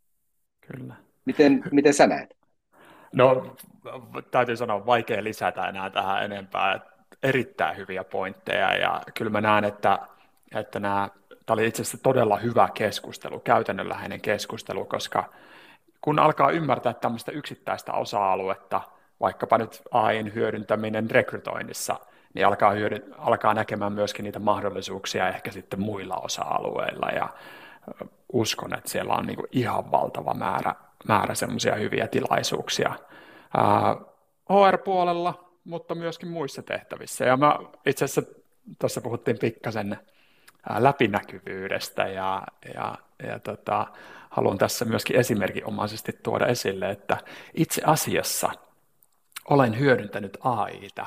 Kyllä. 0.61 0.95
Miten, 1.25 1.63
miten 1.73 1.95
sä 1.95 2.07
näet? 2.07 2.37
No, 3.15 3.57
täytyy 4.31 4.57
sanoa, 4.57 4.87
vaikea 4.87 5.25
lisätä 5.25 5.69
enää 5.69 5.91
tähän 5.91 6.25
enempää. 6.25 6.81
Erittäin 7.23 7.77
hyviä 7.77 8.05
pointteja 8.05 8.77
ja 8.77 9.01
kyllä 9.19 9.31
mä 9.31 9.41
näen, 9.41 9.65
että, 9.65 9.99
että 10.55 10.81
nämä, 10.81 11.09
tämä 11.51 11.55
oli 11.55 11.67
itse 11.67 11.83
asiassa 11.83 11.99
todella 12.03 12.37
hyvä 12.37 12.69
keskustelu, 12.75 13.41
käytännönläheinen 13.41 14.21
keskustelu, 14.21 14.85
koska 14.85 15.25
kun 16.01 16.19
alkaa 16.19 16.51
ymmärtää 16.51 16.95
tämmöistä 16.95 17.33
yksittäistä 17.33 17.93
osa-aluetta 17.93 18.81
vaikkapa 19.21 19.59
nyt 19.59 19.83
AIn 19.91 20.35
hyödyntäminen 20.35 21.11
rekrytoinnissa, 21.11 21.97
niin 22.35 22.47
alkaa, 22.47 22.71
hyödyn, 22.71 23.03
alkaa 23.19 23.55
näkemään 23.55 23.93
myöskin 23.93 24.25
niitä 24.25 24.39
mahdollisuuksia 24.39 25.29
ehkä 25.29 25.51
sitten 25.51 25.81
muilla 25.81 26.17
osa-alueilla 26.17 27.09
ja 27.09 27.29
uskon, 28.33 28.75
että 28.75 28.91
siellä 28.91 29.15
on 29.15 29.27
niin 29.27 29.39
ihan 29.53 29.91
valtava 29.91 30.35
määrä, 30.35 30.75
määrä 31.09 31.35
semmoisia 31.35 31.75
hyviä 31.75 32.09
tilaisuuksia 32.09 32.95
HR-puolella, 34.51 35.51
mutta 35.65 35.95
myöskin 35.95 36.29
muissa 36.29 36.63
tehtävissä. 36.63 37.25
Ja 37.25 37.37
mä 37.37 37.59
itse 37.87 38.05
asiassa 38.05 38.33
tuossa 38.79 39.01
puhuttiin 39.01 39.39
pikkasen 39.39 39.99
läpinäkyvyydestä 40.79 42.09
ja, 42.09 42.43
ja, 42.75 42.95
ja 43.29 43.39
tota, 43.39 43.87
haluan 44.31 44.59
tässä 44.59 44.85
myöskin 44.85 45.17
esimerkinomaisesti 45.17 46.13
tuoda 46.23 46.47
esille, 46.47 46.91
että 46.91 47.17
itse 47.55 47.83
asiassa 47.85 48.51
olen 49.51 49.79
hyödyntänyt 49.79 50.39
AIta 50.41 51.07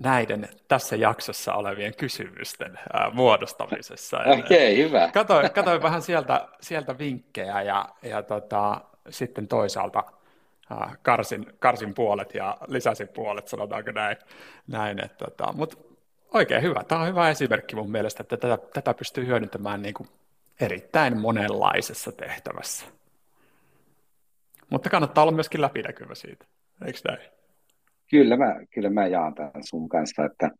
näiden 0.00 0.48
tässä 0.68 0.96
jaksossa 0.96 1.54
olevien 1.54 1.96
kysymysten 1.96 2.78
ää, 2.92 3.10
muodostamisessa. 3.10 4.18
Okei, 4.38 4.72
okay, 4.72 4.88
hyvä. 4.88 5.10
Katoin, 5.12 5.50
katoin 5.50 5.82
vähän 5.82 6.02
sieltä, 6.02 6.48
sieltä 6.60 6.98
vinkkejä 6.98 7.62
ja, 7.62 7.88
ja 8.02 8.22
tota, 8.22 8.80
sitten 9.08 9.48
toisaalta 9.48 10.04
ää, 10.70 10.96
karsin, 11.02 11.46
karsin 11.58 11.94
puolet 11.94 12.34
ja 12.34 12.56
lisäsin 12.66 13.08
puolet, 13.08 13.48
sanotaanko 13.48 13.90
näin. 13.90 14.16
näin 14.66 15.04
että, 15.04 15.24
tota, 15.24 15.52
Mutta 15.52 15.76
oikein 16.34 16.62
hyvä. 16.62 16.84
Tämä 16.88 17.00
on 17.00 17.08
hyvä 17.08 17.30
esimerkki 17.30 17.76
mun 17.76 17.90
mielestä, 17.90 18.22
että 18.22 18.36
tätä, 18.36 18.58
tätä 18.74 18.94
pystyy 18.94 19.26
hyödyntämään 19.26 19.82
niin 19.82 19.94
kuin 19.94 20.08
erittäin 20.60 21.20
monenlaisessa 21.20 22.12
tehtävässä. 22.12 22.86
Mutta 24.70 24.90
kannattaa 24.90 25.24
olla 25.24 25.32
myöskin 25.32 25.60
läpinäkyvä 25.60 26.14
siitä, 26.14 26.44
eikö 26.86 26.98
näin? 27.08 27.18
Kyllä 28.10 28.36
mä, 28.36 28.56
kyllä 28.70 28.90
mä 28.90 29.06
jaan 29.06 29.34
tämän 29.34 29.64
sun 29.64 29.88
kanssa, 29.88 30.24
että 30.24 30.50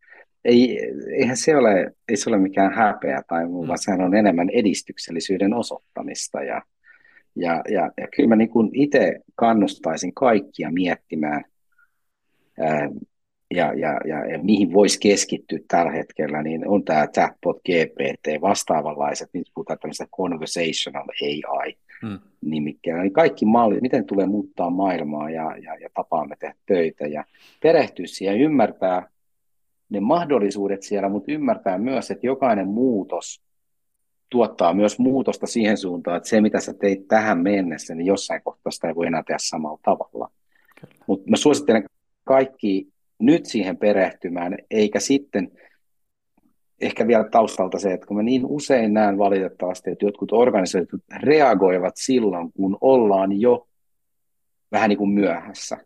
ei, 0.45 0.79
eihän 1.19 1.37
se 1.37 1.57
ole, 1.57 1.93
ei 2.09 2.17
se 2.17 2.31
ole 2.31 2.39
mikään 2.39 2.75
häpeä 2.75 3.23
tai 3.29 3.47
muu, 3.47 3.63
mm. 3.63 3.69
vaan 3.69 3.79
sehän 3.79 4.01
on 4.01 4.15
enemmän 4.15 4.51
edistyksellisyyden 4.51 5.55
osoittamista 5.55 6.43
ja, 6.43 6.63
ja, 7.37 7.63
ja, 7.69 7.91
ja 7.97 8.09
kyllä 8.17 8.29
mä 8.29 8.37
niin 8.37 8.51
itse 8.73 9.21
kannustaisin 9.35 10.15
kaikkia 10.15 10.71
miettimään 10.71 11.45
ää, 12.61 12.89
ja, 13.55 13.73
ja, 13.75 14.01
ja, 14.05 14.27
ja 14.33 14.39
mihin 14.43 14.73
voisi 14.73 15.01
keskittyä 15.01 15.59
tällä 15.69 15.93
hetkellä, 15.93 16.43
niin 16.43 16.69
on 16.69 16.85
tämä 16.85 17.07
chatbot, 17.07 17.57
GPT, 17.57 18.41
vastaavanlaiset, 18.41 19.29
nyt 19.33 19.51
puhutaan 19.55 19.79
tämmöistä 19.79 20.07
conversational 20.17 21.05
AI 21.23 21.77
hmm. 22.03 22.19
nimikkeellä, 22.41 23.03
niin 23.03 23.13
kaikki 23.13 23.47
mallit, 23.47 23.83
miten 23.83 24.05
tulee 24.05 24.27
muuttaa 24.27 24.71
maailmaa 24.71 25.31
ja, 25.31 25.57
ja, 25.57 25.75
ja 25.75 25.89
tapaamme 25.95 26.37
tehdä 26.39 26.55
töitä 26.67 27.07
ja 27.07 27.25
perehtyä 27.63 28.07
siihen 28.07 28.41
ymmärtää 28.41 29.09
ne 29.89 30.01
mahdollisuudet 30.01 30.83
siellä, 30.83 31.09
mutta 31.09 31.33
ymmärtää 31.33 31.79
myös, 31.79 32.11
että 32.11 32.27
jokainen 32.27 32.69
muutos 32.69 33.45
tuottaa 34.31 34.75
myös 34.75 34.99
muutosta 34.99 35.47
siihen 35.47 35.77
suuntaan, 35.77 36.17
että 36.17 36.29
se 36.29 36.41
mitä 36.41 36.61
sä 36.61 36.75
teit 36.75 37.09
tähän 37.09 37.39
mennessä, 37.39 37.95
niin 37.95 38.07
jossain 38.07 38.43
kohtaa 38.45 38.71
sitä 38.71 38.89
ei 38.89 38.95
voi 38.95 39.07
enää 39.07 39.23
tehdä 39.23 39.39
samalla 39.41 39.79
tavalla. 39.83 40.31
Mutta 41.07 41.31
mä 41.31 41.37
suosittelen 41.37 41.85
kaikki 42.25 42.94
nyt 43.27 43.47
siihen 43.47 43.77
perehtymään, 43.77 44.57
eikä 44.71 45.01
sitten 45.01 45.51
ehkä 46.81 47.07
vielä 47.07 47.25
taustalta 47.31 47.79
se, 47.79 47.93
että 47.93 48.07
kun 48.07 48.17
mä 48.17 48.23
niin 48.23 48.47
usein 48.47 48.95
näen 48.95 49.19
valitettavasti, 49.19 49.91
että 49.91 50.05
jotkut 50.05 50.33
organisaatiot 50.33 51.03
reagoivat 51.23 51.95
silloin, 51.97 52.53
kun 52.53 52.79
ollaan 52.81 53.41
jo 53.41 53.69
vähän 54.73 54.89
niin 54.89 54.99
kuin 54.99 55.11
myöhässä. 55.11 55.77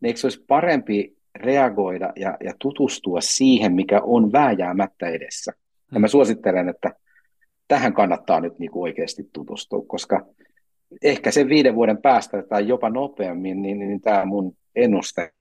Niin 0.00 0.08
eikö 0.08 0.20
se 0.20 0.26
olisi 0.26 0.44
parempi 0.48 1.16
reagoida 1.34 2.12
ja, 2.16 2.36
ja 2.44 2.52
tutustua 2.58 3.20
siihen, 3.20 3.74
mikä 3.74 4.00
on 4.00 4.32
vääjäämättä 4.32 5.08
edessä? 5.08 5.52
Ja 5.92 6.00
mä 6.00 6.06
hmm. 6.06 6.10
suosittelen, 6.10 6.68
että 6.68 6.94
tähän 7.68 7.94
kannattaa 7.94 8.40
nyt 8.40 8.58
niin 8.58 8.70
kuin 8.70 8.82
oikeasti 8.82 9.28
tutustua, 9.32 9.84
koska 9.86 10.26
ehkä 11.02 11.30
sen 11.30 11.48
viiden 11.48 11.74
vuoden 11.74 12.02
päästä 12.02 12.42
tai 12.42 12.68
jopa 12.68 12.90
nopeammin, 12.90 13.62
niin, 13.62 13.78
niin 13.78 14.00
tämä 14.00 14.24
mun 14.24 14.56
ennuste 14.76 15.32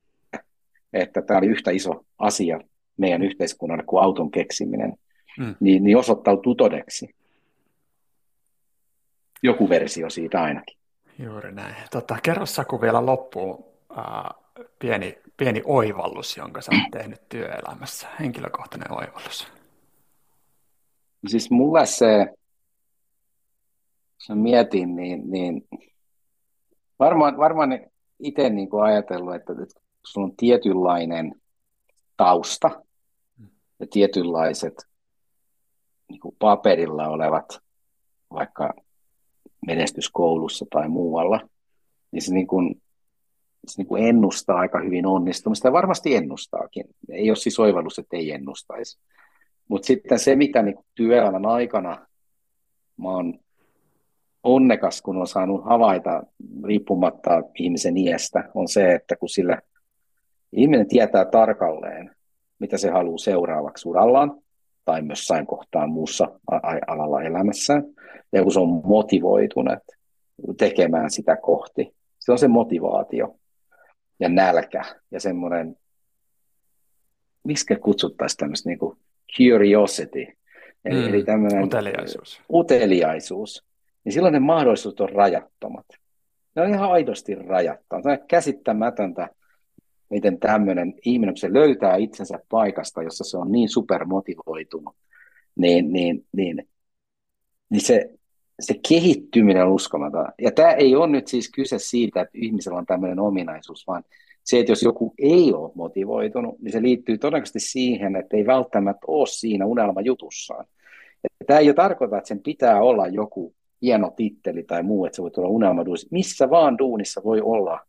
että 0.94 1.22
tämä 1.22 1.38
oli 1.38 1.48
yhtä 1.48 1.72
iso 1.72 2.06
asia 2.18 2.60
meidän 2.98 3.22
yhteiskunnalle 3.22 3.84
kuin 3.84 4.04
auton 4.04 4.32
keksiminen, 4.32 4.94
mm. 5.40 5.56
niin, 5.60 5.84
niin 5.84 5.98
osoittautuu 5.98 6.56
todeksi. 6.56 7.16
Joku 9.44 9.70
versio 9.70 10.10
siitä 10.10 10.44
ainakin. 10.44 10.78
Juuri 11.20 11.52
näin. 11.52 11.76
Tota, 11.92 12.18
kerro 12.24 12.46
Saku 12.46 12.82
vielä 12.82 13.06
loppuun 13.06 13.66
äh, 13.98 14.06
pieni, 14.80 15.18
pieni 15.38 15.62
oivallus, 15.66 16.38
jonka 16.38 16.62
sä 16.62 16.72
oot 16.72 16.92
tehnyt 16.92 17.30
työelämässä, 17.30 18.08
henkilökohtainen 18.20 18.92
oivallus. 18.92 19.48
Siis 21.28 21.52
mulle 21.52 21.86
se, 21.86 22.34
jos 24.16 24.38
mietin, 24.38 24.96
niin, 24.96 25.32
niin 25.32 25.68
varmaan, 27.00 27.38
varmaan 27.38 27.80
itse 28.20 28.50
niin 28.50 28.70
ajatellut, 28.84 29.36
että, 29.36 29.54
että 29.54 29.87
sulla 30.12 30.28
on 30.28 30.36
tietynlainen 30.38 31.42
tausta 32.18 32.84
ja 33.80 33.88
tietynlaiset 33.90 34.74
niin 36.10 36.20
kuin 36.20 36.36
paperilla 36.40 37.08
olevat 37.08 37.60
vaikka 38.34 38.74
menestyskoulussa 39.68 40.66
tai 40.70 40.90
muualla, 40.90 41.40
niin 42.12 42.22
se, 42.22 42.34
niin 42.34 42.48
kuin, 42.48 42.82
se 43.68 43.82
niin 43.82 43.88
kuin 43.88 44.04
ennustaa 44.04 44.58
aika 44.58 44.80
hyvin 44.80 45.06
onnistumista 45.06 45.68
ja 45.68 45.72
varmasti 45.72 46.16
ennustaakin. 46.16 46.86
Ei 47.10 47.30
ole 47.30 47.36
siis 47.36 47.60
oivallus, 47.60 48.00
että 48.00 48.18
ei 48.18 48.32
ennustaisi. 48.32 49.00
Mutta 49.68 49.86
sitten 49.86 50.20
se, 50.20 50.36
mitä 50.36 50.62
niin 50.62 50.76
työelämän 50.96 51.46
aikana 51.46 52.08
mä 52.98 53.10
oon 53.10 53.40
onnekas, 54.44 55.02
kun 55.02 55.18
on 55.18 55.28
saanut 55.28 55.66
havaita 55.66 56.24
riippumatta 56.64 57.42
ihmisen 57.60 57.98
iästä, 57.98 58.50
on 58.54 58.68
se, 58.68 58.94
että 58.94 59.16
kun 59.16 59.30
sillä– 59.30 59.62
Ihminen 60.52 60.88
tietää 60.88 61.26
tarkalleen, 61.26 62.16
mitä 62.60 62.78
se 62.78 62.90
haluaa 62.90 63.18
seuraavaksi 63.18 63.90
urallaan 63.90 64.42
tai 64.86 65.02
myös 65.02 65.20
jossain 65.20 65.48
kohtaa 65.48 65.88
muussa 65.88 66.40
alalla 66.88 67.22
elämässään. 67.22 67.84
Ja 68.34 68.44
kun 68.44 68.52
se 68.52 68.60
on 68.60 68.82
motivoitunut 68.86 69.80
tekemään 70.58 71.10
sitä 71.10 71.36
kohti, 71.36 71.96
se 72.20 72.32
on 72.32 72.40
se 72.40 72.48
motivaatio 72.48 73.36
ja 74.20 74.30
nälkä 74.30 74.82
ja 75.12 75.20
semmoinen, 75.20 75.76
miksi 77.44 77.76
kutsuttaisiin 77.76 78.38
tämmöistä 78.38 78.70
niin 78.70 78.80
kuin 78.80 78.98
curiosity, 79.38 80.26
eli, 80.86 81.02
mm, 81.02 81.08
eli 81.08 81.24
tämmöinen 81.24 81.64
uteliaisuus. 81.64 82.42
uteliaisuus, 82.54 83.66
niin 84.04 84.14
silloin 84.14 84.34
ne 84.34 84.40
mahdollisuudet 84.40 85.00
on 85.00 85.10
rajattomat. 85.10 85.86
Ne 86.56 86.62
on 86.62 86.70
ihan 86.70 86.92
aidosti 86.92 87.36
rajattomat. 87.36 88.04
Se 88.04 88.10
on 88.10 88.28
käsittämätöntä, 88.28 89.30
miten 90.10 90.40
tämmöinen 90.40 90.94
ihminen, 91.06 91.34
kun 91.34 91.40
se 91.40 91.54
löytää 91.54 91.96
itsensä 91.96 92.40
paikasta, 92.50 93.04
jossa 93.04 93.24
se 93.24 93.38
on 93.38 93.52
niin 93.52 93.70
supermotivoitunut, 93.70 94.96
niin, 95.56 95.94
niin, 95.94 96.26
niin, 96.38 96.68
niin 97.70 97.82
se, 97.82 98.10
se 98.60 98.76
kehittyminen 98.90 99.66
on 99.66 99.72
uskomaton. 99.72 100.28
Ja 100.42 100.52
tämä 100.52 100.72
ei 100.72 100.96
ole 100.96 101.08
nyt 101.08 101.28
siis 101.28 101.52
kyse 101.52 101.80
siitä, 101.80 102.22
että 102.22 102.38
ihmisellä 102.38 102.78
on 102.78 102.86
tämmöinen 102.86 103.20
ominaisuus, 103.20 103.88
vaan 103.88 104.04
se, 104.44 104.60
että 104.60 104.72
jos 104.72 104.84
joku 104.84 105.14
ei 105.18 105.54
ole 105.54 105.72
motivoitunut, 105.76 106.60
niin 106.60 106.72
se 106.72 106.82
liittyy 106.82 107.18
todennäköisesti 107.18 107.60
siihen, 107.60 108.16
että 108.16 108.38
ei 108.38 108.46
välttämättä 108.46 109.06
ole 109.08 109.28
siinä 109.28 109.66
unelmajutussaan. 109.66 110.66
Että 111.24 111.46
tämä 111.48 111.60
ei 111.60 111.68
ole 111.68 111.76
tarkoita, 111.76 112.18
että 112.18 112.28
sen 112.28 112.44
pitää 112.44 112.82
olla 112.82 113.08
joku 113.08 113.54
hieno 113.82 114.14
titteli 114.16 114.64
tai 114.64 114.84
muu, 114.84 115.06
että 115.06 115.16
se 115.16 115.22
voi 115.22 115.32
tulla 115.32 115.48
unelmaduunissa. 115.48 116.08
Missä 116.12 116.50
vaan 116.50 116.78
duunissa 116.78 117.22
voi 117.24 117.42
olla 117.42 117.80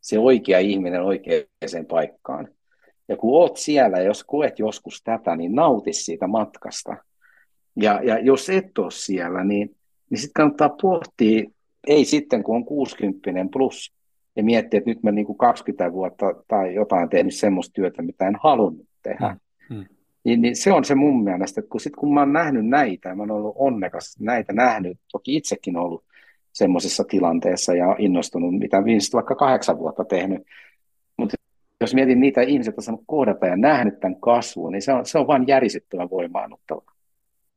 se 0.00 0.18
oikea 0.18 0.58
ihminen 0.58 1.02
oikeaan 1.02 1.86
paikkaan. 1.88 2.48
Ja 3.08 3.16
kun 3.16 3.40
oot 3.40 3.56
siellä 3.56 3.98
jos 3.98 4.24
koet 4.24 4.58
joskus 4.58 5.02
tätä, 5.04 5.36
niin 5.36 5.54
nauti 5.54 5.92
siitä 5.92 6.26
matkasta. 6.26 6.96
Ja, 7.76 8.00
ja 8.02 8.18
jos 8.18 8.50
et 8.50 8.78
ole 8.78 8.90
siellä, 8.90 9.44
niin, 9.44 9.76
niin 10.10 10.18
sitten 10.18 10.32
kannattaa 10.34 10.76
pohtia, 10.82 11.44
ei 11.86 12.04
sitten 12.04 12.42
kun 12.42 12.56
on 12.56 12.64
60 12.64 13.52
plus, 13.52 13.92
ja 14.36 14.44
miettiä, 14.44 14.78
että 14.78 14.90
nyt 14.90 15.02
mä 15.02 15.10
niin 15.10 15.26
kuin 15.26 15.38
20 15.38 15.92
vuotta 15.92 16.26
tai 16.48 16.74
jotain 16.74 17.08
tehnyt 17.08 17.34
semmoista 17.34 17.72
työtä, 17.72 18.02
mitä 18.02 18.28
en 18.28 18.36
halunnut 18.42 18.86
tehdä. 19.02 19.36
Mm. 19.70 19.76
Mm. 19.76 19.84
Niin, 20.24 20.40
niin 20.40 20.56
se 20.56 20.72
on 20.72 20.84
se 20.84 20.94
mun 20.94 21.24
mielestä, 21.24 21.60
että 21.60 21.70
kun, 21.70 21.80
sit, 21.80 21.96
kun 21.96 22.14
mä 22.14 22.20
oon 22.20 22.32
nähnyt 22.32 22.66
näitä, 22.66 23.14
mä 23.14 23.22
oon 23.22 23.30
ollut 23.30 23.56
onnekas 23.58 24.16
näitä 24.20 24.52
nähnyt, 24.52 24.98
toki 25.12 25.36
itsekin 25.36 25.76
ollut 25.76 26.04
semmoisessa 26.52 27.04
tilanteessa 27.04 27.74
ja 27.74 27.96
innostunut, 27.98 28.58
mitä 28.58 28.84
viimeiset 28.84 29.14
vaikka 29.14 29.34
kahdeksan 29.34 29.78
vuotta 29.78 30.04
tehnyt. 30.04 30.42
Mutta 31.16 31.36
jos 31.80 31.94
mietin 31.94 32.20
niitä 32.20 32.40
ihmisiä, 32.40 32.68
jotka 32.68 32.80
on 32.80 32.84
saanut 32.84 33.04
kohdata 33.06 33.46
ja 33.46 33.56
nähnyt 33.56 34.00
tämän 34.00 34.20
kasvun, 34.20 34.72
niin 34.72 34.82
se 34.82 34.92
on, 34.92 35.06
se 35.06 35.18
on 35.18 35.26
vain 35.26 35.46
järisyttävän 35.46 36.10
voimaannuttava. 36.10 36.82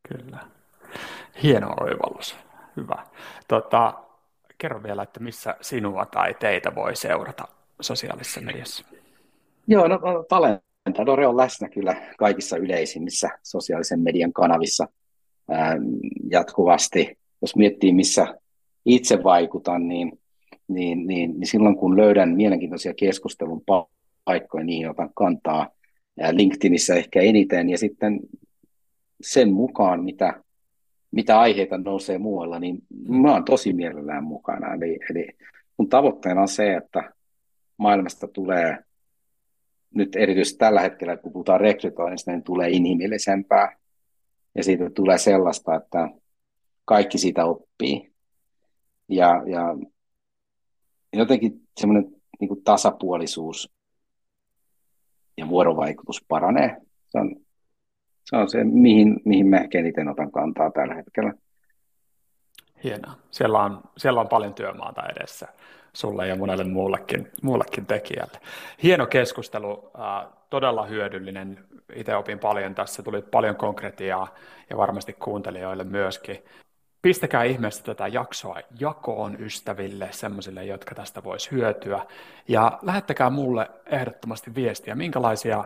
Kyllä. 0.07 0.39
Hieno 1.43 1.73
oivallus. 1.81 2.37
Hyvä. 2.77 3.05
Tota, 3.47 3.93
kerro 4.57 4.83
vielä, 4.83 5.03
että 5.03 5.19
missä 5.19 5.55
sinua 5.61 6.05
tai 6.05 6.33
teitä 6.33 6.75
voi 6.75 6.95
seurata 6.95 7.47
sosiaalisessa 7.81 8.41
mediassa? 8.41 8.85
Joo, 9.67 9.87
no, 9.87 9.97
no 9.97 10.25
Talentadore 10.29 11.27
on 11.27 11.37
läsnä 11.37 11.69
kyllä 11.69 11.95
kaikissa 12.17 12.57
yleisimmissä 12.57 13.29
sosiaalisen 13.43 13.99
median 13.99 14.33
kanavissa 14.33 14.87
ää, 15.49 15.75
jatkuvasti. 16.29 17.17
Jos 17.41 17.55
miettii, 17.55 17.93
missä 17.93 18.35
itse 18.85 19.23
vaikutan, 19.23 19.87
niin, 19.87 20.19
niin, 20.67 21.07
niin, 21.07 21.39
niin 21.39 21.47
silloin 21.47 21.75
kun 21.75 21.97
löydän 21.97 22.29
mielenkiintoisia 22.29 22.93
keskustelun 22.93 23.63
paikkoja, 24.25 24.63
niihin 24.63 24.89
otan 24.89 25.09
kantaa 25.15 25.69
LinkedInissä 26.31 26.95
ehkä 26.95 27.21
eniten, 27.21 27.69
ja 27.69 27.77
sitten 27.77 28.19
sen 29.21 29.53
mukaan, 29.53 30.03
mitä, 30.03 30.43
mitä 31.11 31.39
aiheita 31.39 31.77
nousee 31.77 32.17
muualla, 32.17 32.59
niin 32.59 32.77
mä 33.07 33.33
oon 33.33 33.45
tosi 33.45 33.73
mielellään 33.73 34.23
mukana. 34.23 34.73
Eli, 34.73 34.99
eli 35.09 35.27
mun 35.77 35.89
tavoitteena 35.89 36.41
on 36.41 36.47
se, 36.47 36.73
että 36.73 37.13
maailmasta 37.77 38.27
tulee 38.27 38.77
nyt 39.93 40.15
erityisesti 40.15 40.57
tällä 40.57 40.81
hetkellä, 40.81 41.17
kun 41.17 41.33
puhutaan 41.33 41.61
rekrytoinnista, 41.61 42.31
niin 42.31 42.43
tulee 42.43 42.69
inhimillisempää 42.69 43.77
ja 44.55 44.63
siitä 44.63 44.89
tulee 44.89 45.17
sellaista, 45.17 45.75
että 45.75 46.09
kaikki 46.85 47.17
siitä 47.17 47.45
oppii. 47.45 48.12
Ja, 49.09 49.43
ja 49.45 49.77
jotenkin 51.13 51.61
semmoinen 51.77 52.15
niin 52.39 52.47
kuin 52.47 52.63
tasapuolisuus 52.63 53.73
ja 55.37 55.49
vuorovaikutus 55.49 56.25
paranee. 56.27 56.77
Se 57.09 57.19
on 57.19 57.35
se, 58.25 58.35
on 58.35 58.49
se 58.49 58.63
mihin, 58.63 59.21
mihin 59.25 59.47
mä 59.47 59.57
ehkä 59.57 59.79
eniten 59.79 60.07
otan 60.07 60.31
kantaa 60.31 60.71
tällä 60.71 60.93
hetkellä. 60.93 61.33
Hienoa. 62.83 63.13
Siellä 63.31 63.59
on, 63.59 63.81
siellä 63.97 64.21
on 64.21 64.27
paljon 64.27 64.53
työmaata 64.53 65.03
edessä 65.17 65.47
sulle 65.93 66.27
ja 66.27 66.35
monelle 66.35 66.63
muullekin, 66.63 67.31
muullekin 67.41 67.85
tekijälle. 67.85 68.39
Hieno 68.83 69.05
keskustelu, 69.05 69.91
äh, 69.99 70.33
todella 70.49 70.85
hyödyllinen. 70.85 71.65
Itse 71.95 72.15
opin 72.15 72.39
paljon 72.39 72.75
tässä, 72.75 73.03
tuli 73.03 73.21
paljon 73.21 73.55
konkretiaa 73.55 74.35
ja 74.69 74.77
varmasti 74.77 75.13
kuuntelijoille 75.13 75.83
myöskin. 75.83 76.37
Pistäkää 77.03 77.43
ihmeessä 77.43 77.83
tätä 77.83 78.07
jaksoa 78.07 78.59
jakoon 78.79 79.41
ystäville, 79.41 80.09
semmoisille, 80.11 80.65
jotka 80.65 80.95
tästä 80.95 81.23
voisi 81.23 81.51
hyötyä. 81.51 82.05
Ja 82.47 82.79
lähettäkää 82.81 83.29
mulle 83.29 83.71
ehdottomasti 83.85 84.55
viestiä, 84.55 84.95
minkälaisia 84.95 85.63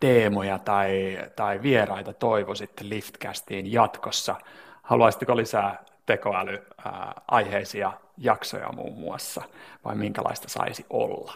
teemoja 0.00 0.58
tai, 0.58 1.18
tai 1.36 1.62
vieraita 1.62 2.12
toivoisitte 2.12 2.88
Liftcastiin 2.88 3.72
jatkossa. 3.72 4.36
Haluaisitteko 4.82 5.36
lisää 5.36 5.84
tekoälyaiheisia 6.06 7.92
jaksoja 8.18 8.72
muun 8.72 8.98
muassa, 8.98 9.42
vai 9.84 9.94
minkälaista 9.94 10.48
saisi 10.48 10.86
olla? 10.90 11.34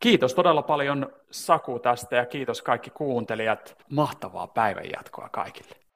Kiitos 0.00 0.34
todella 0.34 0.62
paljon 0.62 1.12
Saku 1.30 1.78
tästä 1.78 2.16
ja 2.16 2.26
kiitos 2.26 2.62
kaikki 2.62 2.90
kuuntelijat. 2.90 3.76
Mahtavaa 3.90 4.46
päivänjatkoa 4.46 5.28
kaikille. 5.28 5.89